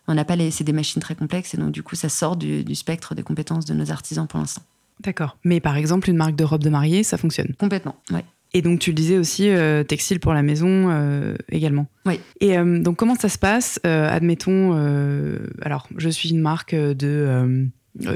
On 0.07 0.13
n'a 0.13 0.25
pas 0.25 0.35
les, 0.35 0.51
c'est 0.51 0.63
des 0.63 0.73
machines 0.73 1.01
très 1.01 1.15
complexes 1.15 1.53
et 1.53 1.57
donc 1.57 1.71
du 1.71 1.83
coup 1.83 1.95
ça 1.95 2.09
sort 2.09 2.35
du, 2.35 2.63
du 2.63 2.75
spectre 2.75 3.15
des 3.15 3.23
compétences 3.23 3.65
de 3.65 3.73
nos 3.73 3.91
artisans 3.91 4.27
pour 4.27 4.39
l'instant. 4.39 4.61
D'accord. 5.01 5.37
Mais 5.43 5.59
par 5.59 5.75
exemple, 5.75 6.09
une 6.09 6.17
marque 6.17 6.35
de 6.35 6.43
robe 6.43 6.63
de 6.63 6.69
mariée, 6.69 7.03
ça 7.03 7.17
fonctionne? 7.17 7.53
Complètement, 7.59 7.95
oui. 8.11 8.21
Et 8.55 8.61
donc, 8.61 8.79
tu 8.79 8.91
le 8.91 8.95
disais 8.95 9.17
aussi, 9.17 9.49
euh, 9.49 9.83
textile 9.83 10.21
pour 10.21 10.33
la 10.33 10.41
maison 10.41 10.87
euh, 10.89 11.35
également. 11.51 11.87
Oui. 12.05 12.21
Et 12.39 12.57
euh, 12.57 12.79
donc, 12.79 12.95
comment 12.95 13.15
ça 13.15 13.27
se 13.27 13.37
passe 13.37 13.81
Admettons, 13.83 14.71
alors, 15.61 15.89
je 15.97 16.07
suis 16.07 16.29
une 16.29 16.39
marque 16.39 16.73
de 16.73 17.67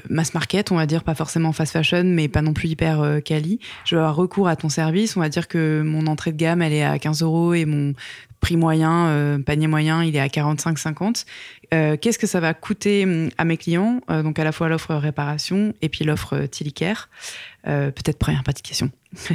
mass 0.09 0.33
market, 0.33 0.71
on 0.71 0.77
va 0.77 0.85
dire, 0.85 1.03
pas 1.03 1.13
forcément 1.13 1.51
fast 1.51 1.73
fashion, 1.73 2.05
mais 2.05 2.29
pas 2.29 2.41
non 2.41 2.53
plus 2.53 2.69
hyper 2.69 3.19
quali. 3.25 3.59
Je 3.83 3.95
vais 3.95 3.99
avoir 3.99 4.15
recours 4.15 4.47
à 4.47 4.55
ton 4.55 4.69
service. 4.69 5.17
On 5.17 5.19
va 5.19 5.27
dire 5.27 5.49
que 5.49 5.81
mon 5.81 6.07
entrée 6.07 6.31
de 6.31 6.37
gamme, 6.37 6.61
elle 6.61 6.73
est 6.73 6.83
à 6.83 6.97
15 6.97 7.21
euros 7.21 7.53
et 7.53 7.65
mon 7.65 7.93
prix 8.39 8.55
moyen, 8.55 9.41
panier 9.45 9.67
moyen, 9.67 10.05
il 10.05 10.15
est 10.15 10.21
à 10.21 10.27
45-50. 10.27 11.25
Qu'est-ce 11.69 12.17
que 12.17 12.27
ça 12.27 12.39
va 12.39 12.53
coûter 12.53 13.03
hum, 13.03 13.29
à 13.37 13.43
mes 13.43 13.57
clients 13.57 13.99
Donc, 14.07 14.39
à 14.39 14.45
la 14.45 14.53
fois 14.53 14.69
l'offre 14.69 14.95
réparation 14.95 15.73
et 15.81 15.89
puis 15.89 16.05
l'offre 16.05 16.45
Tillicare. 17.63 17.93
Peut-être 17.93 18.19
première 18.19 18.43
question. 18.43 18.91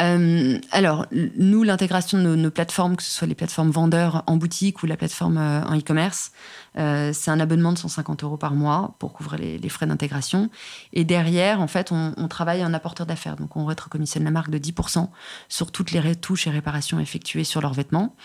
Euh, 0.00 0.58
alors, 0.72 1.04
nous, 1.12 1.62
l'intégration 1.62 2.16
de 2.16 2.34
nos, 2.34 2.50
plateformes, 2.50 2.96
que 2.96 3.02
ce 3.02 3.10
soit 3.10 3.26
les 3.26 3.34
plateformes 3.34 3.70
vendeurs 3.70 4.24
en 4.26 4.38
boutique 4.38 4.82
ou 4.82 4.86
la 4.86 4.96
plateforme 4.96 5.36
euh, 5.36 5.62
en 5.62 5.76
e-commerce, 5.76 6.32
euh, 6.78 7.12
c'est 7.12 7.30
un 7.30 7.38
abonnement 7.38 7.72
de 7.72 7.78
150 7.78 8.24
euros 8.24 8.38
par 8.38 8.54
mois 8.54 8.94
pour 8.98 9.12
couvrir 9.12 9.38
les, 9.38 9.68
frais 9.68 9.86
d'intégration. 9.86 10.48
Et 10.94 11.04
derrière, 11.04 11.60
en 11.60 11.66
fait, 11.66 11.92
on, 11.92 12.14
on 12.16 12.28
travaille 12.28 12.64
en 12.64 12.72
apporteur 12.72 13.04
d'affaires. 13.04 13.36
Donc, 13.36 13.56
on 13.58 13.66
rétrocommissionne 13.66 14.24
la 14.24 14.30
marque 14.30 14.48
de 14.48 14.58
10% 14.58 15.10
sur 15.50 15.70
toutes 15.70 15.90
les 15.90 16.00
retouches 16.00 16.46
et 16.46 16.50
réparations 16.50 16.98
effectuées 16.98 17.44
sur 17.44 17.60
leurs 17.60 17.74
vêtements. 17.74 18.16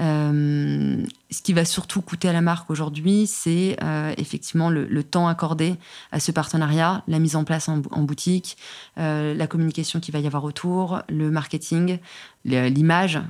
Euh, 0.00 1.04
ce 1.30 1.42
qui 1.42 1.52
va 1.52 1.64
surtout 1.64 2.00
coûter 2.00 2.28
à 2.28 2.32
la 2.32 2.40
marque 2.40 2.70
aujourd'hui, 2.70 3.26
c'est 3.26 3.76
euh, 3.82 4.14
effectivement 4.16 4.70
le, 4.70 5.02
temps 5.04 5.28
accordé 5.28 5.76
à 6.12 6.20
ce 6.20 6.32
partenariat, 6.32 7.02
la 7.08 7.18
mise 7.18 7.36
en 7.36 7.44
place 7.44 7.68
en, 7.68 7.78
boutique, 7.78 8.56
euh, 8.98 9.34
la 9.34 9.46
communication 9.46 10.00
qu'il 10.00 10.12
va 10.12 10.20
y 10.20 10.26
avoir 10.26 10.44
autour, 10.44 11.02
le 11.08 11.30
marketing, 11.30 11.98
l'image 12.44 13.20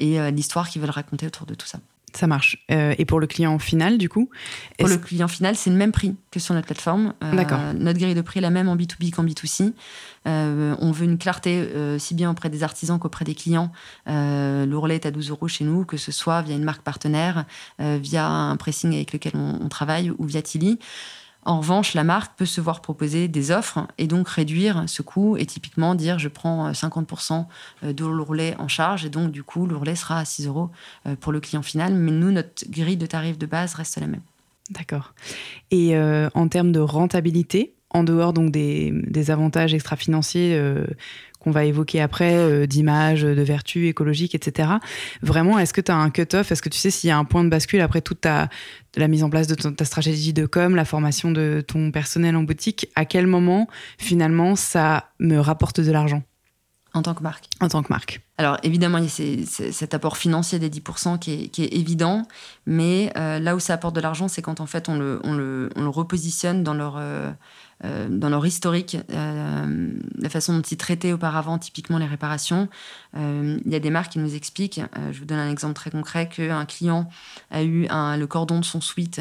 et 0.00 0.30
l'histoire 0.30 0.68
qu'ils 0.68 0.80
veulent 0.82 0.90
raconter 0.90 1.26
autour 1.26 1.46
de 1.46 1.54
tout 1.54 1.66
ça. 1.66 1.78
Ça 2.14 2.26
marche. 2.26 2.58
Euh, 2.70 2.94
et 2.98 3.04
pour 3.04 3.20
le 3.20 3.26
client 3.26 3.58
final, 3.58 3.96
du 3.96 4.08
coup 4.08 4.28
Pour 4.78 4.88
le 4.88 4.98
client 4.98 5.28
final, 5.28 5.56
c'est 5.56 5.70
le 5.70 5.76
même 5.76 5.92
prix 5.92 6.14
que 6.30 6.40
sur 6.40 6.54
notre 6.54 6.66
plateforme. 6.66 7.14
Euh, 7.24 7.34
D'accord. 7.34 7.58
Notre 7.74 7.98
grille 7.98 8.14
de 8.14 8.20
prix 8.20 8.38
est 8.38 8.42
la 8.42 8.50
même 8.50 8.68
en 8.68 8.76
B2B 8.76 9.10
qu'en 9.10 9.24
B2C. 9.24 9.72
Euh, 10.28 10.76
on 10.78 10.92
veut 10.92 11.04
une 11.04 11.18
clarté 11.18 11.68
si 11.98 12.14
bien 12.14 12.30
auprès 12.30 12.50
des 12.50 12.62
artisans 12.62 12.98
qu'auprès 12.98 13.24
des 13.24 13.34
clients. 13.34 13.72
L'ourlet 14.06 14.96
est 14.96 15.06
à 15.06 15.10
12 15.10 15.30
euros 15.30 15.48
chez 15.48 15.64
nous, 15.64 15.84
que 15.84 15.96
ce 15.96 16.12
soit 16.12 16.42
via 16.42 16.54
une 16.54 16.64
marque 16.64 16.82
partenaire, 16.82 17.44
via 17.78 18.26
un 18.26 18.56
pressing 18.56 18.94
avec 18.94 19.12
lequel 19.12 19.32
on, 19.34 19.58
on 19.62 19.68
travaille 19.68 20.10
ou 20.10 20.24
via 20.24 20.42
Tilly. 20.42 20.78
En 21.44 21.58
revanche, 21.58 21.94
la 21.94 22.04
marque 22.04 22.36
peut 22.36 22.46
se 22.46 22.60
voir 22.60 22.80
proposer 22.80 23.26
des 23.26 23.50
offres 23.50 23.88
et 23.98 24.06
donc 24.06 24.28
réduire 24.28 24.84
ce 24.86 25.02
coût 25.02 25.36
et 25.36 25.44
typiquement 25.44 25.96
dire 25.96 26.18
je 26.20 26.28
prends 26.28 26.70
50% 26.70 27.32
euh, 27.32 27.88
euh, 27.88 27.92
de 27.92 28.04
l'ourlet 28.04 28.54
en 28.58 28.68
charge 28.68 29.04
et 29.04 29.10
donc 29.10 29.32
du 29.32 29.42
coup 29.42 29.66
l'ourlet 29.66 29.96
sera 29.96 30.18
à 30.18 30.24
6 30.24 30.46
euros 30.46 30.70
euh, 31.06 31.16
pour 31.16 31.32
le 31.32 31.40
client 31.40 31.62
final. 31.62 31.94
Mais 31.94 32.12
nous, 32.12 32.30
notre 32.30 32.70
grille 32.70 32.96
de 32.96 33.06
tarif 33.06 33.38
de 33.38 33.46
base 33.46 33.74
reste 33.74 33.98
la 34.00 34.06
même. 34.06 34.22
D'accord. 34.70 35.12
Et 35.70 35.98
en 35.98 36.48
termes 36.48 36.72
de 36.72 36.78
rentabilité, 36.78 37.74
en 37.90 38.04
dehors 38.04 38.32
donc 38.32 38.52
des, 38.52 39.30
avantages 39.30 39.74
extra-financiers 39.74 40.58
qu'on 41.42 41.50
va 41.50 41.64
évoquer 41.64 42.00
après, 42.00 42.34
euh, 42.34 42.66
d'image, 42.66 43.22
de 43.22 43.42
vertu 43.42 43.88
écologique, 43.88 44.34
etc. 44.34 44.70
Vraiment, 45.22 45.58
est-ce 45.58 45.72
que 45.72 45.80
tu 45.80 45.92
as 45.92 45.96
un 45.96 46.10
cut-off? 46.10 46.52
Est-ce 46.52 46.62
que 46.62 46.68
tu 46.68 46.78
sais 46.78 46.90
s'il 46.90 47.08
y 47.08 47.10
a 47.10 47.18
un 47.18 47.24
point 47.24 47.44
de 47.44 47.48
bascule 47.50 47.80
après 47.80 48.00
toute 48.00 48.22
ta, 48.22 48.48
la 48.96 49.08
mise 49.08 49.22
en 49.22 49.30
place 49.30 49.46
de 49.46 49.54
ta 49.54 49.84
stratégie 49.84 50.32
de 50.32 50.46
com, 50.46 50.74
la 50.76 50.84
formation 50.84 51.30
de 51.30 51.62
ton 51.66 51.90
personnel 51.90 52.36
en 52.36 52.42
boutique? 52.42 52.88
À 52.94 53.04
quel 53.04 53.26
moment, 53.26 53.68
finalement, 53.98 54.56
ça 54.56 55.10
me 55.18 55.38
rapporte 55.38 55.80
de 55.80 55.90
l'argent? 55.90 56.22
En 56.94 57.02
tant 57.02 57.14
que 57.14 57.22
marque 57.22 57.48
En 57.60 57.68
tant 57.68 57.82
que 57.82 57.88
marque. 57.88 58.20
Alors 58.38 58.58
évidemment, 58.62 58.98
il 58.98 59.04
y 59.04 59.42
a 59.42 59.72
cet 59.72 59.94
apport 59.94 60.16
financier 60.16 60.58
des 60.58 60.68
10% 60.68 61.18
qui 61.18 61.32
est, 61.32 61.48
qui 61.48 61.62
est 61.64 61.74
évident, 61.74 62.26
mais 62.66 63.12
euh, 63.16 63.38
là 63.38 63.54
où 63.54 63.60
ça 63.60 63.74
apporte 63.74 63.94
de 63.94 64.00
l'argent, 64.00 64.28
c'est 64.28 64.42
quand 64.42 64.60
en 64.60 64.66
fait 64.66 64.88
on 64.88 64.96
le, 64.96 65.20
on 65.24 65.32
le, 65.32 65.70
on 65.76 65.82
le 65.82 65.88
repositionne 65.88 66.62
dans 66.62 66.74
leur, 66.74 66.96
euh, 66.98 67.30
euh, 67.84 68.08
dans 68.10 68.28
leur 68.28 68.44
historique, 68.44 68.96
euh, 69.10 69.92
la 70.18 70.28
façon 70.28 70.54
dont 70.54 70.62
ils 70.62 70.76
traitaient 70.76 71.12
auparavant 71.12 71.58
typiquement 71.58 71.98
les 71.98 72.06
réparations. 72.06 72.68
Il 73.14 73.60
y 73.66 73.74
a 73.74 73.80
des 73.80 73.90
marques 73.90 74.12
qui 74.12 74.18
nous 74.18 74.34
expliquent, 74.34 74.80
je 75.12 75.18
vous 75.18 75.26
donne 75.26 75.38
un 75.38 75.50
exemple 75.50 75.74
très 75.74 75.90
concret, 75.90 76.28
qu'un 76.28 76.64
client 76.64 77.08
a 77.50 77.62
eu 77.62 77.86
un, 77.88 78.16
le 78.16 78.26
cordon 78.26 78.58
de 78.58 78.64
son 78.64 78.80
suite 78.80 79.20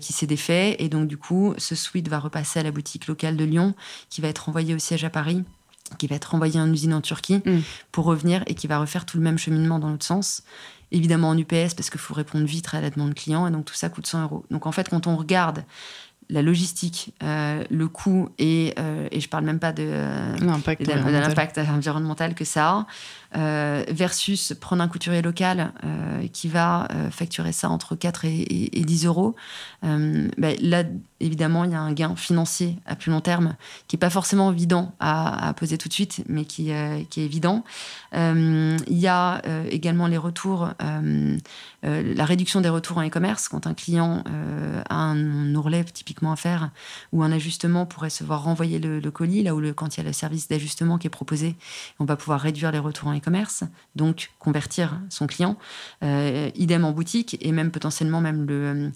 qui 0.00 0.12
s'est 0.12 0.26
défait 0.26 0.76
et 0.80 0.88
donc 0.88 1.06
du 1.06 1.16
coup 1.16 1.54
ce 1.56 1.76
suite 1.76 2.08
va 2.08 2.18
repasser 2.18 2.58
à 2.58 2.64
la 2.64 2.72
boutique 2.72 3.06
locale 3.06 3.36
de 3.36 3.44
Lyon 3.44 3.74
qui 4.08 4.20
va 4.20 4.26
être 4.26 4.48
envoyé 4.48 4.74
au 4.74 4.80
siège 4.80 5.04
à 5.04 5.10
Paris 5.10 5.44
qui 5.98 6.06
va 6.06 6.16
être 6.16 6.34
envoyé 6.34 6.60
en 6.60 6.70
usine 6.72 6.94
en 6.94 7.00
Turquie 7.00 7.42
mm. 7.44 7.60
pour 7.92 8.04
revenir 8.04 8.42
et 8.46 8.54
qui 8.54 8.66
va 8.66 8.78
refaire 8.78 9.06
tout 9.06 9.16
le 9.16 9.22
même 9.22 9.38
cheminement 9.38 9.78
dans 9.78 9.90
l'autre 9.90 10.06
sens. 10.06 10.42
Évidemment 10.92 11.28
en 11.28 11.38
UPS 11.38 11.74
parce 11.76 11.88
qu'il 11.88 12.00
faut 12.00 12.14
répondre 12.14 12.44
vite 12.46 12.68
à 12.72 12.80
la 12.80 12.90
demande 12.90 13.14
client 13.14 13.46
et 13.46 13.50
donc 13.50 13.64
tout 13.64 13.74
ça 13.74 13.88
coûte 13.88 14.06
100 14.06 14.22
euros. 14.22 14.44
Donc 14.50 14.66
en 14.66 14.72
fait, 14.72 14.88
quand 14.88 15.06
on 15.06 15.16
regarde 15.16 15.64
la 16.30 16.42
logistique, 16.42 17.12
euh, 17.22 17.64
le 17.70 17.88
coût 17.88 18.28
et, 18.38 18.74
euh, 18.78 19.08
et 19.10 19.20
je 19.20 19.28
parle 19.28 19.44
même 19.44 19.58
pas 19.58 19.72
de, 19.72 19.82
euh, 19.84 20.36
l'impact 20.38 21.58
environnemental 21.58 22.34
que 22.34 22.44
ça 22.44 22.86
a, 23.32 23.82
versus 23.90 24.54
prendre 24.60 24.82
un 24.82 24.88
couturier 24.88 25.22
local 25.22 25.72
qui 26.32 26.48
va 26.48 26.88
facturer 27.10 27.52
ça 27.52 27.68
entre 27.68 27.94
4 27.96 28.24
et, 28.24 28.84
10 28.84 29.06
euros. 29.06 29.34
Ben, 29.82 30.56
là, 30.60 30.84
évidemment, 31.20 31.64
il 31.64 31.70
y 31.70 31.74
a 31.74 31.80
un 31.80 31.92
gain 31.92 32.16
financier 32.16 32.76
à 32.86 32.96
plus 32.96 33.10
long 33.10 33.20
terme 33.20 33.56
qui 33.86 33.96
n'est 33.96 34.00
pas 34.00 34.10
forcément 34.10 34.50
évident 34.50 34.94
à, 35.00 35.54
poser 35.56 35.78
tout 35.78 35.88
de 35.88 35.92
suite, 35.92 36.22
mais 36.28 36.44
qui, 36.44 36.72
euh, 36.72 37.02
qui 37.10 37.20
est 37.20 37.24
évident. 37.24 37.64
il 38.12 38.78
y 38.88 39.06
a 39.06 39.42
également 39.70 40.06
les 40.06 40.16
retours, 40.16 40.70
la 41.82 42.24
réduction 42.24 42.60
des 42.60 42.68
retours 42.68 42.98
en 42.98 43.06
e-commerce. 43.06 43.48
Quand 43.48 43.66
un 43.66 43.74
client 43.74 44.24
a 44.88 44.94
un 44.94 45.54
ourlet 45.54 45.84
typiquement 45.84 46.32
à 46.32 46.36
faire 46.36 46.70
ou 47.12 47.22
un 47.22 47.32
ajustement 47.32 47.86
pourrait 47.86 48.10
se 48.10 48.24
voir 48.24 48.42
renvoyer 48.42 48.78
le, 48.78 49.10
colis, 49.10 49.42
là 49.42 49.54
où 49.54 49.60
quand 49.74 49.96
il 49.96 50.00
y 50.00 50.02
a 50.02 50.06
le 50.06 50.12
service 50.12 50.48
d'ajustement 50.48 50.98
qui 50.98 51.06
est 51.06 51.10
proposé, 51.10 51.56
on 51.98 52.04
va 52.04 52.16
pouvoir 52.16 52.40
réduire 52.40 52.72
les 52.72 52.78
retours 52.78 53.08
en 53.08 53.16
e-commerce, 53.16 53.64
donc 53.94 54.30
convertir 54.38 55.00
son 55.08 55.26
client. 55.26 55.56
idem 56.02 56.84
en 56.84 56.92
boutique 56.92 57.36
et 57.40 57.52
même 57.52 57.70
potentiellement 57.70 58.20
même 58.20 58.46
le 58.46 58.92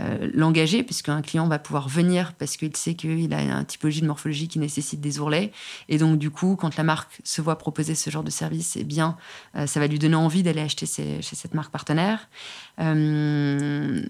euh, 0.00 0.30
l'engager, 0.32 0.82
puisqu'un 0.82 1.22
client 1.22 1.48
va 1.48 1.58
pouvoir 1.58 1.88
venir 1.88 2.32
parce 2.34 2.56
qu'il 2.56 2.76
sait 2.76 2.94
qu'il 2.94 3.34
a 3.34 3.42
une 3.42 3.64
typologie 3.64 4.00
de 4.00 4.06
morphologie 4.06 4.46
qui 4.46 4.58
nécessite 4.58 5.00
des 5.00 5.18
ourlets. 5.18 5.52
Et 5.88 5.98
donc, 5.98 6.18
du 6.18 6.30
coup, 6.30 6.56
quand 6.56 6.76
la 6.76 6.84
marque 6.84 7.20
se 7.24 7.42
voit 7.42 7.58
proposer 7.58 7.94
ce 7.94 8.08
genre 8.10 8.22
de 8.22 8.30
service, 8.30 8.76
eh 8.76 8.84
bien, 8.84 9.16
euh, 9.56 9.66
ça 9.66 9.80
va 9.80 9.86
lui 9.86 9.98
donner 9.98 10.14
envie 10.14 10.42
d'aller 10.42 10.60
acheter 10.60 10.86
chez 10.86 11.36
cette 11.36 11.54
marque 11.54 11.72
partenaire. 11.72 12.28
Euh, 12.80 14.02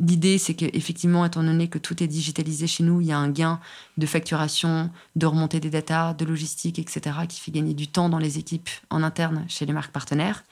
l'idée, 0.00 0.38
c'est 0.38 0.54
qu'effectivement, 0.54 1.24
étant 1.24 1.42
donné 1.42 1.68
que 1.68 1.78
tout 1.78 2.02
est 2.02 2.08
digitalisé 2.08 2.66
chez 2.66 2.82
nous, 2.82 3.00
il 3.00 3.06
y 3.06 3.12
a 3.12 3.18
un 3.18 3.30
gain 3.30 3.60
de 3.98 4.06
facturation, 4.06 4.90
de 5.16 5.26
remontée 5.26 5.60
des 5.60 5.70
datas, 5.70 6.14
de 6.14 6.24
logistique, 6.24 6.78
etc., 6.78 7.18
qui 7.28 7.40
fait 7.40 7.52
gagner 7.52 7.74
du 7.74 7.88
temps 7.88 8.08
dans 8.08 8.18
les 8.18 8.38
équipes 8.38 8.68
en 8.90 9.02
interne 9.02 9.44
chez 9.48 9.66
les 9.66 9.72
marques 9.72 9.92
partenaires. 9.92 10.44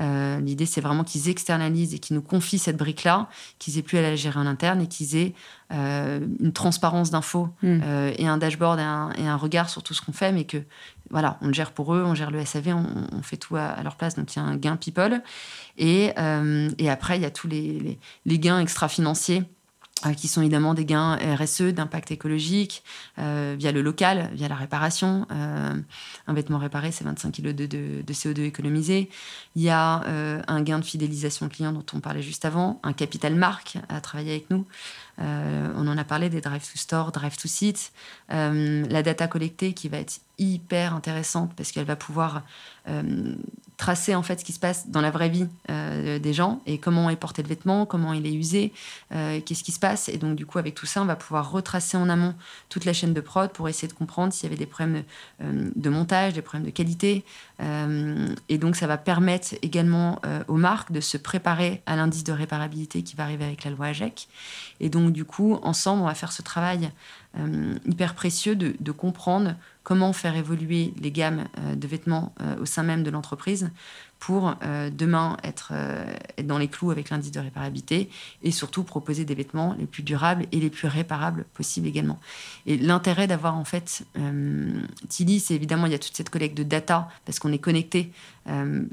Euh, 0.00 0.40
l'idée, 0.40 0.66
c'est 0.66 0.80
vraiment 0.80 1.04
qu'ils 1.04 1.28
externalisent 1.28 1.94
et 1.94 1.98
qu'ils 1.98 2.16
nous 2.16 2.22
confient 2.22 2.58
cette 2.58 2.76
brique-là, 2.76 3.28
qu'ils 3.58 3.78
aient 3.78 3.82
plus 3.82 3.98
à 3.98 4.02
la 4.02 4.16
gérer 4.16 4.38
en 4.38 4.46
interne 4.46 4.80
et 4.80 4.86
qu'ils 4.86 5.16
aient 5.16 5.34
euh, 5.72 6.26
une 6.40 6.52
transparence 6.52 7.10
d'infos 7.10 7.48
hmm. 7.62 7.80
euh, 7.84 8.12
et 8.16 8.26
un 8.26 8.36
dashboard 8.36 8.78
et 8.80 8.82
un, 9.26 9.36
regard 9.36 9.68
sur 9.68 9.82
tout 9.82 9.94
ce 9.94 10.02
qu'on 10.02 10.12
fait, 10.12 10.32
mais 10.32 10.44
que 10.44 10.58
voilà, 11.10 11.38
on 11.42 11.48
le 11.48 11.52
gère 11.54 11.72
pour 11.72 11.94
eux, 11.94 12.02
on 12.04 12.14
gère 12.14 12.30
le 12.30 12.44
SAV, 12.44 12.74
on, 12.74 13.22
fait 13.22 13.36
tout 13.36 13.56
à, 13.56 13.82
leur 13.82 13.96
place. 13.96 14.16
Donc 14.16 14.34
il 14.34 14.38
y 14.38 14.42
a 14.42 14.44
un 14.44 14.56
gain 14.56 14.76
people. 14.76 15.22
Et, 15.76 16.12
et 16.78 16.90
après, 16.90 17.18
il 17.18 17.22
y 17.22 17.26
a 17.26 17.30
tous 17.30 17.46
les, 17.46 17.98
les 18.24 18.38
gains 18.38 18.60
extra-financiers 18.60 19.44
qui 20.12 20.28
sont 20.28 20.42
évidemment 20.42 20.74
des 20.74 20.84
gains 20.84 21.16
RSE, 21.16 21.72
d'impact 21.72 22.10
écologique, 22.10 22.82
euh, 23.18 23.54
via 23.58 23.72
le 23.72 23.80
local, 23.80 24.30
via 24.34 24.48
la 24.48 24.54
réparation. 24.54 25.26
Euh, 25.32 25.74
un 26.26 26.34
vêtement 26.34 26.58
réparé, 26.58 26.92
c'est 26.92 27.04
25 27.04 27.32
kg 27.32 27.52
de, 27.52 28.12
CO2 28.12 28.42
économisé. 28.42 29.08
Il 29.56 29.62
y 29.62 29.70
a 29.70 30.04
un 30.46 30.62
gain 30.62 30.78
de 30.78 30.84
fidélisation 30.84 31.48
client 31.48 31.72
dont 31.72 31.84
on 31.94 32.00
parlait 32.00 32.22
juste 32.22 32.44
avant, 32.44 32.80
un 32.82 32.92
capital 32.92 33.34
marque 33.34 33.78
à 33.88 34.00
travailler 34.00 34.32
avec 34.32 34.50
nous. 34.50 34.66
On 35.18 35.86
en 35.86 35.96
a 35.96 36.04
parlé 36.04 36.28
des 36.28 36.40
drive 36.40 36.62
to 36.62 36.76
store, 36.76 37.12
drive 37.12 37.36
to 37.36 37.48
site, 37.48 37.92
la 38.28 39.02
data 39.02 39.28
collectée 39.28 39.72
qui 39.72 39.88
va 39.88 39.98
être 39.98 40.20
hyper 40.38 40.94
intéressante 40.94 41.52
parce 41.56 41.70
qu'elle 41.70 41.84
va 41.84 41.96
pouvoir 41.96 42.42
euh, 42.88 43.34
tracer 43.76 44.14
en 44.14 44.22
fait 44.22 44.40
ce 44.40 44.44
qui 44.44 44.52
se 44.52 44.58
passe 44.58 44.88
dans 44.88 45.00
la 45.00 45.10
vraie 45.10 45.28
vie 45.28 45.48
euh, 45.70 46.18
des 46.18 46.32
gens 46.32 46.60
et 46.66 46.78
comment 46.78 47.10
est 47.10 47.16
porté 47.16 47.42
le 47.42 47.48
vêtement, 47.48 47.86
comment 47.86 48.12
il 48.12 48.26
est 48.26 48.32
usé, 48.32 48.72
euh, 49.12 49.40
qu'est-ce 49.40 49.64
qui 49.64 49.72
se 49.72 49.78
passe. 49.78 50.08
Et 50.08 50.16
donc 50.16 50.36
du 50.36 50.46
coup 50.46 50.58
avec 50.58 50.74
tout 50.74 50.86
ça, 50.86 51.02
on 51.02 51.06
va 51.06 51.16
pouvoir 51.16 51.50
retracer 51.50 51.96
en 51.96 52.08
amont 52.08 52.34
toute 52.68 52.84
la 52.84 52.92
chaîne 52.92 53.14
de 53.14 53.20
prod 53.20 53.50
pour 53.50 53.68
essayer 53.68 53.88
de 53.88 53.92
comprendre 53.92 54.32
s'il 54.32 54.44
y 54.44 54.52
avait 54.52 54.58
des 54.58 54.66
problèmes 54.66 55.04
de, 55.40 55.90
montage, 55.90 56.34
des 56.34 56.42
problèmes 56.42 56.66
de 56.66 56.74
qualité. 56.74 57.24
Et 57.60 58.58
donc 58.58 58.74
ça 58.74 58.86
va 58.86 58.98
permettre 58.98 59.54
également 59.62 60.20
aux 60.48 60.56
marques 60.56 60.90
de 60.90 61.00
se 61.00 61.16
préparer 61.16 61.82
à 61.86 61.94
l'indice 61.94 62.24
de 62.24 62.32
réparabilité 62.32 63.02
qui 63.02 63.14
va 63.14 63.22
arriver 63.22 63.44
avec 63.44 63.64
la 63.64 63.70
loi 63.70 63.86
AGEC. 63.86 64.28
Et 64.80 64.88
donc 64.88 65.12
du 65.12 65.24
coup 65.24 65.58
ensemble, 65.62 66.02
on 66.02 66.06
va 66.06 66.14
faire 66.14 66.32
ce 66.32 66.42
travail 66.42 66.90
hyper 67.86 68.14
précieux 68.14 68.56
de, 68.56 68.74
de 68.80 68.92
comprendre 68.92 69.54
comment 69.84 70.12
faire 70.12 70.34
évoluer 70.34 70.92
les 70.98 71.12
gammes 71.12 71.44
euh, 71.58 71.76
de 71.76 71.86
vêtements 71.86 72.34
euh, 72.40 72.56
au 72.60 72.64
sein 72.64 72.82
même 72.82 73.04
de 73.04 73.10
l'entreprise 73.10 73.70
pour 74.24 74.54
euh, 74.62 74.88
demain 74.90 75.36
être, 75.42 75.74
dans 76.42 76.56
les 76.56 76.68
clous 76.68 76.90
avec 76.90 77.10
l'indice 77.10 77.30
de 77.30 77.40
réparabilité 77.40 78.08
et 78.42 78.52
surtout 78.52 78.82
proposer 78.82 79.26
des 79.26 79.34
vêtements 79.34 79.76
les 79.78 79.84
plus 79.84 80.02
durables 80.02 80.46
et 80.50 80.60
les 80.60 80.70
plus 80.70 80.88
réparables 80.88 81.44
possibles 81.52 81.86
également. 81.86 82.18
Et 82.64 82.78
l'intérêt 82.78 83.26
d'avoir 83.26 83.54
en 83.54 83.64
fait 83.64 84.02
Tilly, 85.10 85.40
c'est 85.40 85.54
évidemment 85.54 85.84
il 85.84 85.92
y 85.92 85.94
a 85.94 85.98
toute 85.98 86.16
cette 86.16 86.30
collecte 86.30 86.56
de 86.56 86.62
data 86.62 87.10
parce 87.26 87.38
qu'on 87.38 87.52
est 87.52 87.58
connecté, 87.58 88.12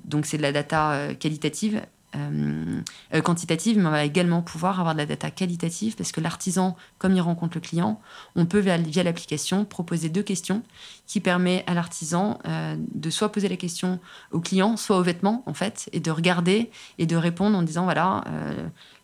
donc 0.03 0.25
c'est 0.25 0.35
de 0.35 0.41
la 0.41 0.51
data 0.51 1.13
qualitative 1.15 1.81
euh, 2.15 2.81
euh, 3.13 3.21
quantitative, 3.21 3.77
mais 3.77 3.85
on 3.85 3.91
va 3.91 4.03
également 4.03 4.41
pouvoir 4.41 4.79
avoir 4.79 4.93
de 4.93 4.99
la 4.99 5.05
data 5.05 5.31
qualitative 5.31 5.95
parce 5.95 6.11
que 6.11 6.19
l'artisan, 6.19 6.75
comme 6.97 7.15
il 7.15 7.21
rencontre 7.21 7.55
le 7.55 7.61
client, 7.61 8.01
on 8.35 8.45
peut 8.45 8.59
via, 8.59 9.03
l'application 9.03 9.63
proposer 9.63 10.09
deux 10.09 10.23
questions 10.23 10.61
qui 11.07 11.21
permet 11.21 11.63
à 11.67 11.73
l'artisan 11.73 12.39
euh, 12.45 12.75
de 12.93 13.09
soit 13.09 13.31
poser 13.31 13.47
la 13.47 13.55
question 13.55 13.99
au 14.31 14.41
client, 14.41 14.75
soit 14.75 14.97
au 14.97 15.03
vêtement 15.03 15.41
en 15.45 15.53
fait, 15.53 15.89
et 15.93 16.01
de 16.01 16.11
regarder 16.11 16.69
et 16.97 17.05
de 17.05 17.15
répondre 17.15 17.57
en 17.57 17.61
disant 17.61 17.85
voilà 17.85 18.25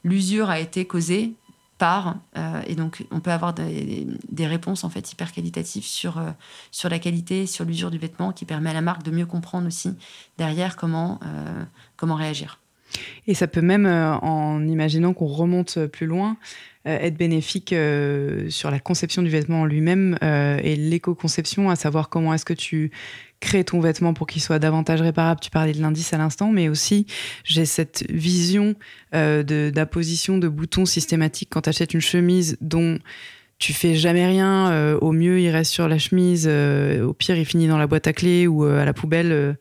l'usure 0.03 0.49
a 0.49 0.59
été 0.59 0.85
causée 0.85 1.33
par 1.77 2.17
et 2.65 2.75
donc 2.75 3.05
on 3.11 3.19
peut 3.19 3.31
avoir 3.31 3.53
des, 3.53 4.07
réponses 4.39 4.83
en 4.83 4.89
fait 4.89 5.11
hyper 5.11 5.31
qualitatives 5.31 5.85
sur 5.85 6.21
sur 6.71 6.89
la 6.89 6.99
qualité, 6.99 7.47
sur 7.47 7.65
l'usure 7.65 7.91
du 7.91 7.97
vêtement, 7.97 8.31
qui 8.31 8.45
permet 8.45 8.69
à 8.71 8.73
la 8.73 8.81
marque 8.81 9.03
de 9.03 9.11
mieux 9.11 9.25
comprendre 9.25 9.67
aussi 9.67 9.93
derrière 10.37 10.75
comment 10.75 11.19
comment 11.95 12.15
réagir. 12.15 12.59
Et 13.27 13.33
ça 13.33 13.47
peut 13.47 13.61
même, 13.61 13.85
euh, 13.85 14.13
en 14.15 14.65
imaginant 14.67 15.13
qu'on 15.13 15.25
remonte 15.25 15.85
plus 15.87 16.05
loin, 16.05 16.37
euh, 16.87 16.97
être 16.99 17.17
bénéfique 17.17 17.73
euh, 17.73 18.49
sur 18.49 18.71
la 18.71 18.79
conception 18.79 19.21
du 19.21 19.29
vêtement 19.29 19.61
en 19.61 19.65
lui-même 19.65 20.17
et 20.21 20.75
l'éco-conception, 20.75 21.69
à 21.69 21.75
savoir 21.75 22.09
comment 22.09 22.33
est-ce 22.33 22.45
que 22.45 22.53
tu 22.53 22.91
crées 23.39 23.63
ton 23.63 23.79
vêtement 23.79 24.13
pour 24.13 24.25
qu'il 24.25 24.41
soit 24.41 24.59
davantage 24.59 25.01
réparable. 25.01 25.39
Tu 25.41 25.51
parlais 25.51 25.73
de 25.73 25.81
l'indice 25.81 26.13
à 26.13 26.17
l'instant, 26.17 26.51
mais 26.51 26.69
aussi 26.69 27.05
j'ai 27.43 27.65
cette 27.65 28.09
vision 28.09 28.75
d'apposition 29.11 30.37
de, 30.37 30.47
boutons 30.47 30.85
systématiques 30.85 31.49
quand 31.51 31.61
tu 31.61 31.69
achètes 31.69 31.93
une 31.93 32.01
chemise 32.01 32.57
dont 32.61 32.97
tu 33.59 33.73
fais 33.73 33.95
jamais 33.95 34.25
rien. 34.25 34.97
au 35.01 35.11
mieux, 35.11 35.39
il 35.39 35.49
reste 35.49 35.71
sur 35.71 35.87
la 35.87 35.99
chemise. 35.99 36.47
au 36.47 37.13
pire, 37.13 37.37
il 37.37 37.45
finit 37.45 37.67
dans 37.67 37.77
la 37.77 37.85
boîte 37.85 38.07
à 38.07 38.13
clés 38.13 38.47
ou 38.47 38.63
à 38.63 38.85
la 38.85 38.93
poubelle. 38.93 39.57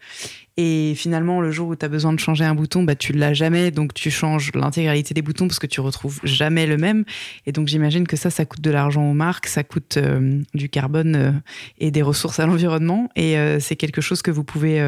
Et 0.58 0.94
finalement, 0.96 1.42
le 1.42 1.50
jour 1.50 1.68
où 1.68 1.76
tu 1.76 1.84
as 1.84 1.88
besoin 1.88 2.14
de 2.14 2.18
changer 2.18 2.44
un 2.44 2.54
bouton, 2.54 2.82
bah, 2.82 2.94
tu 2.94 3.12
l'as 3.12 3.34
jamais. 3.34 3.70
Donc, 3.70 3.92
tu 3.92 4.10
changes 4.10 4.50
l'intégralité 4.54 5.12
des 5.12 5.20
boutons 5.20 5.48
parce 5.48 5.58
que 5.58 5.66
tu 5.66 5.82
retrouves 5.82 6.18
jamais 6.24 6.66
le 6.66 6.78
même. 6.78 7.04
Et 7.44 7.52
donc, 7.52 7.68
j'imagine 7.68 8.06
que 8.06 8.16
ça, 8.16 8.30
ça 8.30 8.46
coûte 8.46 8.62
de 8.62 8.70
l'argent 8.70 9.10
aux 9.10 9.14
marques, 9.14 9.48
ça 9.48 9.64
coûte 9.64 9.98
euh, 9.98 10.40
du 10.54 10.70
carbone 10.70 11.16
euh, 11.16 11.32
et 11.78 11.90
des 11.90 12.00
ressources 12.00 12.40
à 12.40 12.46
l'environnement. 12.46 13.10
Et 13.16 13.36
euh, 13.36 13.60
c'est 13.60 13.76
quelque 13.76 14.00
chose 14.00 14.22
que 14.22 14.30
vous 14.30 14.44
pouvez 14.44 14.82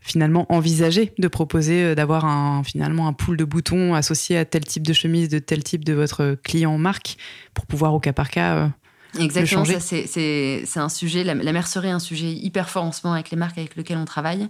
finalement 0.00 0.46
envisager 0.52 1.12
de 1.18 1.28
proposer 1.28 1.94
d'avoir 1.94 2.24
un, 2.24 2.64
finalement 2.64 3.06
un 3.06 3.12
pool 3.12 3.36
de 3.36 3.44
boutons 3.44 3.94
associé 3.94 4.38
à 4.38 4.44
tel 4.44 4.64
type 4.64 4.86
de 4.86 4.92
chemise, 4.92 5.28
de 5.28 5.38
tel 5.38 5.62
type 5.62 5.84
de 5.84 5.92
votre 5.92 6.36
client 6.42 6.78
marque 6.78 7.16
pour 7.54 7.66
pouvoir 7.66 7.94
au 7.94 8.00
cas 8.00 8.12
par 8.12 8.30
cas 8.30 8.70
Exactement, 9.18 9.64
ça 9.64 9.80
c'est 9.80 10.76
un 10.76 10.88
sujet, 10.88 11.24
la, 11.24 11.34
mercerie 11.52 11.88
est 11.88 11.92
un 11.92 11.98
sujet 11.98 12.32
hyper 12.32 12.70
fort 12.70 12.84
en 12.84 12.92
ce 12.92 13.00
moment 13.04 13.14
avec 13.14 13.30
les 13.30 13.36
marques 13.36 13.58
avec 13.58 13.76
lesquelles 13.76 13.98
on 13.98 14.04
travaille. 14.04 14.48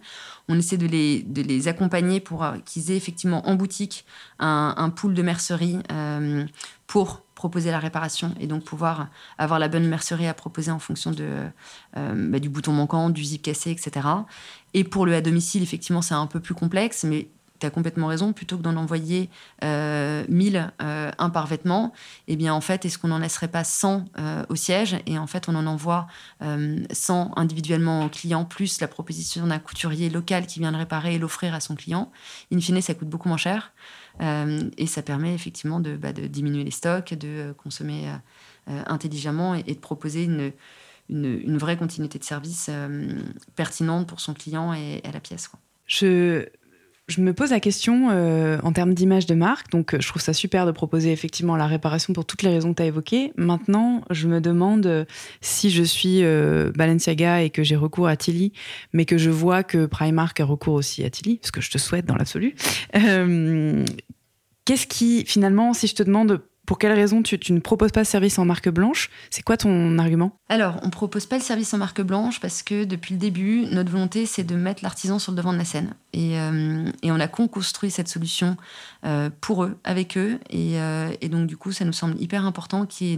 On 0.48 0.58
essaie 0.58 0.76
de 0.76 0.86
les, 0.86 1.22
de 1.22 1.42
les 1.42 1.68
accompagner 1.68 2.20
pour 2.20 2.44
euh, 2.44 2.56
qu'ils 2.64 2.90
aient 2.90 2.96
effectivement 2.96 3.48
en 3.48 3.54
boutique 3.54 4.04
un, 4.38 4.74
un 4.76 4.90
pool 4.90 5.14
de 5.14 5.22
mercerie 5.22 5.78
euh, 5.92 6.44
pour 6.86 7.22
proposer 7.40 7.70
la 7.70 7.78
réparation 7.78 8.34
et 8.38 8.46
donc 8.46 8.64
pouvoir 8.64 9.08
avoir 9.38 9.58
la 9.58 9.68
bonne 9.68 9.86
mercerie 9.86 10.26
à 10.26 10.34
proposer 10.34 10.70
en 10.70 10.78
fonction 10.78 11.10
de, 11.10 11.26
euh, 11.96 12.30
bah, 12.30 12.38
du 12.38 12.50
bouton 12.50 12.72
manquant, 12.72 13.08
du 13.08 13.24
zip 13.24 13.40
cassé, 13.40 13.70
etc. 13.70 14.06
Et 14.74 14.84
pour 14.84 15.06
le 15.06 15.14
à 15.14 15.22
domicile, 15.22 15.62
effectivement, 15.62 16.02
c'est 16.02 16.14
un 16.14 16.26
peu 16.26 16.40
plus 16.40 16.54
complexe, 16.54 17.04
mais 17.04 17.28
tu 17.60 17.66
as 17.66 17.70
complètement 17.70 18.08
raison, 18.08 18.32
plutôt 18.32 18.56
que 18.56 18.62
d'en 18.62 18.76
envoyer 18.76 19.30
euh, 19.62 20.24
1000, 20.28 20.72
euh, 20.82 21.10
un 21.18 21.30
par 21.30 21.46
vêtement, 21.46 21.92
eh 22.26 22.36
bien 22.36 22.52
en 22.54 22.60
fait, 22.60 22.84
est-ce 22.84 22.98
qu'on 22.98 23.08
n'en 23.08 23.18
laisserait 23.18 23.48
pas 23.48 23.64
100 23.64 24.06
euh, 24.18 24.44
au 24.48 24.56
siège? 24.56 24.96
Et 25.06 25.18
en 25.18 25.26
fait, 25.26 25.48
on 25.48 25.54
en 25.54 25.66
envoie 25.66 26.06
100 26.40 26.46
euh, 26.46 27.24
individuellement 27.36 28.04
au 28.04 28.08
client, 28.08 28.44
plus 28.44 28.80
la 28.80 28.88
proposition 28.88 29.46
d'un 29.46 29.58
couturier 29.58 30.10
local 30.10 30.46
qui 30.46 30.58
vient 30.58 30.72
le 30.72 30.78
réparer 30.78 31.14
et 31.14 31.18
l'offrir 31.18 31.54
à 31.54 31.60
son 31.60 31.74
client. 31.74 32.10
In 32.52 32.60
fine, 32.60 32.80
ça 32.80 32.94
coûte 32.94 33.08
beaucoup 33.08 33.28
moins 33.28 33.36
cher. 33.36 33.72
et 34.20 34.86
ça 34.86 35.02
permet 35.02 35.34
effectivement 35.34 35.80
de, 35.80 35.96
bah, 35.96 36.12
diminuer 36.12 36.64
les 36.64 36.70
stocks, 36.70 37.14
de 37.14 37.54
consommer 37.56 38.10
intelligemment 38.66 39.54
et, 39.54 39.62
de 39.62 39.78
proposer 39.78 40.24
une, 40.24 41.58
vraie 41.58 41.76
continuité 41.76 42.18
de 42.18 42.24
service 42.24 42.70
pertinente 43.56 44.06
pour 44.08 44.20
son 44.20 44.34
client 44.34 44.72
et, 44.74 45.00
à 45.04 45.12
la 45.12 45.20
pièce. 45.20 45.50
Je 45.86 46.46
je 47.10 47.20
me 47.20 47.34
pose 47.34 47.50
la 47.50 47.60
question 47.60 48.08
euh, 48.10 48.58
en 48.62 48.72
termes 48.72 48.94
d'image 48.94 49.26
de 49.26 49.34
marque. 49.34 49.70
Donc, 49.70 49.96
je 49.98 50.06
trouve 50.06 50.22
ça 50.22 50.32
super 50.32 50.66
de 50.66 50.72
proposer 50.72 51.12
effectivement 51.12 51.56
la 51.56 51.66
réparation 51.66 52.12
pour 52.12 52.24
toutes 52.24 52.42
les 52.42 52.50
raisons 52.50 52.70
que 52.70 52.76
tu 52.76 52.82
as 52.82 52.86
évoquées. 52.86 53.32
Maintenant, 53.36 54.02
je 54.10 54.28
me 54.28 54.40
demande 54.40 54.86
euh, 54.86 55.04
si 55.40 55.70
je 55.70 55.82
suis 55.82 56.22
euh, 56.22 56.70
Balenciaga 56.74 57.42
et 57.42 57.50
que 57.50 57.62
j'ai 57.62 57.76
recours 57.76 58.08
à 58.08 58.16
Tilly, 58.16 58.52
mais 58.92 59.04
que 59.04 59.18
je 59.18 59.30
vois 59.30 59.62
que 59.62 59.86
Primark 59.86 60.38
a 60.40 60.44
recours 60.44 60.74
aussi 60.74 61.04
à 61.04 61.10
Tilly, 61.10 61.40
ce 61.42 61.52
que 61.52 61.60
je 61.60 61.70
te 61.70 61.78
souhaite 61.78 62.06
dans 62.06 62.16
l'absolu. 62.16 62.54
Qu'est-ce 64.64 64.86
qui, 64.86 65.24
finalement, 65.26 65.74
si 65.74 65.88
je 65.88 65.94
te 65.94 66.02
demande 66.02 66.40
Pour 66.66 66.78
quelle 66.78 66.92
raison 66.92 67.22
tu, 67.22 67.38
ne 67.52 67.58
proposes 67.58 67.90
pas 67.90 68.04
ce 68.04 68.10
service 68.12 68.38
en 68.38 68.44
marque 68.44 68.68
blanche 68.68 69.10
C'est 69.30 69.42
quoi 69.42 69.56
ton 69.56 69.98
argument? 69.98 70.36
Alors, 70.48 70.76
on 70.82 70.86
ne 70.86 70.92
propose 70.92 71.26
pas 71.26 71.38
le 71.38 71.42
service 71.42 71.74
en 71.74 71.78
marque 71.78 72.02
blanche 72.02 72.38
parce 72.38 72.62
que 72.62 72.84
depuis 72.84 73.14
le 73.14 73.18
début, 73.18 73.66
notre 73.72 73.90
volonté, 73.90 74.26
c'est 74.26 74.44
de 74.44 74.54
mettre 74.54 74.84
l'artisan 74.84 75.18
sur 75.18 75.32
le 75.32 75.38
devant 75.38 75.52
de 75.52 75.58
la 75.58 75.64
scène. 75.64 75.94
Et, 76.12 76.38
euh, 76.38 76.90
on 77.04 77.20
a 77.20 77.28
construit 77.28 77.90
cette 77.90 78.08
solution 78.08 78.56
euh, 79.04 79.30
pour 79.40 79.64
eux, 79.64 79.78
avec 79.84 80.16
eux. 80.16 80.40
Euh, 80.52 81.14
et, 81.20 81.28
donc, 81.28 81.46
du 81.46 81.56
coup, 81.56 81.72
ça 81.72 81.84
nous 81.84 81.92
semble 81.92 82.20
hyper 82.20 82.44
important 82.44 82.86
qu'il 82.86 83.06
y 83.06 83.10
ait 83.10 83.14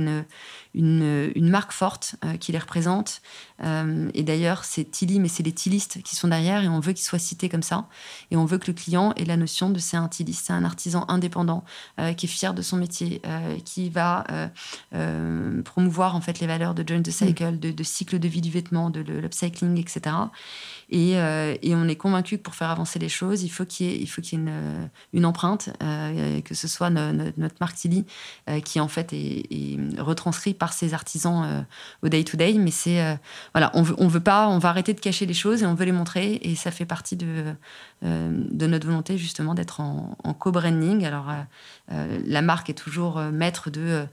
une, 0.74 1.32
une, 1.34 1.48
marque 1.48 1.72
forte 1.72 2.16
qui 2.40 2.52
les 2.52 2.58
représente. 2.58 3.20
et 3.62 4.22
d'ailleurs, 4.22 4.64
c'est 4.64 4.84
Tilly, 4.84 5.20
mais 5.20 5.28
c'est 5.28 5.42
les 5.42 5.52
Tillistes 5.52 6.02
qui 6.02 6.16
sont 6.16 6.28
derrière 6.28 6.64
et 6.64 6.68
on 6.68 6.80
veut 6.80 6.92
qu'ils 6.92 7.04
soient 7.04 7.18
cités 7.18 7.48
comme 7.48 7.62
ça. 7.62 7.88
Et 8.30 8.36
on 8.36 8.44
veut 8.44 8.58
que 8.58 8.68
le 8.68 8.72
client 8.72 9.12
ait 9.16 9.24
la 9.24 9.36
notion 9.36 9.70
de 9.70 9.78
c'est 9.78 9.96
un 9.96 10.08
Tilliste, 10.08 10.46
c'est 10.46 10.52
un 10.52 10.64
artisan 10.64 11.04
indépendant 11.08 11.64
qui 12.16 12.26
est 12.26 12.28
fier 12.28 12.54
de 12.54 12.62
son 12.62 12.78
métier, 12.78 13.20
qui 13.64 13.90
va 13.90 14.24
promouvoir 15.64 16.16
en 16.16 16.20
fait 16.20 16.40
les 16.40 16.46
valeurs 16.46 16.74
de 16.74 16.86
join 16.86 17.02
the 17.02 17.10
cycle, 17.10 17.58
de, 17.58 17.82
cycle 17.82 18.18
de 18.18 18.28
vie 18.28 18.40
du 18.40 18.50
vêtement, 18.50 18.90
de 18.90 19.00
l'upcycling, 19.00 19.78
etc. 19.78 20.16
Et, 20.92 21.74
on 21.74 21.88
est 21.88 21.96
convaincu 21.96 22.38
que 22.38 22.42
pour 22.42 22.54
faire 22.54 22.70
avancer 22.70 22.98
les 22.98 23.08
choses, 23.08 23.42
il 23.42 23.48
faut 23.48 23.64
qu'il 23.64 23.86
y 23.86 23.90
ait, 23.90 24.02
ait 24.02 24.86
une, 25.12 25.26
empreinte, 25.26 25.70
que 25.80 26.54
ce 26.54 26.68
soit 26.68 26.90
notre 26.90 27.56
marque 27.60 27.76
Tilly, 27.76 28.04
qui 28.64 28.80
en 28.80 28.88
fait 28.88 29.12
est, 29.12 29.46
est 29.50 30.00
retranscrit 30.00 30.54
par 30.54 30.72
ses 30.72 30.94
artisans 30.94 31.64
au 32.02 32.08
day 32.08 32.24
to 32.24 32.36
day. 32.36 32.54
Mais 32.54 32.70
c'est 32.70 33.18
voilà, 33.54 33.70
on 33.74 33.82
veut, 33.82 33.96
veut 33.98 34.20
pas, 34.20 34.48
on 34.48 34.58
va 34.58 34.68
arrêter 34.68 34.92
de 34.92 35.00
cacher 35.00 35.26
les 35.26 35.34
choses 35.34 35.62
et 35.62 35.66
on 35.66 35.74
veut 35.74 35.86
les 35.86 35.92
montrer. 35.92 36.38
Et 36.42 36.54
ça 36.56 36.70
fait 36.70 36.84
partie 36.84 37.16
de 37.16 37.54
notre 38.02 38.86
volonté 38.86 39.16
justement 39.16 39.54
d'être 39.54 39.80
en, 39.80 40.34
co-branding. 40.38 41.04
Alors 41.06 41.32
la 41.88 42.42
marque 42.42 42.68
est 42.68 42.74
toujours 42.74 43.18
maître 43.18 43.70
de 43.70 43.80
euh, 43.80 44.04
euh, 44.04 44.06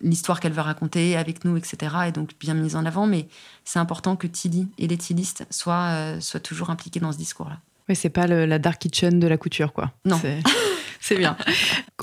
l'histoire 0.00 0.40
qu'elle 0.40 0.52
veut 0.52 0.62
raconter 0.62 1.16
avec 1.16 1.44
nous, 1.44 1.56
etc. 1.56 1.94
Et 2.08 2.12
donc 2.12 2.32
bien 2.38 2.54
mise 2.54 2.76
en 2.76 2.84
avant. 2.84 3.06
Mais 3.06 3.28
c'est 3.64 3.78
important 3.78 4.16
que 4.16 4.26
Tilly 4.26 4.68
et 4.78 4.86
les 4.88 4.98
Tillistes 4.98 5.46
soient, 5.50 5.90
euh, 5.90 6.20
soient 6.20 6.40
toujours 6.40 6.70
impliqués 6.70 7.00
dans 7.00 7.12
ce 7.12 7.18
discours-là. 7.18 7.58
Oui, 7.88 7.94
c'est 7.94 8.10
pas 8.10 8.26
la 8.26 8.58
dark 8.58 8.80
kitchen 8.80 9.20
de 9.20 9.26
la 9.26 9.36
couture, 9.36 9.72
quoi. 9.72 9.92
Non. 10.04 10.20
C'est 11.00 11.16
bien. 11.18 11.36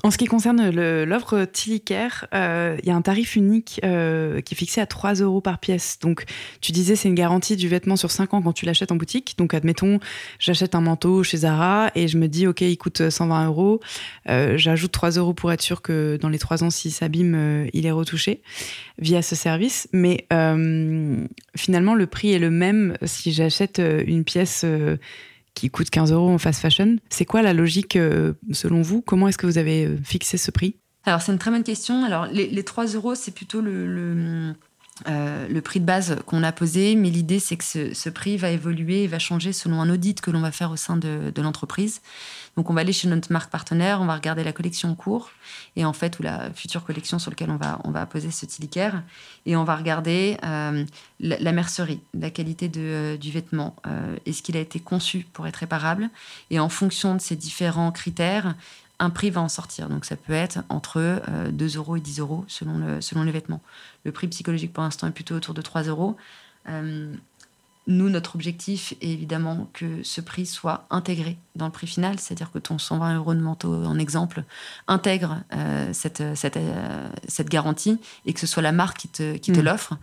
En 0.03 0.11
ce 0.11 0.17
qui 0.17 0.25
concerne 0.25 0.69
l'offre 1.05 1.45
Tillicare, 1.45 2.27
euh, 2.33 2.77
il 2.81 2.87
y 2.87 2.91
a 2.91 2.95
un 2.95 3.01
tarif 3.01 3.35
unique 3.35 3.79
euh, 3.83 4.41
qui 4.41 4.53
est 4.53 4.57
fixé 4.57 4.81
à 4.81 4.85
3 4.85 5.15
euros 5.15 5.41
par 5.41 5.59
pièce. 5.59 5.97
Donc, 6.01 6.23
tu 6.61 6.71
disais, 6.71 6.95
c'est 6.95 7.09
une 7.09 7.15
garantie 7.15 7.55
du 7.55 7.67
vêtement 7.67 7.95
sur 7.95 8.11
5 8.11 8.33
ans 8.33 8.41
quand 8.41 8.53
tu 8.53 8.65
l'achètes 8.65 8.91
en 8.91 8.95
boutique. 8.95 9.35
Donc, 9.37 9.53
admettons, 9.53 9.99
j'achète 10.39 10.73
un 10.73 10.81
manteau 10.81 11.23
chez 11.23 11.37
Zara 11.37 11.91
et 11.95 12.07
je 12.07 12.17
me 12.17 12.27
dis, 12.27 12.47
OK, 12.47 12.61
il 12.61 12.77
coûte 12.77 13.09
120 13.09 13.47
euros. 13.47 13.81
Euh, 14.29 14.57
j'ajoute 14.57 14.91
3 14.91 15.11
euros 15.11 15.33
pour 15.33 15.51
être 15.51 15.61
sûr 15.61 15.81
que 15.81 16.17
dans 16.21 16.29
les 16.29 16.39
3 16.39 16.63
ans, 16.63 16.69
s'il 16.69 16.91
s'abîme, 16.91 17.67
il 17.73 17.85
est 17.85 17.91
retouché 17.91 18.41
via 18.99 19.21
ce 19.21 19.35
service. 19.35 19.89
Mais 19.91 20.27
finalement, 21.55 21.95
le 21.95 22.07
prix 22.07 22.33
est 22.33 22.39
le 22.39 22.51
même 22.51 22.97
si 23.03 23.33
j'achète 23.33 23.81
une 24.05 24.23
pièce 24.23 24.65
qui 25.53 25.69
coûte 25.69 25.89
15 25.89 26.11
euros 26.11 26.29
en 26.29 26.37
fast 26.37 26.61
fashion. 26.61 26.97
C'est 27.09 27.25
quoi 27.25 27.41
la 27.41 27.53
logique 27.53 27.95
euh, 27.95 28.33
selon 28.51 28.81
vous? 28.81 29.01
Comment 29.01 29.27
est-ce 29.27 29.37
que 29.37 29.45
vous 29.45 29.57
avez 29.57 29.85
euh, 29.85 29.97
fixé 30.03 30.37
ce 30.37 30.51
prix? 30.51 30.77
Alors 31.05 31.21
c'est 31.21 31.31
une 31.31 31.37
très 31.37 31.51
bonne 31.51 31.63
question. 31.63 32.03
Alors 32.03 32.27
les, 32.27 32.63
3 32.63 32.87
euros, 32.87 33.15
c'est 33.15 33.33
plutôt 33.33 33.61
le, 33.61 34.53
euh, 35.07 35.47
le, 35.47 35.61
prix 35.61 35.79
de 35.79 35.85
base 35.85 36.17
qu'on 36.27 36.43
a 36.43 36.51
posé, 36.51 36.93
mais 36.95 37.09
l'idée 37.09 37.39
c'est 37.39 37.57
que 37.57 37.63
ce, 37.63 38.09
prix 38.09 38.37
va 38.37 38.51
évoluer 38.51 39.03
et 39.03 39.07
va 39.07 39.17
changer 39.17 39.51
selon 39.51 39.81
un 39.81 39.89
audit 39.89 40.21
que 40.21 40.29
l'on 40.29 40.41
va 40.41 40.51
faire 40.51 40.69
au 40.69 40.75
sein 40.75 40.97
de, 40.97 41.33
l'entreprise. 41.41 42.01
Donc 42.55 42.69
on 42.69 42.75
va 42.75 42.81
aller 42.81 42.93
chez 42.93 43.07
notre 43.07 43.31
marque 43.31 43.49
partenaire, 43.49 44.01
on 44.01 44.05
va 44.05 44.13
regarder 44.13 44.43
la 44.43 44.51
collection 44.53 44.91
en 44.91 44.95
cours 44.95 45.31
et 45.75 45.83
en 45.83 45.93
fait 45.93 46.19
ou 46.19 46.23
la 46.23 46.53
future 46.53 46.83
collection 46.83 47.17
sur 47.17 47.31
laquelle 47.31 47.49
on 47.49 47.57
va 47.57 47.79
on 47.83 47.89
va 47.89 48.05
poser 48.05 48.29
ce 48.29 48.45
tilicaire 48.45 49.01
et 49.47 49.55
on 49.55 49.63
va 49.63 49.75
regarder 49.75 50.37
euh, 50.43 50.85
la, 51.19 51.51
mercerie, 51.51 51.99
la 52.13 52.29
qualité 52.29 52.71
euh, 52.77 53.17
du 53.17 53.31
vêtement, 53.31 53.75
est-ce 54.27 54.43
qu'il 54.43 54.55
a 54.55 54.59
été 54.59 54.79
conçu 54.79 55.25
pour 55.33 55.47
être 55.47 55.57
réparable? 55.57 56.11
Et 56.51 56.59
en 56.59 56.69
fonction 56.69 57.15
de 57.15 57.19
ces 57.19 57.35
différents 57.35 57.91
critères, 57.91 58.53
un 59.03 59.09
prix 59.09 59.29
va 59.29 59.41
en 59.41 59.49
sortir. 59.49 59.89
Donc 59.89 60.05
ça 60.05 60.15
peut 60.15 60.33
être 60.33 60.59
entre 60.69 61.21
2 61.51 61.77
euros 61.77 61.95
et 61.97 61.99
10 61.99 62.19
euros 62.19 62.45
selon 62.47 62.77
le, 62.77 63.01
selon 63.01 63.23
les 63.23 63.31
vêtements. 63.31 63.61
Le 64.05 64.11
prix 64.11 64.27
psychologique 64.27 64.73
pour 64.73 64.83
l'instant 64.83 65.07
est 65.07 65.11
plutôt 65.11 65.35
autour 65.35 65.53
de 65.53 65.61
3 65.61 65.83
euros. 65.83 66.15
Nous, 67.85 68.09
notre 68.09 68.35
objectif 68.35 68.93
est 69.01 69.09
évidemment 69.09 69.67
que 69.73 70.03
ce 70.03 70.21
prix 70.21 70.45
soit 70.45 70.87
intégré 70.89 71.37
dans 71.57 71.65
le 71.65 71.71
prix 71.71 71.87
final, 71.87 72.17
c'est-à-dire 72.17 72.49
que 72.49 72.59
ton 72.59 72.77
120 72.77 73.17
euros 73.17 73.33
de 73.33 73.41
manteau, 73.41 73.73
en 73.73 73.99
exemple, 73.99 74.45
intègre 74.87 75.41
euh, 75.53 75.89
cette, 75.91 76.23
cette, 76.35 76.55
euh, 76.55 77.09
cette, 77.27 77.49
garantie 77.49 77.99
et 78.25 78.31
que 78.31 78.39
ce 78.39 78.47
soit 78.47 78.63
la 78.63 78.71
marque 78.71 78.99
qui 78.99 79.09
te, 79.09 79.35
qui 79.35 79.51
te 79.51 79.59
mm. 79.59 79.63
l'offre. 79.63 79.97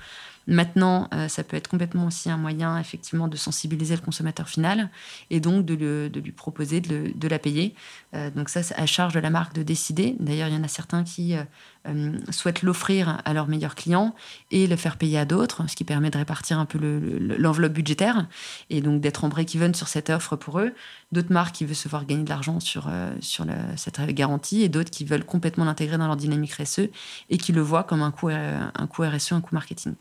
Maintenant, 0.46 1.08
euh, 1.14 1.28
ça 1.28 1.42
peut 1.42 1.56
être 1.56 1.68
complètement 1.68 2.06
aussi 2.06 2.30
un 2.30 2.36
moyen, 2.36 2.78
effectivement, 2.78 3.28
de 3.28 3.36
sensibiliser 3.36 3.96
le 3.96 4.02
consommateur 4.02 4.48
final 4.48 4.90
et 5.30 5.40
donc 5.40 5.64
de, 5.64 6.10
de 6.12 6.20
lui 6.20 6.32
proposer 6.32 6.82
de, 6.82 7.12
de 7.14 7.28
la 7.28 7.38
payer. 7.38 7.74
Donc 8.12 8.48
ça, 8.48 8.62
c'est 8.62 8.74
à 8.74 8.86
charge 8.86 9.14
de 9.14 9.20
la 9.20 9.30
marque 9.30 9.54
de 9.54 9.62
décider. 9.62 10.16
D'ailleurs, 10.18 10.48
il 10.48 10.54
y 10.54 10.56
en 10.56 10.64
a 10.64 10.68
certains 10.68 11.04
qui 11.04 11.36
euh, 11.88 12.18
souhaitent 12.28 12.60
l'offrir 12.60 13.22
à 13.24 13.32
leurs 13.32 13.48
meilleurs 13.48 13.74
clients 13.74 14.14
et 14.50 14.66
le 14.66 14.76
faire 14.76 14.98
payer 14.98 15.18
à 15.18 15.24
d'autres, 15.24 15.66
ce 15.66 15.74
qui 15.74 15.84
permet 15.84 16.10
de 16.10 16.18
répartir 16.18 16.58
un 16.58 16.66
peu 16.66 16.78
l'enveloppe 17.38 17.72
budgétaire 17.72 18.26
et 18.68 18.82
donc 18.82 19.00
d'être 19.00 19.24
en 19.24 19.28
break-even 19.28 19.74
sur 19.74 19.88
cette 19.88 20.10
offre 20.10 20.36
pour 20.36 20.60
eux. 20.60 20.74
D'autres 21.10 21.32
marques 21.32 21.54
qui 21.54 21.64
veulent 21.64 21.74
se 21.74 21.88
voir 21.88 22.04
gagner 22.04 22.24
de 22.24 22.28
l'argent 22.28 22.60
sur, 22.60 22.88
euh, 22.90 23.14
sur 23.22 23.46
cette 23.76 23.98
garantie 24.08 24.60
et 24.62 24.68
d'autres 24.68 24.90
qui 24.90 25.06
veulent 25.06 25.24
complètement 25.24 25.64
l'intégrer 25.64 25.96
dans 25.96 26.06
leur 26.06 26.16
dynamique 26.16 26.52
RSE 26.52 26.90
et 27.30 27.38
qui 27.38 27.52
le 27.52 27.62
voient 27.62 27.84
comme 27.84 28.02
un 28.02 28.10
coût, 28.10 28.28
euh, 28.28 28.60
un 28.74 28.86
coût 28.86 29.02
RSE, 29.02 29.32
un 29.32 29.40
coût 29.40 29.54
marketing. 29.54 29.94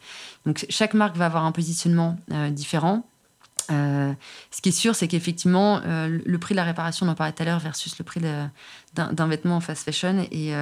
Donc 0.45 0.65
chaque 0.67 0.93
marque 0.93 1.15
va 1.15 1.27
avoir 1.27 1.45
un 1.45 1.53
positionnement 1.53 2.17
différent. 2.51 3.07
Ce 3.69 4.61
qui 4.61 4.69
est 4.69 4.73
sûr, 4.73 4.95
c'est 4.95 5.07
qu'effectivement, 5.07 5.81
le 5.85 6.37
prix 6.37 6.53
de 6.53 6.57
la 6.57 6.63
réparation, 6.63 7.07
on 7.07 7.15
parlait 7.15 7.33
tout 7.33 7.43
à 7.43 7.45
l'heure, 7.45 7.59
versus 7.59 7.97
le 7.97 8.03
prix 8.05 8.21
d'un 8.93 9.27
vêtement 9.27 9.57
en 9.57 9.59
fast 9.61 9.83
fashion. 9.83 10.25
Et, 10.31 10.53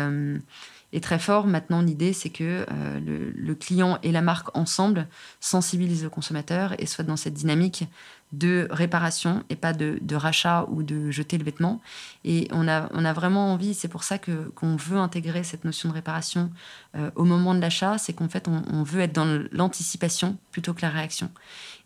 est 0.93 1.03
très 1.03 1.20
fort. 1.20 1.47
Maintenant, 1.47 1.82
l'idée, 1.82 2.14
c'est 2.14 2.30
que 2.30 2.66
euh, 2.72 3.34
le, 3.36 3.55
client 3.55 3.99
et 4.03 4.12
la 4.12 4.22
marque 4.22 4.55
ensemble 4.55 5.08
sensibilisent 5.39 6.03
le 6.03 6.10
consommateur 6.10 6.76
et 6.80 6.86
soient 6.86 7.03
dans 7.03 7.18
cette 7.18 7.34
dynamique 7.34 7.86
de 8.34 8.68
réparation 8.72 9.44
et 9.50 9.56
pas 9.56 9.74
de, 9.74 10.16
rachat 10.16 10.66
ou 10.70 10.84
de 10.84 11.12
jeter 11.12 11.38
le 11.38 11.46
vêtement. 11.46 11.82
Et 12.26 12.48
on 12.52 12.68
a, 12.68 12.90
on 12.94 13.06
a 13.06 13.14
vraiment 13.14 13.54
envie, 13.54 13.74
c'est 13.74 13.88
pour 13.88 14.04
ça 14.04 14.18
que, 14.18 14.50
qu'on 14.50 14.76
veut 14.76 14.98
intégrer 14.98 15.44
cette 15.44 15.64
notion 15.64 15.90
de 15.90 15.94
réparation 15.94 16.52
euh, 16.96 17.10
au 17.16 17.24
moment 17.24 17.56
de 17.56 17.62
l'achat, 17.62 17.98
c'est 17.98 18.14
qu'en 18.14 18.28
fait, 18.28 18.48
on, 18.48 18.84
veut 18.84 19.02
être 19.02 19.14
dans 19.14 19.46
l'anticipation 19.52 20.38
plutôt 20.52 20.74
que 20.74 20.82
la 20.82 20.90
réaction. 20.90 21.32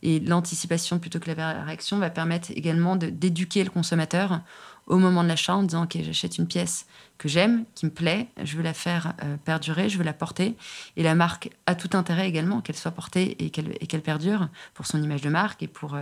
Et 0.02 0.20
l'anticipation 0.20 0.98
plutôt 0.98 1.20
que 1.20 1.32
la 1.32 1.64
réaction 1.64 2.00
va 2.00 2.10
permettre 2.10 2.52
également 2.56 2.96
d'éduquer 2.96 3.64
le 3.64 3.70
consommateur 3.70 4.42
au 4.88 4.98
moment 4.98 5.24
de 5.24 5.28
l'achat 5.28 5.56
en 5.56 5.64
disant, 5.64 5.84
OK, 5.84 5.98
j'achète 6.02 6.38
une 6.38 6.48
pièce 6.48 6.86
que 7.22 7.30
j'aime, 7.30 7.66
qui 7.76 7.86
me 7.86 7.92
plaît, 7.92 8.28
je 8.44 8.58
veux 8.58 8.64
la 8.64 8.74
faire 8.74 9.14
euh, 9.24 9.38
perdurer, 9.38 9.90
je 9.90 9.98
veux 10.00 10.04
la 10.04 10.14
porter. 10.14 10.58
Et 10.98 11.04
la 11.04 11.14
marque 11.14 11.52
a 11.68 11.76
tout 11.76 11.96
intérêt 11.96 12.28
également 12.28 12.62
qu'elle 12.62 12.76
soit 12.76 12.90
portée 12.90 13.46
et 13.46 13.52
qu'elle, 13.52 14.02
perdure 14.02 14.50
pour 14.74 14.88
son 14.88 15.02
image 15.02 15.22
de 15.22 15.30
marque 15.30 15.62
et 15.62 15.68
pour... 15.68 15.94
Euh, 15.94 16.02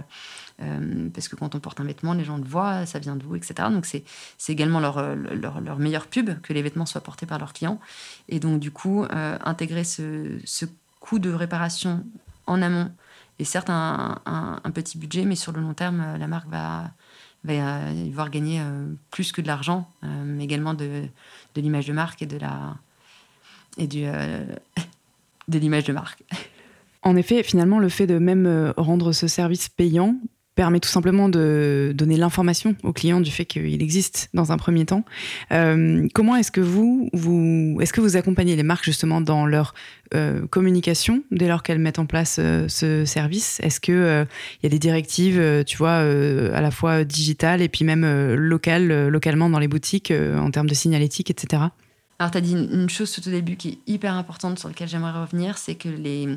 euh, 0.61 1.09
parce 1.13 1.27
que 1.27 1.35
quand 1.35 1.55
on 1.55 1.59
porte 1.59 1.81
un 1.81 1.83
vêtement, 1.83 2.13
les 2.13 2.23
gens 2.23 2.37
le 2.37 2.45
voient, 2.45 2.85
ça 2.85 2.99
vient 2.99 3.17
vous, 3.21 3.35
etc. 3.35 3.67
Donc 3.69 3.85
c'est, 3.85 4.05
également 4.47 4.79
leur, 4.79 5.15
leur, 5.15 6.07
pub 6.07 6.39
que 6.41 6.53
les 6.53 6.61
vêtements 6.61 6.85
soient 6.85 7.01
portés 7.01 7.25
par 7.25 7.37
leurs 7.37 7.51
clients. 7.51 7.81
Et 8.29 8.39
donc 8.39 8.61
du 8.61 8.71
coup, 8.71 9.05
intégrer 9.11 9.83
ce, 9.83 10.39
ce 10.45 10.65
coût 11.01 11.19
de 11.19 11.31
réparation 11.31 12.05
en 12.47 12.61
amont 12.61 12.91
est 13.39 13.43
certes 13.43 13.69
un, 13.69 14.21
un, 14.25 14.71
petit 14.71 14.97
budget, 14.97 15.25
mais 15.25 15.35
sur 15.35 15.51
le 15.51 15.61
long 15.61 15.73
terme, 15.73 16.17
la 16.17 16.27
marque 16.27 16.49
va, 16.49 16.91
va 17.43 17.53
euh, 17.53 18.09
voir 18.11 18.29
gagner 18.29 18.59
euh, 18.59 18.87
plus 19.11 19.31
que 19.31 19.41
de 19.41 19.47
l'argent, 19.47 19.89
euh, 20.03 20.07
mais 20.25 20.43
également 20.43 20.73
de, 20.73 21.03
de 21.55 21.61
l'image 21.61 21.87
de 21.87 21.93
marque 21.93 22.21
et 22.21 22.25
de 22.25 22.37
la 22.37 22.75
et 23.77 23.87
du 23.87 24.03
de 25.47 25.59
l'image 25.59 25.85
de 25.85 25.93
marque. 25.93 26.23
En 27.01 27.15
effet, 27.15 27.43
finalement, 27.43 27.79
le 27.79 27.87
fait 27.87 28.07
de 28.07 28.19
même 28.19 28.73
rendre 28.75 29.13
ce 29.13 29.27
service 29.27 29.69
payant 29.69 30.17
permet 30.59 30.81
tout 30.81 30.89
simplement 30.89 31.29
de 31.29 31.93
donner 31.95 32.17
l'information 32.17 32.75
au 32.83 32.91
client 32.91 33.21
du 33.21 33.31
fait 33.31 33.45
qu'il 33.45 33.81
existe 33.81 34.27
dans 34.33 34.51
un 34.51 34.57
premier 34.57 34.85
temps. 34.85 35.05
Euh, 35.53 36.05
comment 36.13 36.35
est-ce 36.35 36.51
que 36.51 36.59
vous, 36.59 37.09
vous 37.13 37.77
est-ce 37.79 37.93
que 37.93 38.01
vous 38.01 38.17
accompagnez 38.17 38.57
les 38.57 38.63
marques 38.63 38.83
justement 38.83 39.21
dans 39.21 39.45
leur 39.45 39.73
euh, 40.13 40.45
communication 40.47 41.23
dès 41.31 41.47
lors 41.47 41.63
qu'elles 41.63 41.79
mettent 41.79 41.99
en 41.99 42.05
place 42.05 42.39
euh, 42.41 42.67
ce 42.67 43.05
service? 43.05 43.61
Est-ce 43.61 43.79
que 43.79 44.25
il 44.61 44.63
y 44.63 44.67
a 44.67 44.69
des 44.69 44.79
directives, 44.79 45.63
tu 45.65 45.77
vois, 45.77 45.99
à 45.99 46.59
la 46.59 46.71
fois 46.71 47.05
digitales 47.05 47.61
et 47.61 47.69
puis 47.69 47.85
même 47.85 48.33
locales, 48.33 49.07
localement 49.07 49.49
dans 49.49 49.59
les 49.59 49.69
boutiques 49.69 50.11
en 50.11 50.51
termes 50.51 50.67
de 50.67 50.75
signalétique, 50.75 51.31
etc. 51.31 51.63
Alors, 52.19 52.31
tu 52.31 52.37
as 52.37 52.41
dit 52.41 52.51
une 52.51 52.89
chose 52.89 53.13
tout 53.13 53.25
au 53.25 53.31
début 53.31 53.55
qui 53.55 53.69
est 53.69 53.77
hyper 53.93 54.13
importante 54.13 54.59
sur 54.59 54.67
laquelle 54.67 54.89
j'aimerais 54.89 55.17
revenir, 55.21 55.57
c'est 55.57 55.75
que 55.75 55.87
les, 55.87 56.27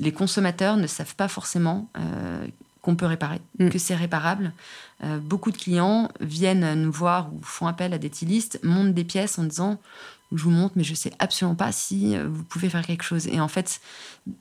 les 0.00 0.10
consommateurs 0.10 0.76
ne 0.76 0.88
savent 0.88 1.14
pas 1.14 1.28
forcément 1.28 1.88
qu'on 2.82 2.96
peut 2.96 3.06
réparer, 3.06 3.40
mm. 3.58 3.68
que 3.68 3.78
c'est 3.78 3.94
réparable. 3.94 4.52
Euh, 5.02 5.18
beaucoup 5.18 5.50
de 5.50 5.56
clients 5.56 6.10
viennent 6.20 6.74
nous 6.74 6.92
voir 6.92 7.32
ou 7.32 7.40
font 7.42 7.66
appel 7.66 7.92
à 7.92 7.98
des 7.98 8.08
stylistes, 8.08 8.60
montent 8.62 8.94
des 8.94 9.04
pièces 9.04 9.38
en 9.38 9.44
disant 9.44 9.78
je 10.32 10.44
vous 10.44 10.50
montre, 10.50 10.74
mais 10.76 10.84
je 10.84 10.94
sais 10.94 11.12
absolument 11.18 11.56
pas 11.56 11.72
si 11.72 12.16
euh, 12.16 12.28
vous 12.28 12.44
pouvez 12.44 12.68
faire 12.68 12.86
quelque 12.86 13.02
chose. 13.02 13.26
Et 13.26 13.40
en 13.40 13.48
fait, 13.48 13.80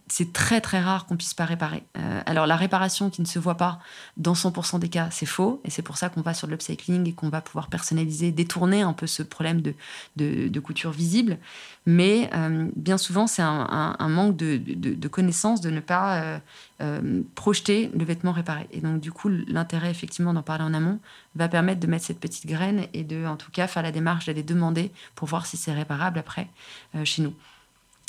c'est 0.08 0.34
très 0.34 0.62
très 0.62 0.82
rare 0.82 1.06
qu'on 1.06 1.16
puisse 1.18 1.34
pas 1.34 1.46
réparer. 1.46 1.84
Euh, 1.98 2.22
alors 2.26 2.48
la 2.48 2.56
réparation 2.56 3.10
qui 3.10 3.22
ne 3.22 3.28
se 3.28 3.40
voit 3.40 3.56
pas 3.56 3.80
dans 4.18 4.34
100% 4.34 4.80
des 4.80 4.90
cas, 4.90 5.10
c'est 5.12 5.26
faux, 5.26 5.62
et 5.66 5.70
c'est 5.70 5.82
pour 5.82 5.98
ça 5.98 6.10
qu'on 6.10 6.22
va 6.22 6.34
sur 6.34 6.48
l'upcycling 6.48 7.08
et 7.08 7.14
qu'on 7.14 7.30
va 7.30 7.42
pouvoir 7.42 7.68
personnaliser, 7.68 8.32
détourner 8.32 8.82
un 8.82 8.94
peu 8.94 9.08
ce 9.08 9.24
problème 9.24 9.62
de, 9.62 9.74
de, 10.16 10.60
couture 10.60 10.92
visible. 10.92 11.38
Mais 11.86 12.30
euh, 12.34 12.70
bien 12.76 12.98
souvent, 12.98 13.28
c'est 13.28 13.42
un, 13.42 13.96
manque 14.10 14.36
de, 14.36 14.58
de, 14.58 15.08
connaissances 15.08 15.62
de 15.62 15.70
ne 15.70 15.80
pas 15.80 16.42
projeter 17.36 17.92
le 17.98 18.06
vêtement 18.06 18.32
réparé. 18.32 18.68
Et 18.72 18.82
donc 18.82 19.00
du 19.00 19.12
coup, 19.12 19.30
l'intérêt 19.30 19.92
effectivement 19.92 20.34
d'en 20.34 20.44
parler 20.44 20.64
en 20.64 20.74
amont 20.74 21.00
va 21.36 21.48
permettre 21.48 21.80
de 21.80 21.88
mettre 21.88 22.06
cette 22.06 22.20
petite 22.20 22.46
graine 22.46 22.88
et 22.94 23.04
de, 23.04 23.26
en 23.26 23.38
tout 23.38 23.52
cas, 23.52 23.68
faire 23.68 23.84
la 23.84 23.92
démarche 23.92 24.26
d'aller 24.26 24.44
demander 24.44 24.92
pour 25.16 25.28
voir 25.28 25.46
si 25.46 25.58
c'est 25.58 25.74
réparable 25.74 26.20
après 26.20 26.48
chez 27.04 27.22
nous. 27.22 27.34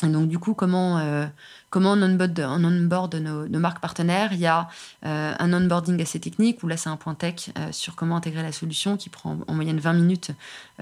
Donc, 0.09 0.29
du 0.29 0.39
coup, 0.39 0.55
comment, 0.55 0.99
euh, 0.99 1.27
comment 1.71 1.93
on 1.93 2.03
onboard, 2.03 2.41
on 2.41 2.59
nos, 2.59 3.49
nos, 3.49 3.59
marques 3.59 3.81
partenaires 3.81 4.33
Il 4.33 4.41
y 4.41 4.47
a 4.47 4.69
euh, 5.07 5.33
un 5.39 5.53
onboarding 5.53 6.03
assez 6.03 6.21
technique, 6.21 6.63
où 6.63 6.69
là, 6.69 6.77
c'est 6.77 6.89
un 6.89 6.97
point 6.97 7.15
tech 7.15 7.51
euh, 7.57 7.69
sur 7.71 7.95
comment 7.95 8.17
intégrer 8.17 8.43
la 8.43 8.53
solution 8.53 8.97
qui 8.97 9.09
prend 9.09 9.39
en 9.47 9.55
moyenne 9.55 9.79
20 9.79 9.93
minutes 9.95 10.33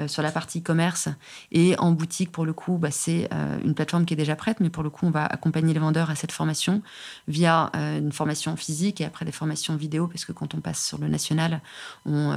sur 0.07 0.23
la 0.23 0.31
partie 0.31 0.63
commerce. 0.63 1.09
Et 1.53 1.77
en 1.79 1.91
boutique, 1.91 2.31
pour 2.33 2.47
le 2.47 2.53
coup, 2.53 2.79
bah, 2.79 2.93
c'est 2.93 3.29
une 3.65 3.75
plateforme 3.75 4.05
qui 4.05 4.15
est 4.15 4.17
déjà 4.17 4.37
prête, 4.37 4.61
mais 4.61 4.71
pour 4.71 4.85
le 4.85 4.91
coup, 4.91 5.07
on 5.07 5.11
va 5.11 5.27
accompagner 5.27 5.75
les 5.75 5.81
vendeurs 5.81 6.09
à 6.09 6.15
cette 6.15 6.31
formation 6.31 6.83
via 7.27 7.73
une 7.75 8.13
formation 8.13 8.57
physique 8.57 9.01
et 9.01 9.05
après 9.05 9.25
des 9.25 9.33
formations 9.33 9.75
vidéo, 9.75 10.07
parce 10.07 10.25
que 10.25 10.31
quand 10.31 10.55
on 10.55 10.61
passe 10.61 10.85
sur 10.87 10.99
le 10.99 11.09
national, 11.09 11.61
on, 12.07 12.33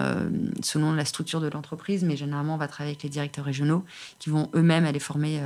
selon 0.64 0.94
la 0.94 1.06
structure 1.06 1.40
de 1.40 1.50
l'entreprise, 1.50 2.04
mais 2.04 2.18
généralement, 2.18 2.56
on 2.56 2.58
va 2.58 2.68
travailler 2.68 2.94
avec 2.94 3.04
les 3.04 3.10
directeurs 3.10 3.46
régionaux 3.46 3.86
qui 4.18 4.32
vont 4.32 4.50
eux-mêmes 4.56 4.86
aller 4.86 5.00
former, 5.00 5.40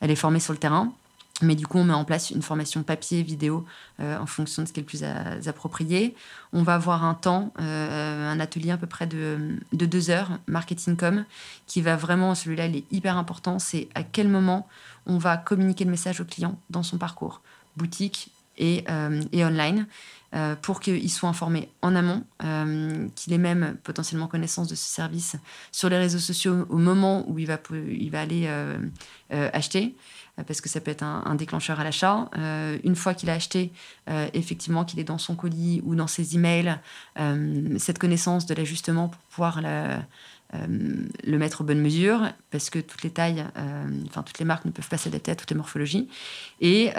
aller 0.00 0.16
former 0.16 0.40
sur 0.40 0.52
le 0.52 0.58
terrain 0.58 0.92
mais 1.40 1.54
du 1.54 1.66
coup, 1.66 1.78
on 1.78 1.84
met 1.84 1.94
en 1.94 2.04
place 2.04 2.30
une 2.30 2.42
formation 2.42 2.82
papier, 2.82 3.22
vidéo, 3.22 3.64
euh, 4.00 4.18
en 4.18 4.26
fonction 4.26 4.62
de 4.62 4.68
ce 4.68 4.72
qui 4.72 4.80
est 4.80 4.82
le 4.82 4.86
plus 4.86 5.48
approprié. 5.48 6.14
On 6.52 6.62
va 6.62 6.74
avoir 6.74 7.04
un 7.04 7.14
temps, 7.14 7.52
euh, 7.60 8.30
un 8.30 8.38
atelier 8.38 8.70
à 8.70 8.76
peu 8.76 8.86
près 8.86 9.06
de, 9.06 9.56
deux 9.72 10.10
heures, 10.10 10.38
marketing 10.46 10.96
com, 10.96 11.24
qui 11.66 11.80
va 11.80 11.96
vraiment, 11.96 12.34
celui-là, 12.34 12.66
il 12.66 12.76
est 12.76 12.84
hyper 12.92 13.16
important, 13.16 13.58
c'est 13.58 13.88
à 13.94 14.02
quel 14.02 14.28
moment 14.28 14.68
on 15.06 15.18
va 15.18 15.36
communiquer 15.36 15.84
le 15.84 15.90
message 15.90 16.20
au 16.20 16.24
client 16.24 16.58
dans 16.70 16.82
son 16.82 16.98
parcours, 16.98 17.40
boutique 17.76 18.30
et, 18.58 18.84
euh, 18.90 19.22
et 19.32 19.44
online. 19.44 19.86
pour 20.62 20.80
qu'il 20.80 21.10
soit 21.10 21.28
informé 21.28 21.68
en 21.82 21.94
amont, 21.94 22.24
qu'il 23.16 23.34
ait 23.34 23.38
même 23.38 23.76
potentiellement 23.84 24.28
connaissance 24.28 24.66
de 24.66 24.74
ce 24.74 24.86
service 24.86 25.36
sur 25.72 25.90
les 25.90 25.98
réseaux 25.98 26.18
sociaux 26.18 26.64
au 26.70 26.78
moment 26.78 27.28
où 27.28 27.38
il 27.38 27.46
va, 27.46 27.58
il 27.70 28.10
va 28.10 28.22
aller 28.22 28.48
acheter. 29.30 29.94
Euh, 30.38 30.42
parce 30.44 30.60
que 30.60 30.68
ça 30.68 30.80
peut 30.80 30.90
être 30.90 31.02
un, 31.02 31.34
déclencheur 31.34 31.80
à 31.80 31.84
l'achat. 31.84 32.30
Euh, 32.38 32.78
une 32.84 32.96
fois 32.96 33.14
qu'il 33.14 33.28
a 33.30 33.34
acheté, 33.34 33.72
euh, 34.08 34.28
effectivement, 34.32 34.84
qu'il 34.84 34.98
est 34.98 35.04
dans 35.04 35.18
son 35.18 35.34
colis 35.34 35.82
ou 35.84 35.94
dans 35.94 36.06
ses 36.06 36.36
emails, 36.36 36.78
cette 37.78 37.98
connaissance 37.98 38.46
de 38.46 38.54
l'ajustement 38.54 39.08
pour 39.08 39.20
pouvoir 39.22 39.60
le 39.62 41.38
mettre 41.38 41.60
aux 41.60 41.64
bonnes 41.64 41.80
mesures, 41.80 42.28
parce 42.50 42.70
que 42.70 42.78
toutes 42.78 43.02
les 43.02 43.10
tailles, 43.10 43.44
enfin 44.06 44.22
toutes 44.22 44.38
les 44.38 44.44
marques 44.44 44.64
ne 44.64 44.70
peuvent 44.70 44.88
pas 44.88 44.96
s'adapter 44.96 45.30
à 45.30 45.36
toutes 45.36 45.50
les 45.50 45.56
morphologies. 45.56 46.08
Et, 46.60 46.92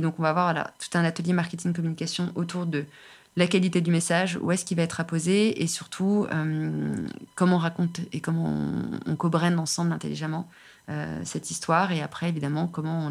donc 0.00 0.18
on 0.18 0.22
va 0.22 0.30
avoir 0.30 0.54
tout 0.78 0.98
un 0.98 1.04
atelier 1.04 1.32
marketing 1.32 1.72
communication 1.72 2.32
autour 2.34 2.66
de 2.66 2.84
la 3.36 3.46
qualité 3.46 3.80
du 3.80 3.90
message, 3.90 4.38
où 4.42 4.50
est-ce 4.50 4.64
qu'il 4.64 4.76
va 4.76 4.82
être 4.82 5.00
apposé, 5.00 5.62
et 5.62 5.66
surtout 5.66 6.26
comment 7.34 7.56
on 7.56 7.60
raconte 7.60 8.00
et 8.12 8.20
comment 8.20 8.46
on, 8.46 9.12
on 9.12 9.16
co-brand 9.16 9.58
ensemble 9.58 9.92
intelligemment 9.92 10.48
euh, 10.48 10.67
cette 11.24 11.50
histoire 11.50 11.92
et 11.92 12.02
après, 12.02 12.28
évidemment, 12.28 12.66
comment 12.66 13.10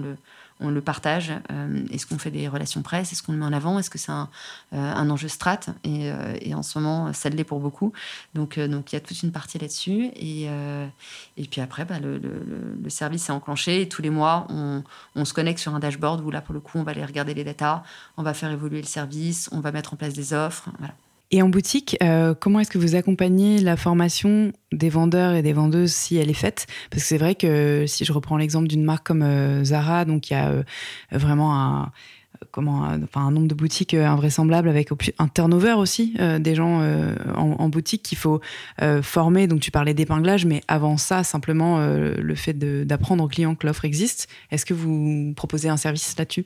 on 0.59 0.69
le, 0.69 0.81
partage. 0.81 1.31
Euh, 1.51 1.85
est-ce 1.91 2.07
qu'on 2.07 2.17
fait 2.17 2.31
des 2.31 2.47
relations 2.47 2.81
presse 2.81 3.11
Est-ce 3.11 3.21
qu'on 3.21 3.33
le 3.33 3.37
met 3.37 3.45
en 3.45 3.53
avant 3.53 3.77
Est-ce 3.77 3.89
que 3.89 3.99
c'est 3.99 4.11
un, 4.11 4.29
euh, 4.73 4.93
enjeu 4.95 5.27
strat 5.27 5.59
et, 5.83 6.11
en 6.55 6.63
ce 6.63 6.79
moment, 6.79 7.13
ça 7.13 7.29
l'est 7.29 7.43
pour 7.43 7.59
beaucoup. 7.59 7.93
Donc, 8.33 8.59
donc 8.59 8.91
il 8.91 8.95
y 8.95 8.97
a 8.97 9.01
toute 9.01 9.21
une 9.21 9.31
partie 9.31 9.59
là-dessus. 9.59 10.09
Et, 10.15 10.45
et 11.37 11.43
puis 11.49 11.61
après, 11.61 11.85
bah, 11.85 11.99
le, 11.99 12.19
service 12.89 13.29
est 13.29 13.33
enclenché 13.33 13.81
et 13.81 13.89
tous 13.89 14.01
les 14.01 14.09
mois, 14.09 14.47
on, 14.49 14.83
on, 15.15 15.25
se 15.25 15.33
connecte 15.33 15.59
sur 15.59 15.75
un 15.75 15.79
dashboard 15.79 16.21
où 16.21 16.31
là, 16.31 16.41
pour 16.41 16.53
le 16.53 16.59
coup, 16.59 16.79
on 16.79 16.83
va 16.83 16.91
aller 16.91 17.05
regarder 17.05 17.33
les 17.33 17.43
datas, 17.43 17.83
on 18.17 18.23
va 18.23 18.33
faire 18.33 18.49
évoluer 18.49 18.81
le 18.81 18.87
service, 18.87 19.49
on 19.51 19.59
va 19.59 19.71
mettre 19.71 19.93
en 19.93 19.97
place 19.97 20.13
des 20.13 20.33
offres. 20.33 20.69
Voilà. 20.79 20.93
Et 21.29 21.41
en 21.41 21.49
boutique, 21.49 21.97
euh, 22.01 22.33
comment 22.39 22.61
est-ce 22.61 22.71
que 22.71 22.77
vous 22.77 22.95
accompagnez 22.95 23.59
la 23.59 23.75
formation 23.75 24.53
des 24.71 24.89
vendeurs 24.89 25.33
et 25.33 25.41
des 25.41 25.51
vendeuses 25.51 25.91
si 25.91 26.15
elle 26.15 26.29
est 26.29 26.33
faite? 26.33 26.67
Parce 26.89 27.03
que 27.03 27.09
c'est 27.09 27.17
vrai 27.17 27.35
que 27.35 27.83
si 27.85 28.05
je 28.05 28.13
reprends 28.13 28.37
l'exemple 28.37 28.67
d'une 28.67 28.83
marque 28.83 29.05
comme 29.05 29.23
euh, 29.23 29.61
Zara, 29.65 30.05
donc 30.05 30.29
il 30.29 30.33
y 30.33 30.35
a 30.37 30.47
euh, 30.47 30.63
vraiment 31.11 31.53
un, 31.53 31.91
nombre 33.15 33.47
de 33.47 33.55
boutiques 33.55 33.93
invraisemblable 33.93 34.69
avec 34.69 34.89
un 35.17 35.27
turnover 35.27 35.73
aussi 35.73 36.15
des 36.39 36.55
gens 36.55 36.81
en, 37.35 37.67
boutique 37.69 38.03
qu'il 38.03 38.17
faut 38.17 38.41
former. 39.01 39.47
Donc 39.47 39.59
tu 39.59 39.71
parlais 39.71 39.95
d'épinglage, 39.95 40.45
mais 40.45 40.61
avant 40.67 40.97
ça, 40.97 41.23
simplement 41.23 41.79
le 41.79 42.35
fait 42.35 42.53
d'apprendre 42.85 43.23
aux 43.23 43.27
clients 43.27 43.55
que 43.55 43.65
l'offre 43.65 43.85
existe. 43.85 44.27
Est-ce 44.51 44.67
que 44.67 44.75
vous 44.75 45.33
proposez 45.35 45.67
un 45.69 45.77
service 45.77 46.15
là-dessus? 46.17 46.45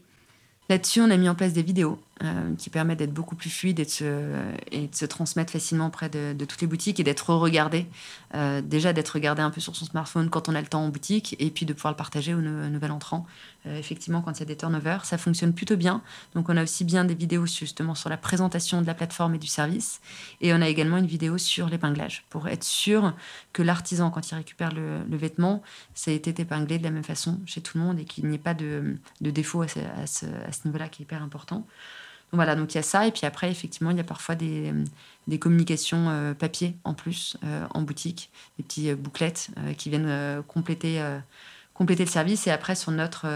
Là-dessus, 0.70 1.02
on 1.02 1.10
a 1.10 1.18
mis 1.18 1.28
en 1.28 1.36
place 1.36 1.52
des 1.52 1.64
vidéos 1.64 2.00
euh, 2.24 2.54
qui 2.56 2.70
permet 2.70 2.96
d'être 2.96 3.14
beaucoup 3.14 3.36
plus 3.36 3.50
fluide 3.50 3.80
et 3.80 3.86
de 3.86 3.90
se, 3.90 4.36
et 4.72 4.88
de 4.88 4.96
se 4.96 5.06
transmettre 5.06 5.52
facilement 5.52 5.88
auprès 5.88 6.08
de, 6.08 6.36
toutes 6.46 6.62
les 6.62 6.68
boutiques 6.68 7.00
et 7.00 7.04
d'être 7.04 7.34
regardé. 7.34 7.88
Euh, 8.36 8.62
déjà 8.62 8.94
d'être 8.94 9.10
regardé 9.10 9.42
un 9.42 9.50
peu 9.50 9.60
sur 9.60 9.76
son 9.76 9.86
smartphone 9.86 10.30
quand 10.30 10.48
on 10.48 10.54
a 10.54 10.62
le 10.62 10.68
temps 10.68 10.84
en 10.84 10.90
boutique 10.90 11.36
et 11.40 11.50
puis 11.50 11.66
de 11.66 11.74
pouvoir 11.74 11.94
le 11.94 11.98
partager 11.98 12.36
au 12.36 12.42
nouvel 12.42 12.92
entrant. 12.92 13.26
Euh, 13.66 13.80
effectivement, 13.80 14.22
quand 14.22 14.34
il 14.34 14.40
y 14.42 14.44
a 14.44 14.46
des 14.46 14.56
turnovers, 14.56 15.06
ça 15.06 15.18
fonctionne 15.18 15.54
plutôt 15.54 15.78
bien. 15.78 16.04
Donc 16.36 16.50
on 16.50 16.58
a 16.58 16.64
aussi 16.64 16.84
bien 16.84 17.06
des 17.06 17.16
vidéos 17.16 17.48
justement 17.48 17.96
sur 17.96 18.10
la 18.10 18.18
présentation 18.18 18.84
de 18.84 18.88
la 18.88 18.94
plateforme 18.94 19.34
et 19.34 19.40
du 19.40 19.48
service 19.48 20.00
et 20.42 20.54
on 20.54 20.62
a 20.62 20.68
également 20.68 20.98
une 20.98 21.08
vidéo 21.08 21.40
sur 21.40 21.70
l'épinglage 21.70 22.24
pour 22.30 22.48
être 22.48 22.64
sûr 22.64 23.16
que 23.52 23.64
l'artisan, 23.64 24.12
quand 24.12 24.30
il 24.30 24.36
récupère 24.36 24.72
le, 24.74 25.04
vêtement, 25.18 25.64
ça 25.96 26.12
a 26.12 26.14
été 26.14 26.40
épinglé 26.40 26.78
de 26.78 26.84
la 26.84 26.92
même 26.92 27.04
façon 27.04 27.40
chez 27.48 27.62
tout 27.62 27.80
le 27.80 27.84
monde 27.84 28.00
et 28.00 28.06
qu'il 28.06 28.28
n'y 28.28 28.36
ait 28.36 28.38
pas 28.38 28.54
de, 28.54 28.98
défaut 29.22 29.64
à 29.64 29.68
ce, 29.68 29.80
à 29.80 30.52
ce 30.52 30.68
niveau-là 30.68 30.88
qui 30.88 31.02
est 31.02 31.06
hyper 31.06 31.24
important 31.24 31.66
voilà, 32.34 32.56
donc 32.56 32.74
il 32.74 32.78
y 32.78 32.80
a 32.80 32.84
ça. 32.84 33.08
Et 33.08 33.12
puis 33.12 33.26
après, 33.26 33.52
effectivement, 33.52 33.92
il 33.92 33.98
y 33.98 34.00
a 34.00 34.06
parfois 34.06 34.36
des, 34.36 34.74
des 35.28 35.40
communications 35.40 36.10
euh, 36.10 36.34
papier 36.34 36.76
en 36.84 36.94
plus, 36.94 37.38
euh, 37.44 37.66
en 37.74 37.82
boutique, 37.82 38.32
des 38.58 38.64
petites 38.64 38.88
euh, 38.90 38.96
bouclettes 38.96 39.50
qui 39.78 39.90
viennent 39.90 40.44
compléter, 40.48 41.04
compléter 41.74 42.06
le 42.06 42.10
service. 42.10 42.48
Et 42.48 42.52
après, 42.52 42.76
sur 42.76 42.92
notre, 42.92 43.28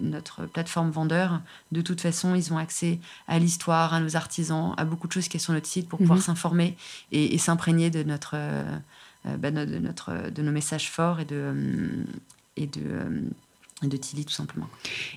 notre 0.00 0.46
plateforme 0.46 0.90
vendeur, 0.90 1.40
de 1.72 1.80
toute 1.80 2.00
façon, 2.00 2.34
ils 2.34 2.52
ont 2.52 2.58
accès 2.58 2.98
à 3.28 3.38
l'histoire, 3.38 3.94
à 3.94 4.00
nos 4.00 4.16
artisans, 4.16 4.74
à 4.76 4.84
beaucoup 4.84 5.08
de 5.08 5.12
choses 5.12 5.28
qui 5.28 5.38
sont 5.38 5.44
sur 5.44 5.52
notre 5.54 5.66
site 5.66 5.88
pour 5.88 5.98
pouvoir 5.98 6.18
mhm. 6.18 6.24
s'informer 6.24 6.76
et, 7.12 7.36
s'imprégner 7.38 7.90
de 7.90 8.02
notre, 8.02 8.36
bah, 9.24 9.50
de, 9.50 9.78
notre, 9.78 10.30
de 10.30 10.42
nos 10.42 10.52
messages 10.52 10.90
forts 10.90 11.20
et 11.20 11.24
de, 11.24 11.54
et 12.56 12.66
de 12.66 13.24
de 13.88 13.96
Tilly 13.96 14.24
tout 14.24 14.32
simplement. 14.32 14.68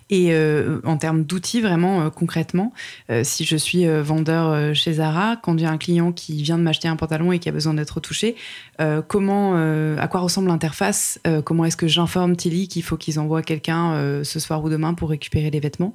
Et 0.10 0.30
euh, 0.32 0.80
en 0.84 0.98
termes 0.98 1.24
d'outils, 1.24 1.62
vraiment 1.62 2.02
euh, 2.02 2.10
concrètement, 2.10 2.74
euh, 3.10 3.24
si 3.24 3.46
je 3.46 3.58
suis 3.58 3.86
vendeur 4.02 4.76
chez 4.76 4.94
Zara, 4.94 5.38
quand 5.38 5.58
j'ai 5.58 5.66
un 5.66 5.78
client 5.78 6.12
qui 6.12 6.42
vient 6.42 6.58
de 6.58 6.64
m'acheter 6.64 6.88
un 6.88 6.96
pantalon 6.96 7.32
et 7.32 7.40
qui 7.40 7.50
a 7.50 7.52
besoin 7.52 7.74
d'être 7.74 7.92
retouché, 7.92 8.36
comment, 9.08 9.56
à 9.56 10.08
quoi 10.08 10.22
ressemble 10.22 10.48
l'interface 10.48 11.20
Comment 11.46 11.66
est-ce 11.66 11.78
que 11.78 11.88
j'informe 11.88 12.36
Tilly 12.36 12.68
qu'il 12.68 12.84
faut 12.84 12.98
qu'ils 12.98 13.20
envoient 13.20 13.42
quelqu'un 13.42 14.22
ce 14.24 14.40
soir 14.40 14.64
ou 14.64 14.70
demain 14.70 14.94
pour 14.94 15.10
récupérer 15.10 15.50
les 15.50 15.60
vêtements? 15.60 15.94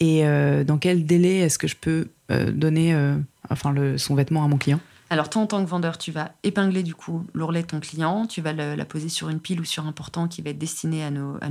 Et 0.00 0.22
dans 0.64 0.78
quel 0.78 1.06
délai 1.06 1.38
est-ce 1.38 1.58
que 1.58 1.68
je 1.68 1.76
peux 1.76 2.08
donner 2.28 2.96
enfin, 3.50 3.74
son 3.96 4.14
vêtement 4.14 4.44
à 4.44 4.48
mon 4.48 4.58
client? 4.58 4.80
Alors, 5.10 5.30
toi, 5.30 5.42
en 5.42 5.46
tant 5.46 5.64
que 5.64 5.68
vendeur, 5.68 5.96
tu 5.96 6.12
vas 6.12 6.32
épingler 6.42 6.82
du 6.82 6.94
coup 6.94 7.26
l'ourlet 7.32 7.62
de 7.62 7.66
ton 7.66 7.80
client, 7.80 8.26
tu 8.26 8.42
vas 8.42 8.52
la 8.52 8.84
poser 8.84 9.08
sur 9.08 9.30
une 9.30 9.40
pile 9.40 9.60
ou 9.60 9.64
sur 9.64 9.86
un 9.86 9.92
portant 9.92 10.28
qui 10.28 10.42
va 10.42 10.50
être 10.50 10.58
destiné 10.58 11.02
à 11.02 11.10
nos, 11.10 11.36
à 11.40 11.48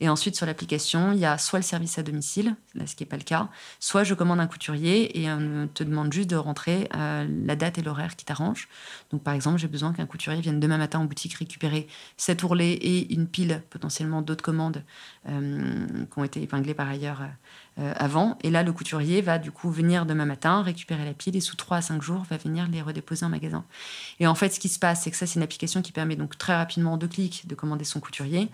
Et 0.00 0.08
ensuite, 0.08 0.34
sur 0.34 0.44
l'application, 0.44 1.12
il 1.12 1.20
y 1.20 1.24
a 1.24 1.38
soit 1.38 1.60
le 1.60 1.64
service 1.64 1.98
à 1.98 2.02
domicile, 2.02 2.56
là, 2.74 2.86
ce 2.86 2.96
qui 2.96 3.04
n'est 3.04 3.08
pas 3.08 3.16
le 3.16 3.22
cas, 3.22 3.48
soit 3.78 4.02
je 4.02 4.14
commande 4.14 4.40
un 4.40 4.48
couturier 4.48 5.20
et 5.20 5.30
on 5.30 5.68
te 5.72 5.84
demande 5.84 6.12
juste 6.12 6.30
de 6.30 6.36
rentrer 6.36 6.88
euh, 6.96 7.26
la 7.44 7.54
date 7.54 7.78
et 7.78 7.82
l'horaire 7.82 8.16
qui 8.16 8.24
t'arrange. 8.24 8.68
Donc, 9.10 9.22
par 9.22 9.34
exemple, 9.34 9.58
j'ai 9.58 9.68
besoin 9.68 9.92
qu'un 9.92 10.06
couturier 10.06 10.40
vienne 10.40 10.58
demain 10.58 10.78
matin 10.78 10.98
en 10.98 11.04
boutique 11.04 11.34
récupérer 11.34 11.86
cet 12.16 12.42
ourlet 12.42 12.72
et 12.72 13.14
une 13.14 13.28
pile, 13.28 13.62
potentiellement 13.70 14.20
d'autres 14.20 14.44
commandes 14.44 14.82
euh, 15.28 15.86
qui 16.12 16.18
ont 16.18 16.24
été 16.24 16.42
épinglées 16.42 16.74
par 16.74 16.88
ailleurs. 16.88 17.22
Euh, 17.80 17.92
avant. 17.96 18.36
Et 18.42 18.50
là, 18.50 18.64
le 18.64 18.72
couturier 18.72 19.20
va 19.20 19.38
du 19.38 19.52
coup 19.52 19.70
venir 19.70 20.04
demain 20.04 20.24
matin, 20.24 20.62
récupérer 20.62 21.04
la 21.04 21.14
pile 21.14 21.36
et 21.36 21.40
sous 21.40 21.54
3 21.54 21.76
à 21.76 21.82
5 21.82 22.02
jours, 22.02 22.24
va 22.28 22.36
venir 22.36 22.66
les 22.66 22.82
redéposer 22.82 23.24
en 23.24 23.28
magasin. 23.28 23.64
Et 24.18 24.26
en 24.26 24.34
fait, 24.34 24.48
ce 24.48 24.58
qui 24.58 24.68
se 24.68 24.80
passe, 24.80 25.02
c'est 25.02 25.12
que 25.12 25.16
ça, 25.16 25.26
c'est 25.26 25.36
une 25.36 25.44
application 25.44 25.80
qui 25.80 25.92
permet 25.92 26.16
donc 26.16 26.36
très 26.36 26.56
rapidement, 26.56 26.94
en 26.94 26.96
deux 26.96 27.06
clics, 27.06 27.46
de 27.46 27.54
commander 27.54 27.84
son 27.84 28.00
couturier. 28.00 28.48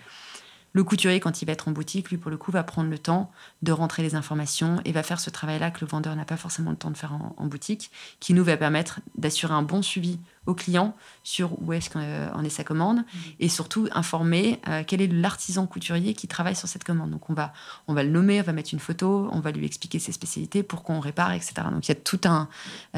Le 0.75 0.85
couturier, 0.85 1.21
quand 1.21 1.41
il 1.41 1.47
va 1.47 1.53
être 1.53 1.69
en 1.69 1.71
boutique, 1.71 2.11
lui, 2.11 2.19
pour 2.19 2.31
le 2.31 2.37
coup, 2.37 2.51
va 2.51 2.65
prendre 2.65 2.91
le 2.91 2.99
temps 2.99 3.31
de 3.63 3.73
rentrer 3.73 4.03
les 4.03 4.15
informations 4.15 4.81
et 4.85 4.93
va 4.93 5.03
faire 5.03 5.21
ce 5.21 5.31
travail-là 5.31 5.71
que 5.71 5.81
le 5.81 5.87
vendeur 5.87 6.15
n'a 6.17 6.25
pas 6.27 6.37
forcément 6.37 6.73
le 6.73 6.77
temps 6.77 6.91
de 6.91 6.97
faire 6.97 7.15
en, 7.15 7.47
boutique, 7.47 7.93
qui 8.21 8.35
nous 8.35 8.45
va 8.45 8.57
permettre 8.59 9.01
d'assurer 9.17 9.55
un 9.55 9.63
bon 9.63 9.81
suivi 9.81 10.19
au 10.47 10.55
client 10.55 10.95
sur 11.23 11.61
où 11.63 11.73
est-ce 11.73 11.91
qu'en 11.91 12.43
est 12.43 12.49
sa 12.51 12.65
commande 12.65 12.99
mmh. 12.99 13.19
et 13.41 13.49
surtout 13.49 13.89
informer 13.93 14.61
quel 14.87 15.01
est 15.01 15.07
l'artisan 15.07 15.67
couturier 15.67 16.15
qui 16.15 16.29
travaille 16.29 16.57
sur 16.57 16.69
cette 16.69 16.85
commande. 16.85 17.11
Donc 17.11 17.31
on 17.31 17.35
va, 17.35 17.53
on 17.89 17.95
va 17.95 18.03
le 18.03 18.11
nommer, 18.11 18.41
on 18.41 18.45
va 18.45 18.53
mettre 18.53 18.71
une 18.73 18.81
photo, 18.81 19.29
on 19.33 19.41
va 19.41 19.53
lui 19.53 19.65
expliquer 19.65 19.99
ses 19.99 20.13
spécialités 20.13 20.63
pour 20.63 20.83
qu'on 20.83 21.01
répare, 21.01 21.33
etc. 21.33 21.55
Donc 21.73 21.89
il 21.89 21.91
y 21.91 21.93
a 21.93 22.01
tout 22.01 22.21
un, 22.25 22.49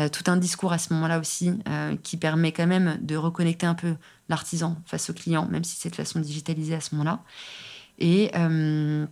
tout 0.08 0.24
un 0.26 0.36
discours 0.36 0.72
à 0.72 0.78
ce 0.78 0.92
moment-là 0.94 1.18
aussi 1.20 1.52
qui 2.02 2.16
permet 2.16 2.52
quand 2.52 2.66
même 2.66 2.98
de 3.00 3.16
reconnecter 3.16 3.66
un 3.66 3.74
peu 3.74 3.94
l'artisan 4.28 4.76
face 4.86 5.10
au 5.10 5.12
client, 5.12 5.46
même 5.46 5.64
si 5.64 5.76
c'est 5.76 5.90
de 5.90 5.94
façon 5.94 6.20
digitalisée 6.20 6.74
à 6.74 6.80
ce 6.80 6.94
moment-là. 6.94 7.20
Et, 7.98 8.30
euh, 8.34 9.06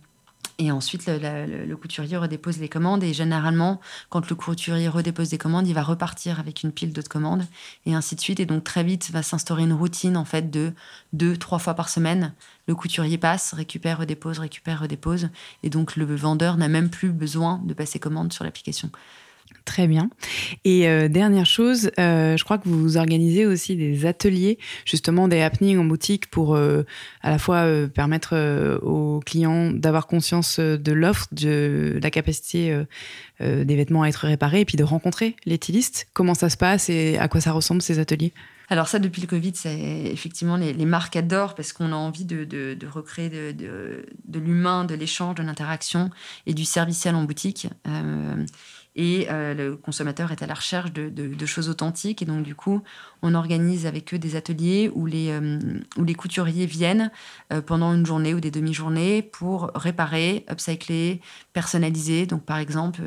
et 0.57 0.71
ensuite, 0.71 1.05
le, 1.07 1.75
couturier 1.75 2.15
redépose 2.17 2.59
les 2.59 2.69
commandes. 2.69 3.03
Et 3.03 3.13
généralement, 3.13 3.81
quand 4.09 4.29
le 4.29 4.35
couturier 4.35 4.87
redépose 4.87 5.29
des 5.29 5.37
commandes, 5.37 5.67
il 5.67 5.73
va 5.73 5.83
repartir 5.83 6.39
avec 6.39 6.63
une 6.63 6.71
pile 6.71 6.93
d'autres 6.93 7.09
commandes, 7.09 7.45
et 7.85 7.93
ainsi 7.93 8.15
de 8.15 8.21
suite. 8.21 8.39
Et 8.39 8.45
donc, 8.45 8.63
très 8.63 8.83
vite, 8.83 9.11
va 9.11 9.21
s'instaurer 9.21 9.63
une 9.63 9.73
routine, 9.73 10.15
en 10.15 10.25
fait, 10.25 10.49
de 10.49 10.73
deux, 11.13 11.35
trois 11.35 11.59
fois 11.59 11.73
par 11.73 11.89
semaine. 11.89 12.33
Le 12.67 12.75
couturier 12.75 13.17
passe, 13.17 13.53
récupère, 13.53 13.99
redépose, 13.99 14.39
récupère, 14.39 14.81
redépose. 14.81 15.29
Et 15.63 15.69
donc, 15.69 15.97
le 15.97 16.15
vendeur 16.15 16.57
n'a 16.57 16.69
même 16.69 16.89
plus 16.89 17.11
besoin 17.11 17.61
de 17.65 17.73
passer 17.73 17.99
commande 17.99 18.31
sur 18.31 18.43
l'application. 18.43 18.89
Très 19.65 19.87
bien. 19.87 20.11
Et 20.63 20.87
euh, 20.87 21.07
dernière 21.07 21.47
chose, 21.47 21.89
euh, 21.97 22.37
je 22.37 22.43
crois 22.43 22.59
que 22.59 22.69
vous 22.69 22.97
organisez 22.97 23.47
aussi 23.47 23.75
des 23.75 24.05
ateliers, 24.05 24.59
justement 24.85 25.27
des 25.27 25.41
happenings 25.41 25.79
en 25.79 25.85
boutique 25.85 26.29
pour 26.29 26.55
euh, 26.55 26.83
à 27.23 27.31
la 27.31 27.39
fois 27.39 27.65
permettre 27.87 28.79
aux 28.83 29.21
clients 29.25 29.71
d'avoir 29.71 30.05
conscience 30.05 30.59
de 30.59 30.91
l'offre, 30.91 31.27
de 31.31 31.99
la 32.01 32.11
capacité 32.11 32.79
des 33.39 33.75
vêtements 33.75 34.03
à 34.03 34.07
être 34.07 34.27
réparés, 34.27 34.61
et 34.61 34.65
puis 34.65 34.77
de 34.77 34.83
rencontrer 34.83 35.35
les 35.45 35.55
stylistes. 35.55 36.07
Comment 36.13 36.35
ça 36.35 36.49
se 36.49 36.57
passe 36.57 36.89
et 36.89 37.17
à 37.17 37.27
quoi 37.27 37.41
ça 37.41 37.51
ressemble 37.51 37.81
ces 37.81 37.97
ateliers? 37.97 38.33
Alors 38.69 38.87
ça, 38.87 38.99
depuis 38.99 39.21
le 39.21 39.27
Covid, 39.27 39.51
c'est 39.55 39.79
effectivement 40.05 40.57
les, 40.57 40.73
marques 40.85 41.15
adorent 41.15 41.55
parce 41.55 41.73
qu'on 41.73 41.91
a 41.91 41.95
envie 41.95 42.25
de, 42.25 42.77
recréer 42.87 43.29
de, 43.29 44.05
de 44.25 44.39
l'humain, 44.39 44.85
de 44.85 44.93
l'échange, 44.93 45.35
de 45.35 45.43
l'interaction 45.43 46.11
et 46.45 46.53
du 46.53 46.65
serviciel 46.65 47.15
en 47.15 47.23
boutique 47.23 47.67
et 48.95 49.27
euh, 49.29 49.53
le 49.53 49.75
consommateur 49.75 50.31
est 50.31 50.41
à 50.41 50.47
la 50.47 50.53
recherche 50.53 50.93
de, 50.93 51.45
choses 51.45 51.69
authentiques. 51.69 52.21
Et 52.21 52.25
donc, 52.25 52.43
du 52.43 52.55
coup, 52.55 52.81
on 53.21 53.35
organise 53.35 53.85
avec 53.85 54.13
eux 54.13 54.17
des 54.17 54.35
ateliers 54.35 54.89
où 54.93 55.05
les, 55.05 55.29
euh, 55.29 55.59
où 55.97 56.03
les 56.03 56.15
couturiers 56.15 56.65
viennent 56.65 57.11
euh, 57.51 57.61
pendant 57.61 57.93
une 57.93 58.05
journée 58.05 58.33
ou 58.33 58.39
des 58.39 58.51
demi-journées 58.51 59.21
pour 59.21 59.71
réparer, 59.75 60.45
upcycler, 60.49 61.21
personnaliser. 61.53 62.25
Donc, 62.25 62.43
par 62.43 62.57
exemple, 62.57 63.01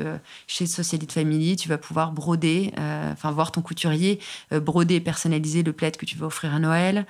chez 0.47 0.67
Socialite 0.67 1.11
Family, 1.11 1.55
tu 1.55 1.69
vas 1.69 1.77
pouvoir 1.77 2.11
broder, 2.11 2.71
enfin, 3.11 3.31
voir 3.31 3.51
ton 3.51 3.61
couturier 3.61 4.19
broder 4.51 4.95
et 4.95 5.01
personnaliser 5.01 5.63
le 5.63 5.73
plaid 5.73 5.97
que 5.97 6.05
tu 6.05 6.17
vas 6.17 6.27
offrir 6.27 6.53
à 6.53 6.59
Noël. 6.59 7.05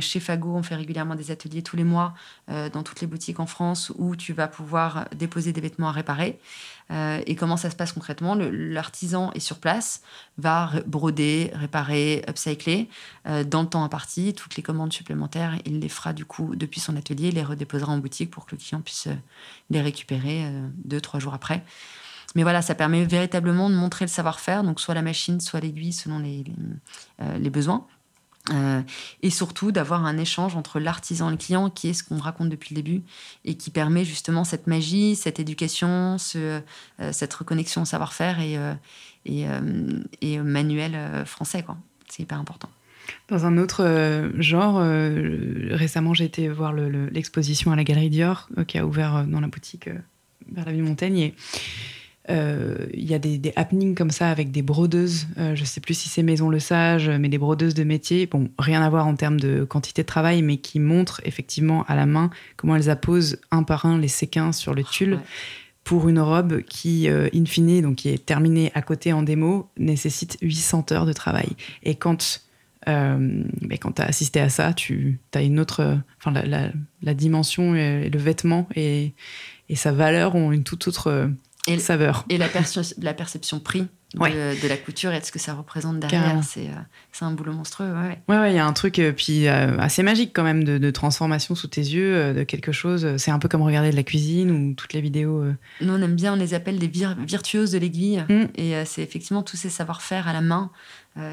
chez 0.00 0.20
Fago, 0.20 0.54
on 0.54 0.62
fait 0.62 0.76
régulièrement 0.76 1.14
des 1.14 1.30
ateliers 1.30 1.62
tous 1.62 1.76
les 1.76 1.84
mois 1.84 2.14
dans 2.48 2.82
toutes 2.82 3.00
les 3.00 3.06
boutiques 3.06 3.40
en 3.40 3.46
France 3.46 3.92
où 3.98 4.16
tu 4.16 4.32
vas 4.32 4.48
pouvoir 4.48 5.06
déposer 5.16 5.52
des 5.52 5.60
vêtements 5.60 5.88
à 5.88 5.92
réparer. 5.92 6.38
Euh, 6.90 7.22
et 7.26 7.36
comment 7.36 7.56
ça 7.56 7.70
se 7.70 7.76
passe 7.76 7.92
concrètement 7.92 8.34
L'artisan 8.34 9.30
est 9.32 9.40
sur 9.40 9.58
place, 9.58 10.02
va 10.38 10.70
broder, 10.86 11.50
réparer, 11.54 12.24
upcycler 12.28 12.88
euh, 13.26 13.44
dans 13.44 13.62
le 13.62 13.68
temps 13.68 13.84
imparti. 13.84 14.34
Toutes 14.34 14.56
les 14.56 14.62
commandes 14.62 14.92
supplémentaires, 14.92 15.56
il 15.64 15.80
les 15.80 15.88
fera 15.88 16.12
du 16.12 16.24
coup 16.24 16.56
depuis 16.56 16.80
son 16.80 16.96
atelier, 16.96 17.30
les 17.30 17.42
redéposera 17.42 17.92
en 17.92 17.98
boutique 17.98 18.30
pour 18.30 18.46
que 18.46 18.52
le 18.52 18.60
client 18.60 18.80
puisse 18.80 19.06
euh, 19.06 19.14
les 19.70 19.80
récupérer 19.80 20.50
deux, 20.84 21.00
trois 21.00 21.20
jours 21.20 21.34
après. 21.34 21.62
Mais 22.34 22.42
voilà, 22.42 22.62
ça 22.62 22.74
permet 22.74 23.04
véritablement 23.04 23.70
de 23.70 23.74
montrer 23.74 24.04
le 24.04 24.10
savoir-faire, 24.10 24.62
donc 24.62 24.80
soit 24.80 24.94
la 24.94 25.02
machine, 25.02 25.40
soit 25.40 25.60
l'aiguille, 25.60 25.92
selon 25.92 26.18
les, 26.18 26.44
les 27.38 27.50
besoins. 27.50 27.86
Euh, 28.50 28.80
et 29.22 29.30
surtout 29.30 29.70
d'avoir 29.70 30.06
un 30.06 30.16
échange 30.16 30.56
entre 30.56 30.80
l'artisan 30.80 31.28
et 31.28 31.32
le 31.32 31.36
client, 31.36 31.70
qui 31.70 31.88
est 31.88 31.92
ce 31.92 32.02
qu'on 32.02 32.18
raconte 32.18 32.48
depuis 32.48 32.74
le 32.74 32.82
début, 32.82 33.02
et 33.44 33.54
qui 33.54 33.70
permet 33.70 34.04
justement 34.04 34.44
cette 34.44 34.66
magie, 34.66 35.14
cette 35.14 35.38
éducation, 35.38 36.16
euh, 36.36 36.60
cette 37.12 37.34
reconnexion 37.34 37.82
au 37.82 37.84
savoir-faire 37.84 38.40
et, 38.40 38.56
euh, 38.58 40.02
et, 40.22 40.38
manuel 40.38 41.24
français. 41.26 41.64
C'est 42.08 42.22
hyper 42.22 42.38
important. 42.38 42.70
Dans 43.28 43.44
un 43.44 43.58
autre 43.58 44.30
genre, 44.38 44.78
récemment 44.78 46.14
j'ai 46.14 46.24
été 46.24 46.48
voir 46.48 46.72
l'exposition 46.72 47.72
à 47.72 47.76
la 47.76 47.84
Galerie 47.84 48.10
Dior, 48.10 48.48
qui 48.66 48.78
a 48.78 48.86
ouvert 48.86 49.24
dans 49.26 49.40
la 49.40 49.48
boutique 49.48 49.90
vers 50.50 50.64
la 50.64 50.72
ville 50.72 50.84
Montaigne. 50.84 51.18
Et 51.18 51.34
euh, 52.28 52.86
il 52.92 53.10
y 53.10 53.14
a 53.14 53.18
des, 53.18 53.52
happenings 53.56 53.94
comme 53.94 54.10
ça 54.10 54.30
avec 54.30 54.50
des 54.50 54.62
brodeuses. 54.62 55.26
Euh, 55.38 55.54
je 55.54 55.62
ne 55.62 55.66
sais 55.66 55.80
plus 55.80 55.94
si 55.94 56.08
c'est 56.08 56.22
Maison 56.22 56.48
Le 56.48 56.60
Sage, 56.60 57.08
mais 57.08 57.28
des 57.28 57.38
brodeuses 57.38 57.74
de 57.74 57.84
métier. 57.84 58.26
Bon, 58.26 58.50
rien 58.58 58.82
à 58.82 58.90
voir 58.90 59.06
en 59.06 59.16
termes 59.16 59.40
de 59.40 59.64
quantité 59.64 60.02
de 60.02 60.06
travail, 60.06 60.42
mais 60.42 60.58
qui 60.58 60.80
montrent 60.80 61.20
effectivement 61.24 61.84
à 61.88 61.94
la 61.94 62.06
main 62.06 62.30
comment 62.56 62.76
elles 62.76 62.90
apposent 62.90 63.38
un 63.50 63.62
par 63.62 63.86
un 63.86 63.98
les 63.98 64.08
séquins 64.08 64.52
sur 64.52 64.74
le 64.74 64.84
tulle. 64.84 65.18
Pour 65.82 66.08
une 66.08 66.20
robe 66.20 66.60
qui, 66.60 67.08
euh, 67.08 67.28
in 67.34 67.46
fine, 67.46 67.80
donc 67.80 67.96
qui 67.96 68.10
est 68.10 68.24
terminée 68.24 68.70
à 68.74 68.82
côté 68.82 69.12
en 69.14 69.22
démo, 69.22 69.70
nécessite 69.78 70.36
800 70.42 70.92
heures 70.92 71.06
de 71.06 71.12
travail. 71.12 71.48
Et 71.82 71.94
quand 71.94 72.42
mais 72.86 73.78
quand 73.78 73.92
tu 73.92 74.02
as 74.02 74.06
assisté 74.06 74.40
à 74.40 74.48
ça, 74.48 74.72
tu 74.72 75.20
as 75.34 75.42
une 75.42 75.60
autre. 75.60 75.98
Enfin, 76.18 76.32
la, 76.32 77.14
dimension 77.14 77.76
et 77.76 78.08
le 78.08 78.18
vêtement 78.18 78.66
et, 78.74 79.12
et, 79.68 79.76
sa 79.76 79.92
valeur 79.92 80.34
ont 80.34 80.50
une 80.50 80.64
toute 80.64 80.88
autre 80.88 81.30
et, 81.74 81.78
saveur. 81.78 82.24
Et 82.28 82.38
la, 82.38 82.48
la 82.98 83.14
perception 83.14 83.60
prix 83.60 83.86
de, 84.14 84.68
la 84.68 84.76
couture 84.76 85.12
et 85.12 85.20
de 85.20 85.24
ce 85.24 85.30
que 85.30 85.38
ça 85.38 85.54
représente 85.54 86.00
derrière, 86.00 86.36
euh, 86.36 86.64
c'est 87.12 87.24
un 87.24 87.30
boulot 87.30 87.52
monstrueux. 87.52 87.92
Ouais, 87.92 88.18
ouais, 88.28 88.52
il 88.52 88.56
y 88.56 88.58
a 88.58 88.66
un 88.66 88.72
truc 88.72 88.98
euh, 88.98 89.12
puis 89.12 89.46
euh, 89.46 89.78
assez 89.78 90.02
magique 90.02 90.32
quand 90.34 90.42
même 90.42 90.64
de, 90.64 90.90
transformation 90.90 91.54
sous 91.54 91.68
tes 91.68 91.80
yeux 91.80 92.34
de 92.34 92.42
quelque 92.42 92.72
chose. 92.72 93.16
C'est 93.16 93.30
un 93.30 93.38
peu 93.38 93.48
comme 93.48 93.62
regarder 93.62 93.90
de 93.90 93.96
la 93.96 94.02
cuisine 94.02 94.50
ou 94.50 94.74
toutes 94.74 94.92
les 94.92 95.00
vidéos. 95.00 95.44
Nous, 95.80 95.92
on 95.92 96.02
aime 96.02 96.16
bien, 96.16 96.32
on 96.32 96.36
les 96.36 96.54
appelle 96.54 96.78
des 96.78 96.90
virtuoses 97.26 97.70
de 97.70 97.78
l'aiguille. 97.78 98.24
Mm. 98.28 98.44
Et 98.56 98.84
c'est 98.84 99.02
effectivement 99.02 99.42
tous 99.42 99.56
ces 99.56 99.70
savoir-faire 99.70 100.26
à 100.26 100.32
la 100.32 100.40
main 100.40 100.70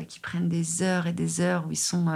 qui 0.08 0.20
prennent 0.20 0.50
des 0.50 0.82
heures 0.82 1.08
et 1.08 1.14
des 1.14 1.40
heures 1.40 1.66
où 1.68 1.72
ils 1.72 1.78
sont 1.78 2.08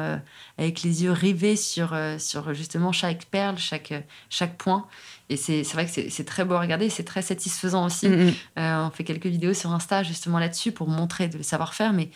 avec 0.58 0.82
les 0.82 1.04
yeux 1.04 1.12
rivés 1.12 1.56
sur, 1.56 1.96
sur 2.18 2.54
justement 2.54 2.92
chaque 2.92 3.26
perle, 3.26 3.58
chaque, 3.58 3.94
chaque 4.30 4.58
point. 4.58 4.88
Et 5.32 5.38
c'est 5.38 5.64
vrai 5.72 5.86
que 5.86 6.10
c'est 6.10 6.26
très 6.26 6.44
beau 6.44 6.56
à 6.56 6.60
regarder, 6.60 6.90
c'est 6.90 7.06
très 7.06 7.22
satisfaisant 7.22 7.86
aussi. 7.86 8.10
Mm, 8.10 8.16
mm. 8.16 8.34
Euh, 8.60 8.86
on 8.88 8.92
fait 8.92 9.06
quelques 9.06 9.28
vidéos 9.28 9.54
sur 9.54 9.72
Insta 9.72 10.04
justement 10.04 10.40
là-dessus 10.40 10.74
pour 10.74 10.90
montrer 10.90 11.30
le 11.30 11.42
savoir-faire, 11.42 11.94
mais 11.94 12.10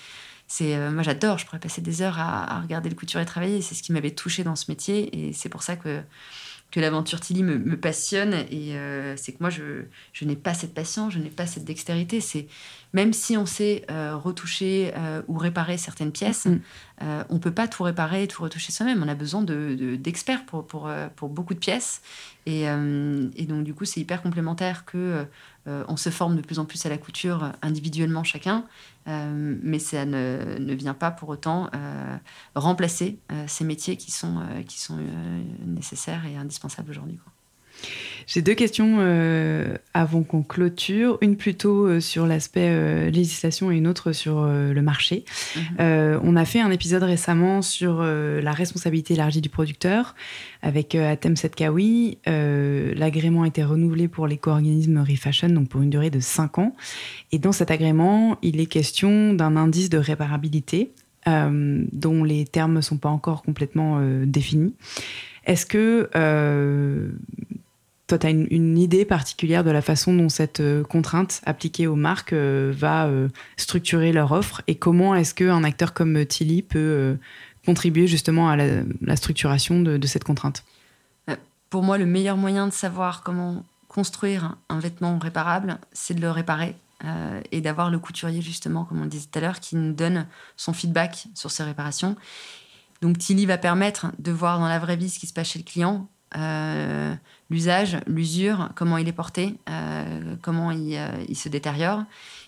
c'est 0.48 0.76
euh, 0.76 0.92
moi 0.92 1.02
j'adore, 1.02 1.38
je 1.38 1.46
pourrais 1.46 1.60
passer 1.60 1.80
des 1.80 2.02
heures 2.02 2.20
à, 2.20 2.60
regarder 2.60 2.90
le 2.90 2.96
couturier 2.96 3.26
travailler, 3.26 3.62
c'est 3.62 3.74
ce 3.74 3.82
qui 3.82 3.94
m'avait 3.94 4.12
touché 4.12 4.44
dans 4.44 4.58
ce 4.58 4.66
métier, 4.70 5.30
et 5.30 5.32
c'est 5.32 5.48
pour 5.48 5.64
ça 5.64 5.78
que 5.78 6.02
que 6.76 6.82
l'aventure 6.82 7.22
Tilly 7.22 7.42
me, 7.42 7.78
passionne 7.78 8.34
et 8.52 8.76
euh, 8.76 9.16
c'est 9.16 9.32
que 9.32 9.38
moi 9.40 9.50
je, 9.50 9.86
je 10.12 10.26
n'ai 10.26 10.36
pas 10.36 10.54
cette 10.54 10.74
patience, 10.74 11.14
je 11.14 11.20
n'ai 11.20 11.30
pas 11.30 11.46
cette 11.46 11.64
dextérité. 11.64 12.20
C'est 12.20 12.48
même 12.92 13.14
si 13.14 13.38
on 13.38 13.46
sait 13.46 13.86
euh, 13.90 14.18
retoucher 14.18 14.92
euh, 14.98 15.22
ou 15.30 15.38
réparer 15.38 15.78
certaines 15.78 16.12
pièces, 16.12 16.48
mm. 16.48 16.60
on 17.30 17.40
peut 17.40 17.54
pas 17.54 17.70
tout 17.70 17.84
réparer 17.84 18.24
et 18.24 18.28
tout 18.28 18.44
retoucher 18.44 18.74
soi-même. 18.74 19.02
On 19.02 19.08
a 19.08 19.16
besoin 19.16 19.42
de, 19.42 19.96
d'experts 19.96 20.46
pour, 20.46 20.68
pour, 20.68 20.92
pour, 21.16 21.30
beaucoup 21.30 21.54
de 21.54 21.60
pièces 21.60 22.02
et, 22.46 22.64
et 22.64 23.46
donc 23.46 23.64
du 23.64 23.74
coup 23.74 23.86
c'est 23.86 24.02
hyper 24.02 24.22
complémentaire 24.22 24.84
que 24.84 25.26
on 25.66 25.98
se 25.98 26.10
forme 26.10 26.36
de 26.36 26.42
plus 26.42 26.60
en 26.60 26.66
plus 26.66 26.86
à 26.86 26.90
la 26.90 26.98
couture 26.98 27.52
individuellement 27.62 28.24
chacun 28.24 28.66
euh, 29.08 29.58
mais 29.62 29.80
ça 29.80 30.06
ne, 30.06 30.58
ne, 30.60 30.74
vient 30.74 30.96
pas 30.96 31.12
pour 31.12 31.30
autant 31.30 31.70
euh, 31.76 32.18
remplacer 32.56 33.20
euh, 33.32 33.46
ces 33.48 33.64
métiers 33.64 33.98
qui 33.98 34.12
sont, 34.12 34.42
qui 34.68 34.80
sont 34.80 34.98
nécessaires 35.66 36.26
et 36.26 36.36
indispensables 36.36 36.90
aujourd'hui. 36.90 37.20
J'ai 38.28 38.42
deux 38.42 38.56
questions 38.56 39.00
avant 39.94 40.24
qu'on 40.24 40.42
clôture. 40.42 41.20
Une 41.22 41.38
plutôt 41.38 42.00
sur 42.00 42.26
l'aspect 42.26 43.12
législation 43.12 43.72
et 43.72 43.76
une 43.76 43.88
autre 43.88 44.14
sur 44.14 44.46
le 44.48 44.82
marché. 44.82 45.26
Mhm. 45.56 46.20
on 46.24 46.36
a 46.36 46.46
fait 46.46 46.60
un 46.60 46.72
épisode 46.72 47.04
récemment 47.04 47.62
sur 47.62 48.02
la 48.02 48.52
responsabilité 48.52 49.14
élargie 49.14 49.42
du 49.42 49.50
producteur 49.50 50.16
avec 50.64 50.96
Atem 50.96 51.36
Setkawi. 51.36 52.18
L'agrément 52.26 53.44
a 53.44 53.48
été 53.48 53.64
renouvelé 53.64 54.08
pour 54.08 54.26
l'éco-organisme 54.26 55.06
Refashion, 55.08 55.50
donc 55.50 55.70
pour 55.70 55.84
une 55.84 55.92
durée 55.92 56.10
de 56.10 56.20
5 56.20 56.58
ans. 56.58 56.76
Et 57.32 57.38
dans 57.38 57.52
cet 57.52 57.70
agrément, 57.70 58.40
il 58.42 58.60
est 58.60 58.66
question 58.66 59.34
d'un 59.34 59.56
indice 59.56 59.90
de 59.90 60.00
réparabilité 60.00 60.92
dont 61.28 62.24
les 62.24 62.46
termes 62.46 62.74
ne 62.74 62.82
sont 62.82 62.98
pas 62.98 63.10
encore 63.10 63.44
complètement 63.44 64.02
définis. 64.26 64.74
Est-ce 65.46 65.68
que 65.68 66.10
toi, 68.08 68.20
tu 68.20 68.28
as 68.28 68.30
une, 68.30 68.78
idée 68.78 69.04
particulière 69.04 69.64
de 69.64 69.72
la 69.72 69.82
façon 69.82 70.14
dont 70.14 70.30
cette 70.30 70.60
euh, 70.60 70.84
contrainte 70.84 71.42
appliquée 71.46 71.88
aux 71.88 71.96
marques 71.96 72.34
euh, 72.34 72.72
va 72.76 73.08
euh, 73.08 73.30
structurer 73.58 74.12
leur 74.12 74.32
offre 74.32 74.62
et 74.68 74.76
comment 74.76 75.16
est-ce 75.16 75.34
qu'un 75.34 75.64
acteur 75.64 75.94
comme 75.94 76.24
Tilly 76.26 76.62
peut 76.62 77.18
contribuer 77.66 78.06
justement 78.06 78.50
à 78.50 78.56
la, 78.56 79.16
structuration 79.16 79.82
de, 79.82 80.08
cette 80.08 80.24
contrainte? 80.24 80.64
Pour 81.72 81.82
moi, 81.82 81.98
le 81.98 82.06
meilleur 82.06 82.38
moyen 82.38 82.68
de 82.68 82.74
savoir 82.74 83.24
comment 83.24 83.66
construire 83.88 84.56
un 84.70 84.80
vêtement 84.80 85.18
réparable, 85.18 85.80
c'est 85.92 86.14
de 86.14 86.22
le 86.22 86.30
réparer 86.30 86.76
et 87.52 87.62
d'avoir 87.62 87.90
le 87.90 88.00
couturier, 88.00 88.42
justement, 88.42 88.86
comme 88.86 89.02
on 89.02 89.06
disait 89.06 89.28
tout 89.32 89.40
à 89.40 89.42
l'heure, 89.42 89.60
qui 89.60 89.76
nous 89.76 89.94
donne 89.94 90.28
son 90.58 90.74
feedback 90.74 91.28
sur 91.34 91.52
ces 91.52 91.64
réparations. 91.64 92.16
Donc 93.02 93.18
Tilly 93.18 93.46
va 93.46 93.58
permettre 93.58 94.08
de 94.20 94.32
voir 94.32 94.60
dans 94.60 94.68
la 94.68 94.80
vraie 94.80 94.96
vie 94.96 95.10
ce 95.10 95.20
qui 95.20 95.28
se 95.28 95.34
passe 95.34 95.50
chez 95.50 95.60
le 95.60 95.66
client, 95.66 96.08
l'usage, 97.50 97.98
l'usure, 98.08 98.70
comment 98.76 98.98
il 98.98 99.08
est 99.08 99.14
porté, 99.14 99.58
comment 100.42 100.72
il, 100.72 101.00
il, 101.28 101.36
se 101.36 101.50
détériore, 101.50 102.04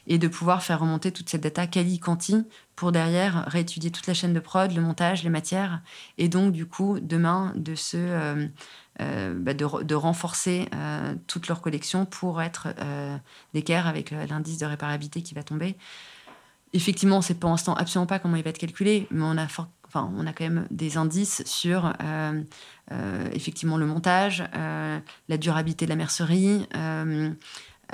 et 0.08 0.18
de 0.18 0.28
pouvoir 0.28 0.64
faire 0.64 0.80
remonter 0.80 1.12
toute 1.12 1.30
cette 1.30 1.42
data 1.42 1.68
quali-quanti 1.68 2.46
pour 2.78 2.92
derrière 2.92 3.46
réétudier 3.48 3.92
toute 3.92 4.08
la 4.08 4.14
chaîne 4.14 4.34
de 4.34 4.40
prod, 4.40 4.72
le 4.72 4.82
montage, 4.82 5.24
les 5.24 5.30
matières, 5.30 5.82
et 6.18 6.30
donc 6.30 6.54
du 6.54 6.66
coup 6.68 7.00
demain 7.02 7.52
de 7.56 7.74
se 7.76 7.98
euh, 7.98 8.48
euh, 9.02 9.34
bah, 9.36 9.54
de, 9.54 9.96
renforcer 9.96 10.70
euh, 10.74 11.16
toute 11.26 11.48
leur 11.48 11.62
collection 11.62 12.06
pour 12.06 12.42
être 12.42 12.68
d'équerre 13.54 13.88
avec 13.88 14.12
l'indice 14.12 14.60
de 14.60 14.66
réparabilité 14.66 15.22
qui 15.22 15.34
va 15.34 15.44
tomber. 15.44 15.76
Effectivement, 16.74 17.16
on 17.16 17.20
ne 17.20 17.24
sait 17.24 17.34
pour 17.34 17.50
l'instant 17.50 17.74
absolument 17.74 18.08
pas 18.08 18.20
comment 18.20 18.36
il 18.36 18.44
va 18.44 18.52
être 18.52 18.58
calculé, 18.58 19.08
mais 19.10 19.24
on 19.24 19.38
a, 19.38 19.48
enfin, 19.88 20.12
on 20.16 20.28
a 20.28 20.34
quand 20.34 20.44
même 20.44 20.68
des 20.72 20.98
indices 20.98 21.44
sur 21.46 21.94
effectivement 23.34 23.78
le 23.78 23.86
montage, 23.86 24.44
la 24.54 25.38
durabilité 25.38 25.86
de 25.86 25.90
la 25.90 25.96
mercerie, 25.96 26.68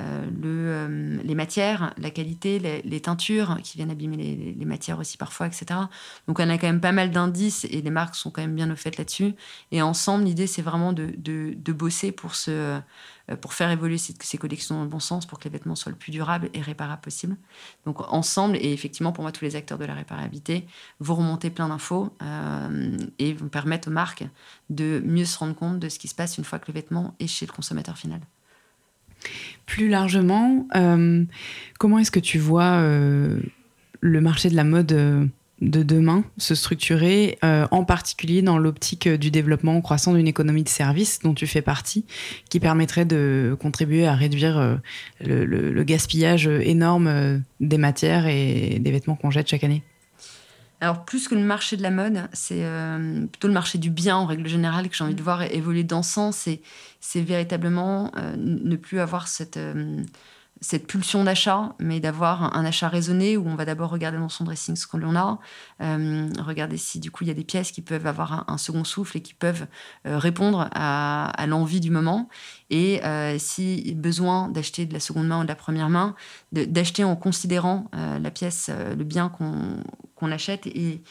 euh, 0.00 0.24
euh, 0.44 1.20
les 1.22 1.34
matières, 1.34 1.94
la 1.98 2.10
qualité, 2.10 2.58
les, 2.58 3.00
teintures 3.00 3.58
qui 3.62 3.76
viennent 3.76 3.90
abîmer 3.90 4.16
les, 4.56 4.64
matières 4.64 4.98
aussi 4.98 5.16
parfois, 5.16 5.46
etc. 5.46 5.80
Donc 6.26 6.40
on 6.40 6.48
a 6.48 6.58
quand 6.58 6.66
même 6.66 6.80
pas 6.80 6.92
mal 6.92 7.10
d'indices 7.10 7.64
et 7.64 7.80
les 7.80 7.90
marques 7.90 8.16
sont 8.16 8.30
quand 8.30 8.42
même 8.42 8.54
bien 8.54 8.70
au 8.70 8.76
fait 8.76 8.96
là-dessus. 8.98 9.34
Et 9.70 9.82
ensemble, 9.82 10.24
l'idée 10.24 10.46
c'est 10.46 10.62
vraiment 10.62 10.92
de, 10.92 11.14
bosser 11.72 12.14
euh, 12.48 12.80
pour 13.40 13.54
faire 13.54 13.70
évoluer 13.70 13.98
ces, 13.98 14.14
ces, 14.20 14.38
collections 14.38 14.76
dans 14.76 14.82
le 14.82 14.88
bon 14.88 15.00
sens, 15.00 15.26
pour 15.26 15.38
que 15.38 15.44
les 15.44 15.50
vêtements 15.50 15.76
soient 15.76 15.92
le 15.92 15.98
plus 15.98 16.10
durables 16.10 16.50
et 16.54 16.60
réparables 16.60 17.02
possible. 17.02 17.36
Donc 17.86 18.00
ensemble, 18.12 18.56
et 18.56 18.72
effectivement 18.72 19.12
pour 19.12 19.22
moi 19.22 19.30
tous 19.30 19.44
les 19.44 19.54
acteurs 19.54 19.78
de 19.78 19.84
la 19.84 19.94
réparabilité, 19.94 20.66
vont 20.98 21.14
remonter 21.14 21.50
plein 21.50 21.68
d'infos 21.68 22.16
et 23.18 23.32
vont 23.32 23.48
permettre 23.48 23.88
aux 23.88 23.92
marques 23.92 24.24
de 24.70 25.02
mieux 25.04 25.24
se 25.24 25.38
rendre 25.38 25.54
compte 25.54 25.78
de 25.78 25.88
ce 25.88 25.98
qui 25.98 26.08
se 26.08 26.14
passe 26.14 26.38
une 26.38 26.44
fois 26.44 26.58
que 26.58 26.66
le 26.68 26.74
vêtement 26.74 27.14
est 27.20 27.26
chez 27.26 27.46
le 27.46 27.52
consommateur 27.52 27.96
final. 27.96 28.20
Plus 29.66 29.88
largement, 29.88 30.66
euh, 30.76 31.24
comment 31.78 31.98
est-ce 31.98 32.10
que 32.10 32.20
tu 32.20 32.38
vois 32.38 32.78
euh, 32.80 33.38
le 34.00 34.20
marché 34.20 34.50
de 34.50 34.56
la 34.56 34.64
mode 34.64 34.92
euh, 34.92 35.24
de 35.60 35.82
demain 35.82 36.24
se 36.36 36.54
structurer, 36.54 37.38
en 37.42 37.84
particulier 37.84 38.42
dans 38.42 38.58
l'optique 38.58 39.08
du 39.08 39.30
développement 39.30 39.80
croissant 39.80 40.12
d'une 40.12 40.26
économie 40.26 40.64
de 40.64 40.68
services 40.68 41.20
dont 41.20 41.32
tu 41.32 41.46
fais 41.46 41.62
partie, 41.62 42.04
qui 42.50 42.60
permettrait 42.60 43.06
de 43.06 43.56
contribuer 43.58 44.06
à 44.06 44.14
réduire 44.14 44.78
le 45.20 45.82
gaspillage 45.84 46.48
énorme 46.48 47.40
des 47.60 47.78
matières 47.78 48.26
et 48.26 48.78
des 48.80 48.90
vêtements 48.90 49.14
qu'on 49.14 49.30
jette 49.30 49.48
chaque 49.48 49.64
année? 49.64 49.82
Alors, 50.80 51.04
plus 51.04 51.28
que 51.28 51.34
le 51.34 51.40
marché 51.42 51.76
de 51.76 51.82
la 51.82 51.90
mode, 51.90 52.28
c'est 52.32 52.64
euh, 52.64 53.26
plutôt 53.26 53.48
le 53.48 53.54
marché 53.54 53.78
du 53.78 53.90
bien 53.90 54.16
en 54.16 54.26
règle 54.26 54.46
générale 54.46 54.88
que 54.88 54.96
j'ai 54.96 55.04
envie 55.04 55.14
de 55.14 55.22
voir 55.22 55.42
évoluer 55.42 55.84
dans 55.84 56.02
ce 56.02 56.12
sens. 56.12 56.48
C'est 57.00 57.20
véritablement 57.22 58.10
euh, 58.16 58.34
ne 58.36 58.76
plus 58.76 59.00
avoir 59.00 59.28
cette, 59.28 59.56
euh, 59.56 60.02
cette 60.60 60.86
pulsion 60.86 61.24
d'achat, 61.24 61.74
mais 61.78 62.00
d'avoir 62.00 62.56
un 62.56 62.64
achat 62.64 62.88
raisonné 62.88 63.36
où 63.36 63.46
on 63.46 63.54
va 63.54 63.64
d'abord 63.64 63.90
regarder 63.90 64.18
dans 64.18 64.28
son 64.28 64.44
dressing 64.44 64.76
ce 64.76 64.86
qu'on 64.86 65.16
a, 65.16 65.38
euh, 65.82 66.28
regarder 66.38 66.76
si 66.76 67.00
du 67.00 67.10
coup 67.10 67.24
il 67.24 67.28
y 67.28 67.30
a 67.30 67.34
des 67.34 67.44
pièces 67.44 67.70
qui 67.70 67.82
peuvent 67.82 68.06
avoir 68.06 68.44
un, 68.48 68.56
second 68.56 68.84
souffle 68.84 69.18
et 69.18 69.20
qui 69.20 69.34
peuvent 69.34 69.66
euh, 70.06 70.16
répondre 70.18 70.68
à, 70.72 71.46
l'envie 71.46 71.80
du 71.80 71.90
moment. 71.90 72.28
Et 72.70 73.04
euh, 73.04 73.36
si 73.38 73.94
besoin 73.94 74.48
d'acheter 74.48 74.86
de 74.86 74.94
la 74.94 75.00
seconde 75.00 75.26
main 75.26 75.40
ou 75.40 75.42
de 75.42 75.48
la 75.48 75.54
première 75.54 75.90
main, 75.90 76.14
d'acheter 76.52 77.04
en 77.04 77.16
considérant 77.16 77.90
la 77.92 78.30
pièce, 78.30 78.70
le 78.70 79.04
bien 79.04 79.28
qu'on 79.28 80.32
achète 80.32 80.66
et, 80.66 81.02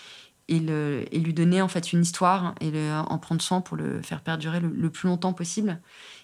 et, 0.48 0.60
le, 0.60 1.06
et, 1.12 1.20
lui 1.20 1.34
donner 1.34 1.62
en 1.62 1.68
fait 1.68 1.94
une 1.94 2.02
histoire 2.02 2.56
et 2.60 2.72
le, 2.72 2.91
en 2.91 3.18
prendre 3.20 3.41
soin 3.41 3.62
pour 3.62 3.78
le 3.78 4.02
faire 4.02 4.22
perdurer 4.22 4.60
le 4.60 4.89
plus 4.89 5.08
longtemps 5.08 5.34
possible 5.34 5.80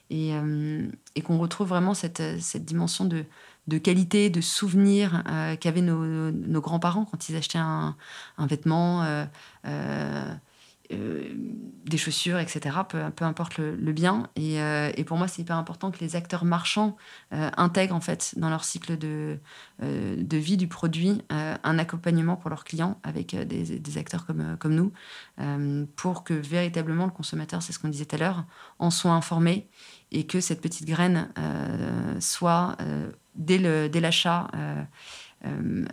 et, 0.09 0.33
euh, 0.33 0.87
et 1.15 1.21
qu'on 1.21 1.37
retrouve 1.37 1.69
vraiment 1.69 1.93
cette, 1.93 2.21
cette 2.39 2.65
dimension 2.65 3.05
de, 3.05 3.25
de, 3.67 3.77
qualité, 3.77 4.29
de 4.29 4.41
souvenir 4.41 5.23
euh, 5.29 5.55
qu'avaient 5.55 5.81
nos, 5.81 6.61
grands-parents 6.61 7.05
quand 7.05 7.29
ils 7.29 7.35
achetaient 7.35 7.59
un, 7.59 7.95
vêtement. 8.39 9.03
Euh, 9.03 9.25
euh, 9.65 10.33
des 10.91 11.97
chaussures, 11.97 12.39
etc., 12.39 12.77
peu, 12.89 12.97
peu 13.15 13.23
importe 13.23 13.59
le, 13.59 13.91
bien. 13.91 14.27
Et, 14.35 14.55
et, 14.55 15.03
pour 15.03 15.17
moi, 15.17 15.27
c'est 15.27 15.43
hyper 15.43 15.55
important 15.55 15.91
que 15.91 15.99
les 15.99 16.15
acteurs 16.15 16.45
marchands 16.45 16.97
intègrent 17.31 17.93
en 17.93 18.01
fait 18.01 18.33
dans 18.37 18.49
leur 18.49 18.63
cycle 18.63 18.97
de, 18.97 19.37
de 19.81 20.37
vie 20.37 20.57
du 20.57 20.67
produit 20.67 21.21
un 21.29 21.77
accompagnement 21.77 22.37
pour 22.37 22.49
leurs 22.49 22.63
clients 22.63 22.99
avec 23.03 23.35
des, 23.35 23.77
des 23.79 23.97
acteurs 23.99 24.25
comme, 24.25 24.57
comme 24.59 24.73
nous, 24.73 24.91
pour 25.95 26.23
que 26.23 26.33
véritablement 26.33 27.05
le 27.05 27.11
consommateur, 27.11 27.61
c'est 27.61 27.71
ce 27.71 27.77
qu'on 27.77 27.89
disait 27.89 28.05
tout 28.05 28.15
à 28.15 28.19
l'heure, 28.19 28.45
en 28.79 28.89
soit 28.89 29.11
informé 29.11 29.69
et 30.11 30.25
que 30.25 30.41
cette 30.41 30.61
petite 30.61 30.87
graine 30.87 31.29
soit 32.19 32.77
dès 33.35 33.57
l'achat. 33.57 34.47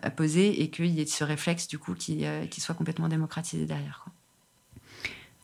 à 0.03 0.11
poser 0.11 0.63
et 0.63 0.71
qu'il 0.71 0.87
y 0.87 1.01
ait 1.01 1.07
ce 1.07 1.23
réflexe 1.23 1.69
du 1.69 1.79
coup 1.79 1.95
qui, 1.95 2.25
qui 2.51 2.61
soit 2.61 2.75
complètement 2.75 3.09
démocratisé 3.09 3.65
derrière. 3.65 4.07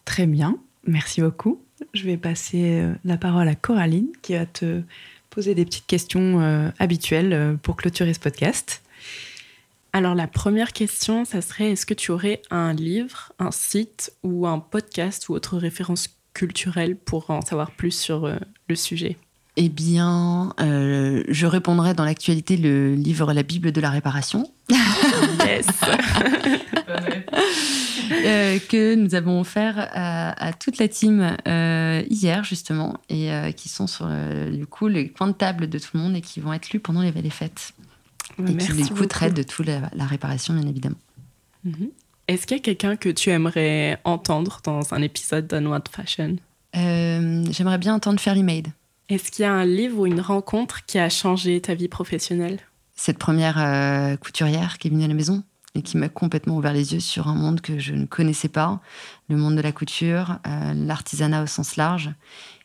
Très 0.05 0.27
bien, 0.27 0.59
merci 0.87 1.20
beaucoup. 1.20 1.62
Je 1.95 2.05
vais 2.05 2.16
passer 2.16 2.81
euh, 2.81 2.95
la 3.05 3.16
parole 3.16 3.49
à 3.49 3.55
Coraline 3.55 4.09
qui 4.23 4.35
va 4.35 4.47
te 4.47 4.83
poser 5.31 5.55
des 5.55 5.64
petites 5.64 5.87
questions 5.87 6.41
euh, 6.41 6.70
habituelles 6.79 7.33
euh, 7.33 7.55
pour 7.55 7.77
clôturer 7.77 8.12
ce 8.14 8.20
podcast. 8.20 8.83
Alors 9.93 10.14
la 10.14 10.27
première 10.27 10.73
question, 10.73 11.25
ça 11.25 11.43
serait 11.43 11.70
est-ce 11.73 11.87
que 11.87 11.95
tu 11.95 12.11
aurais 12.11 12.43
un 12.51 12.73
livre, 12.73 13.33
un 13.39 13.51
site 13.51 14.12
ou 14.23 14.47
un 14.47 14.59
podcast 14.59 15.29
ou 15.29 15.35
autre 15.35 15.59
référence 15.59 16.09
culturelle 16.35 16.97
pour 16.97 17.30
en 17.30 17.43
savoir 17.43 17.70
plus 17.70 17.91
sur 17.91 18.30
le 18.68 18.76
sujet 18.76 19.16
eh 19.59 19.68
bien, 19.68 20.55
je 20.59 21.45
répondrai 21.45 21.93
dans 21.93 22.07
l'actualité 22.07 22.57
le 22.57 22.95
livre 22.95 23.35
La 23.35 23.43
Bible 23.43 23.70
de 23.70 23.83
la 23.83 23.91
réparation. 23.91 24.51
yes 24.70 25.66
Euh, 28.24 28.59
que 28.68 28.95
nous 28.95 29.14
avons 29.14 29.41
offert 29.41 29.89
à, 29.93 30.53
toute 30.53 30.78
la 30.78 30.89
team 30.89 31.37
euh, 31.49 32.03
hier 32.09 32.45
justement 32.45 32.99
et 33.09 33.33
euh, 33.33 33.53
qui 33.53 33.68
sont 33.68 33.87
sur 33.87 34.09
du 34.51 34.66
coup 34.66 34.89
les 34.89 35.09
coins 35.09 35.28
de 35.28 35.33
table 35.33 35.68
de 35.68 35.78
tout 35.78 35.91
le 35.95 36.01
monde 36.01 36.16
et 36.16 36.20
qui 36.20 36.41
vont 36.41 36.53
être 36.53 36.70
lus 36.70 36.80
pendant 36.80 37.01
les, 37.01 37.11
les 37.11 37.30
fêtes 37.30 37.72
et 38.47 38.57
qui 38.57 38.72
du 38.72 38.87
coup 38.87 39.07
traitent 39.07 39.35
de 39.35 39.43
toute 39.43 39.66
la, 39.66 40.07
réparation 40.07 40.55
bien 40.55 40.68
évidemment. 40.68 40.97
Mhm. 41.64 41.89
Est-ce 42.29 42.47
qu'il 42.47 42.57
y 42.57 42.61
a 42.61 42.62
quelqu'un 42.62 42.97
que 42.97 43.09
tu 43.09 43.31
aimerais 43.31 44.01
entendre 44.05 44.61
dans 44.64 44.95
un 44.95 45.03
épisode 45.03 45.47
d'Unward 45.47 45.89
Fashion? 45.89 46.37
J'aimerais 46.75 47.79
bien 47.79 47.95
entendre 47.95 48.20
Fairly 48.20 48.43
Made. 48.43 48.68
Est-ce 49.09 49.31
qu'il 49.31 49.43
y 49.43 49.47
a 49.47 49.53
un 49.53 49.66
livre 49.66 49.99
ou 49.99 50.07
une 50.07 50.20
rencontre 50.20 50.87
qui 50.87 50.99
a 50.99 51.09
changé 51.09 51.61
ta 51.61 51.75
vie 51.75 51.89
professionnelle? 51.89 52.61
Cette 52.95 53.18
première 53.18 54.18
couturière 54.20 54.79
qui 54.79 54.89
est 54.89 54.91
venue 54.91 55.05
à 55.05 55.09
la 55.09 55.14
maison 55.14 55.43
et 55.75 55.83
qui 55.83 55.97
m'a 55.97 56.09
complètement 56.09 56.57
ouvert 56.57 56.73
les 56.73 56.95
yeux 56.95 57.01
sur 57.01 57.29
un 57.29 57.35
monde 57.35 57.61
que 57.61 57.79
je 57.79 57.95
ne 57.95 58.07
connaissais 58.07 58.49
pas, 58.49 58.81
le 59.29 59.37
monde 59.37 59.57
de 59.57 59.61
la 59.61 59.73
couture, 59.73 60.39
euh, 60.47 60.75
l'artisanat 60.75 61.43
au 61.43 61.47
sens 61.47 61.77
large, 61.77 62.11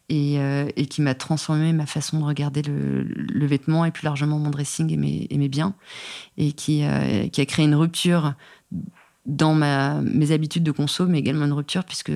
et, 0.09 0.39
euh, 0.39 0.69
et 0.75 0.85
qui 0.85 1.01
m'a 1.01 1.15
transformé 1.15 1.73
ma 1.73 1.85
façon 1.85 2.19
de 2.19 2.23
regarder 2.23 2.61
le, 2.61 3.03
le, 3.03 3.45
vêtement 3.45 3.83
et 3.83 3.91
plus 3.91 4.05
largement 4.05 4.39
mon 4.39 4.49
dressing 4.49 4.91
et 4.91 4.97
mes, 4.97 5.27
et 5.29 5.37
mes 5.37 5.49
biens, 5.49 5.75
et 6.37 6.53
qui, 6.53 6.83
euh, 6.83 7.27
qui, 7.27 7.41
a 7.41 7.45
créé 7.45 7.65
une 7.65 7.75
rupture 7.75 8.33
dans 9.27 9.53
ma, 9.53 10.01
mes 10.01 10.31
habitudes 10.31 10.63
de 10.63 10.71
conso, 10.71 11.05
mais 11.05 11.19
également 11.19 11.45
une 11.45 11.53
rupture 11.53 11.83
puisque 11.83 12.11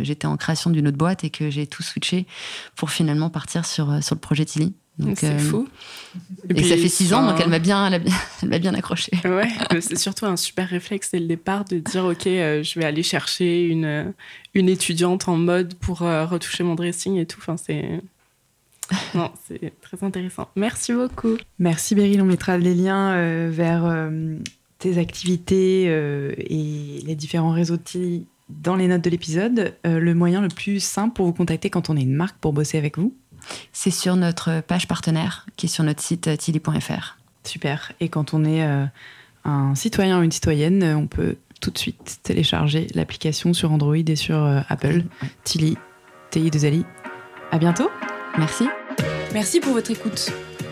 j'étais 0.00 0.26
en 0.26 0.36
création 0.36 0.70
d'une 0.70 0.88
autre 0.88 0.96
boîte 0.96 1.22
et 1.22 1.30
que 1.30 1.50
j'ai 1.50 1.66
tout 1.66 1.82
switché 1.82 2.26
pour 2.74 2.90
finalement 2.90 3.30
partir 3.30 3.64
sur, 3.64 4.02
sur 4.02 4.14
le 4.14 4.20
projet 4.20 4.44
Tilly. 4.44 4.74
C'est 5.14 5.26
euh, 5.26 5.38
fou. 5.38 5.68
Et, 6.48 6.62
ça 6.62 6.76
fait 6.76 6.88
six 6.88 7.12
ans, 7.12 7.26
donc 7.26 7.38
elle 7.40 7.50
m'a 7.50 7.58
bien, 7.58 7.90
elle 8.42 8.48
m'a 8.48 8.58
bien 8.58 8.72
accroché. 8.74 9.12
Ouais, 9.24 9.48
c'est 9.80 9.98
surtout 9.98 10.24
un 10.24 10.36
super 10.36 10.68
réflexe 10.68 11.10
dès 11.12 11.18
le 11.18 11.26
départ 11.26 11.64
de 11.64 11.78
dire 11.78 12.04
ok, 12.06 12.26
euh, 12.26 12.62
je 12.62 12.78
vais 12.78 12.86
aller 12.86 13.02
chercher 13.02 13.66
une, 13.66 14.14
une 14.54 14.68
étudiante 14.68 15.28
en 15.28 15.36
mode 15.36 15.74
pour 15.74 16.02
euh, 16.02 16.24
retoucher 16.24 16.64
mon 16.64 16.74
dressing 16.74 17.16
et 17.16 17.26
tout. 17.26 17.40
Enfin, 17.40 17.56
c'est 17.56 18.00
non, 19.14 19.30
c'est 19.46 19.72
très 19.80 20.02
intéressant. 20.02 20.48
Merci 20.56 20.92
beaucoup. 20.92 21.36
Merci 21.58 21.94
Beryl, 21.94 22.22
on 22.22 22.24
mettra 22.24 22.56
les 22.56 22.74
liens 22.74 23.50
vers 23.50 23.84
tes 24.78 24.98
activités 24.98 25.84
et 25.84 27.00
les 27.06 27.14
différents 27.14 27.52
réseaux 27.52 27.76
de 27.76 28.22
dans 28.48 28.76
les 28.76 28.88
notes 28.88 29.02
de 29.02 29.10
l'épisode. 29.10 29.74
le 29.84 30.14
moyen 30.14 30.40
le 30.40 30.48
plus 30.48 30.80
simple 30.80 31.14
pour 31.14 31.26
vous 31.26 31.32
contacter 31.32 31.70
quand 31.70 31.90
on 31.90 31.96
est 31.96 32.02
une 32.02 32.14
marque 32.14 32.36
pour 32.38 32.52
bosser 32.52 32.78
avec 32.78 32.98
vous? 32.98 33.14
C'est 33.72 33.90
sur 33.90 34.16
notre 34.16 34.60
page 34.60 34.88
partenaire 34.88 35.46
qui 35.56 35.66
est 35.66 35.68
sur 35.68 35.84
notre 35.84 36.02
site 36.02 36.28
euh, 36.28 36.36
tilly.fr. 36.36 37.18
Super. 37.44 37.92
Et 38.00 38.08
quand 38.08 38.34
on 38.34 38.44
est 38.44 38.64
euh, 38.64 38.84
un 39.44 39.74
citoyen 39.74 40.18
ou 40.20 40.22
une 40.22 40.32
citoyenne, 40.32 40.82
euh, 40.82 40.96
on 40.96 41.06
peut 41.06 41.36
tout 41.60 41.70
de 41.70 41.78
suite 41.78 42.18
télécharger 42.22 42.86
l'application 42.94 43.54
sur 43.54 43.72
Android 43.72 43.96
et 43.96 44.16
sur 44.16 44.44
Apple. 44.68 45.04
Tilly, 45.42 45.78
TI2Ali. 46.30 46.84
À 47.50 47.58
bientôt. 47.58 47.88
Merci. 48.36 48.68
Merci 49.32 49.60
pour 49.60 49.72
votre 49.72 49.90
écoute. 49.90 50.30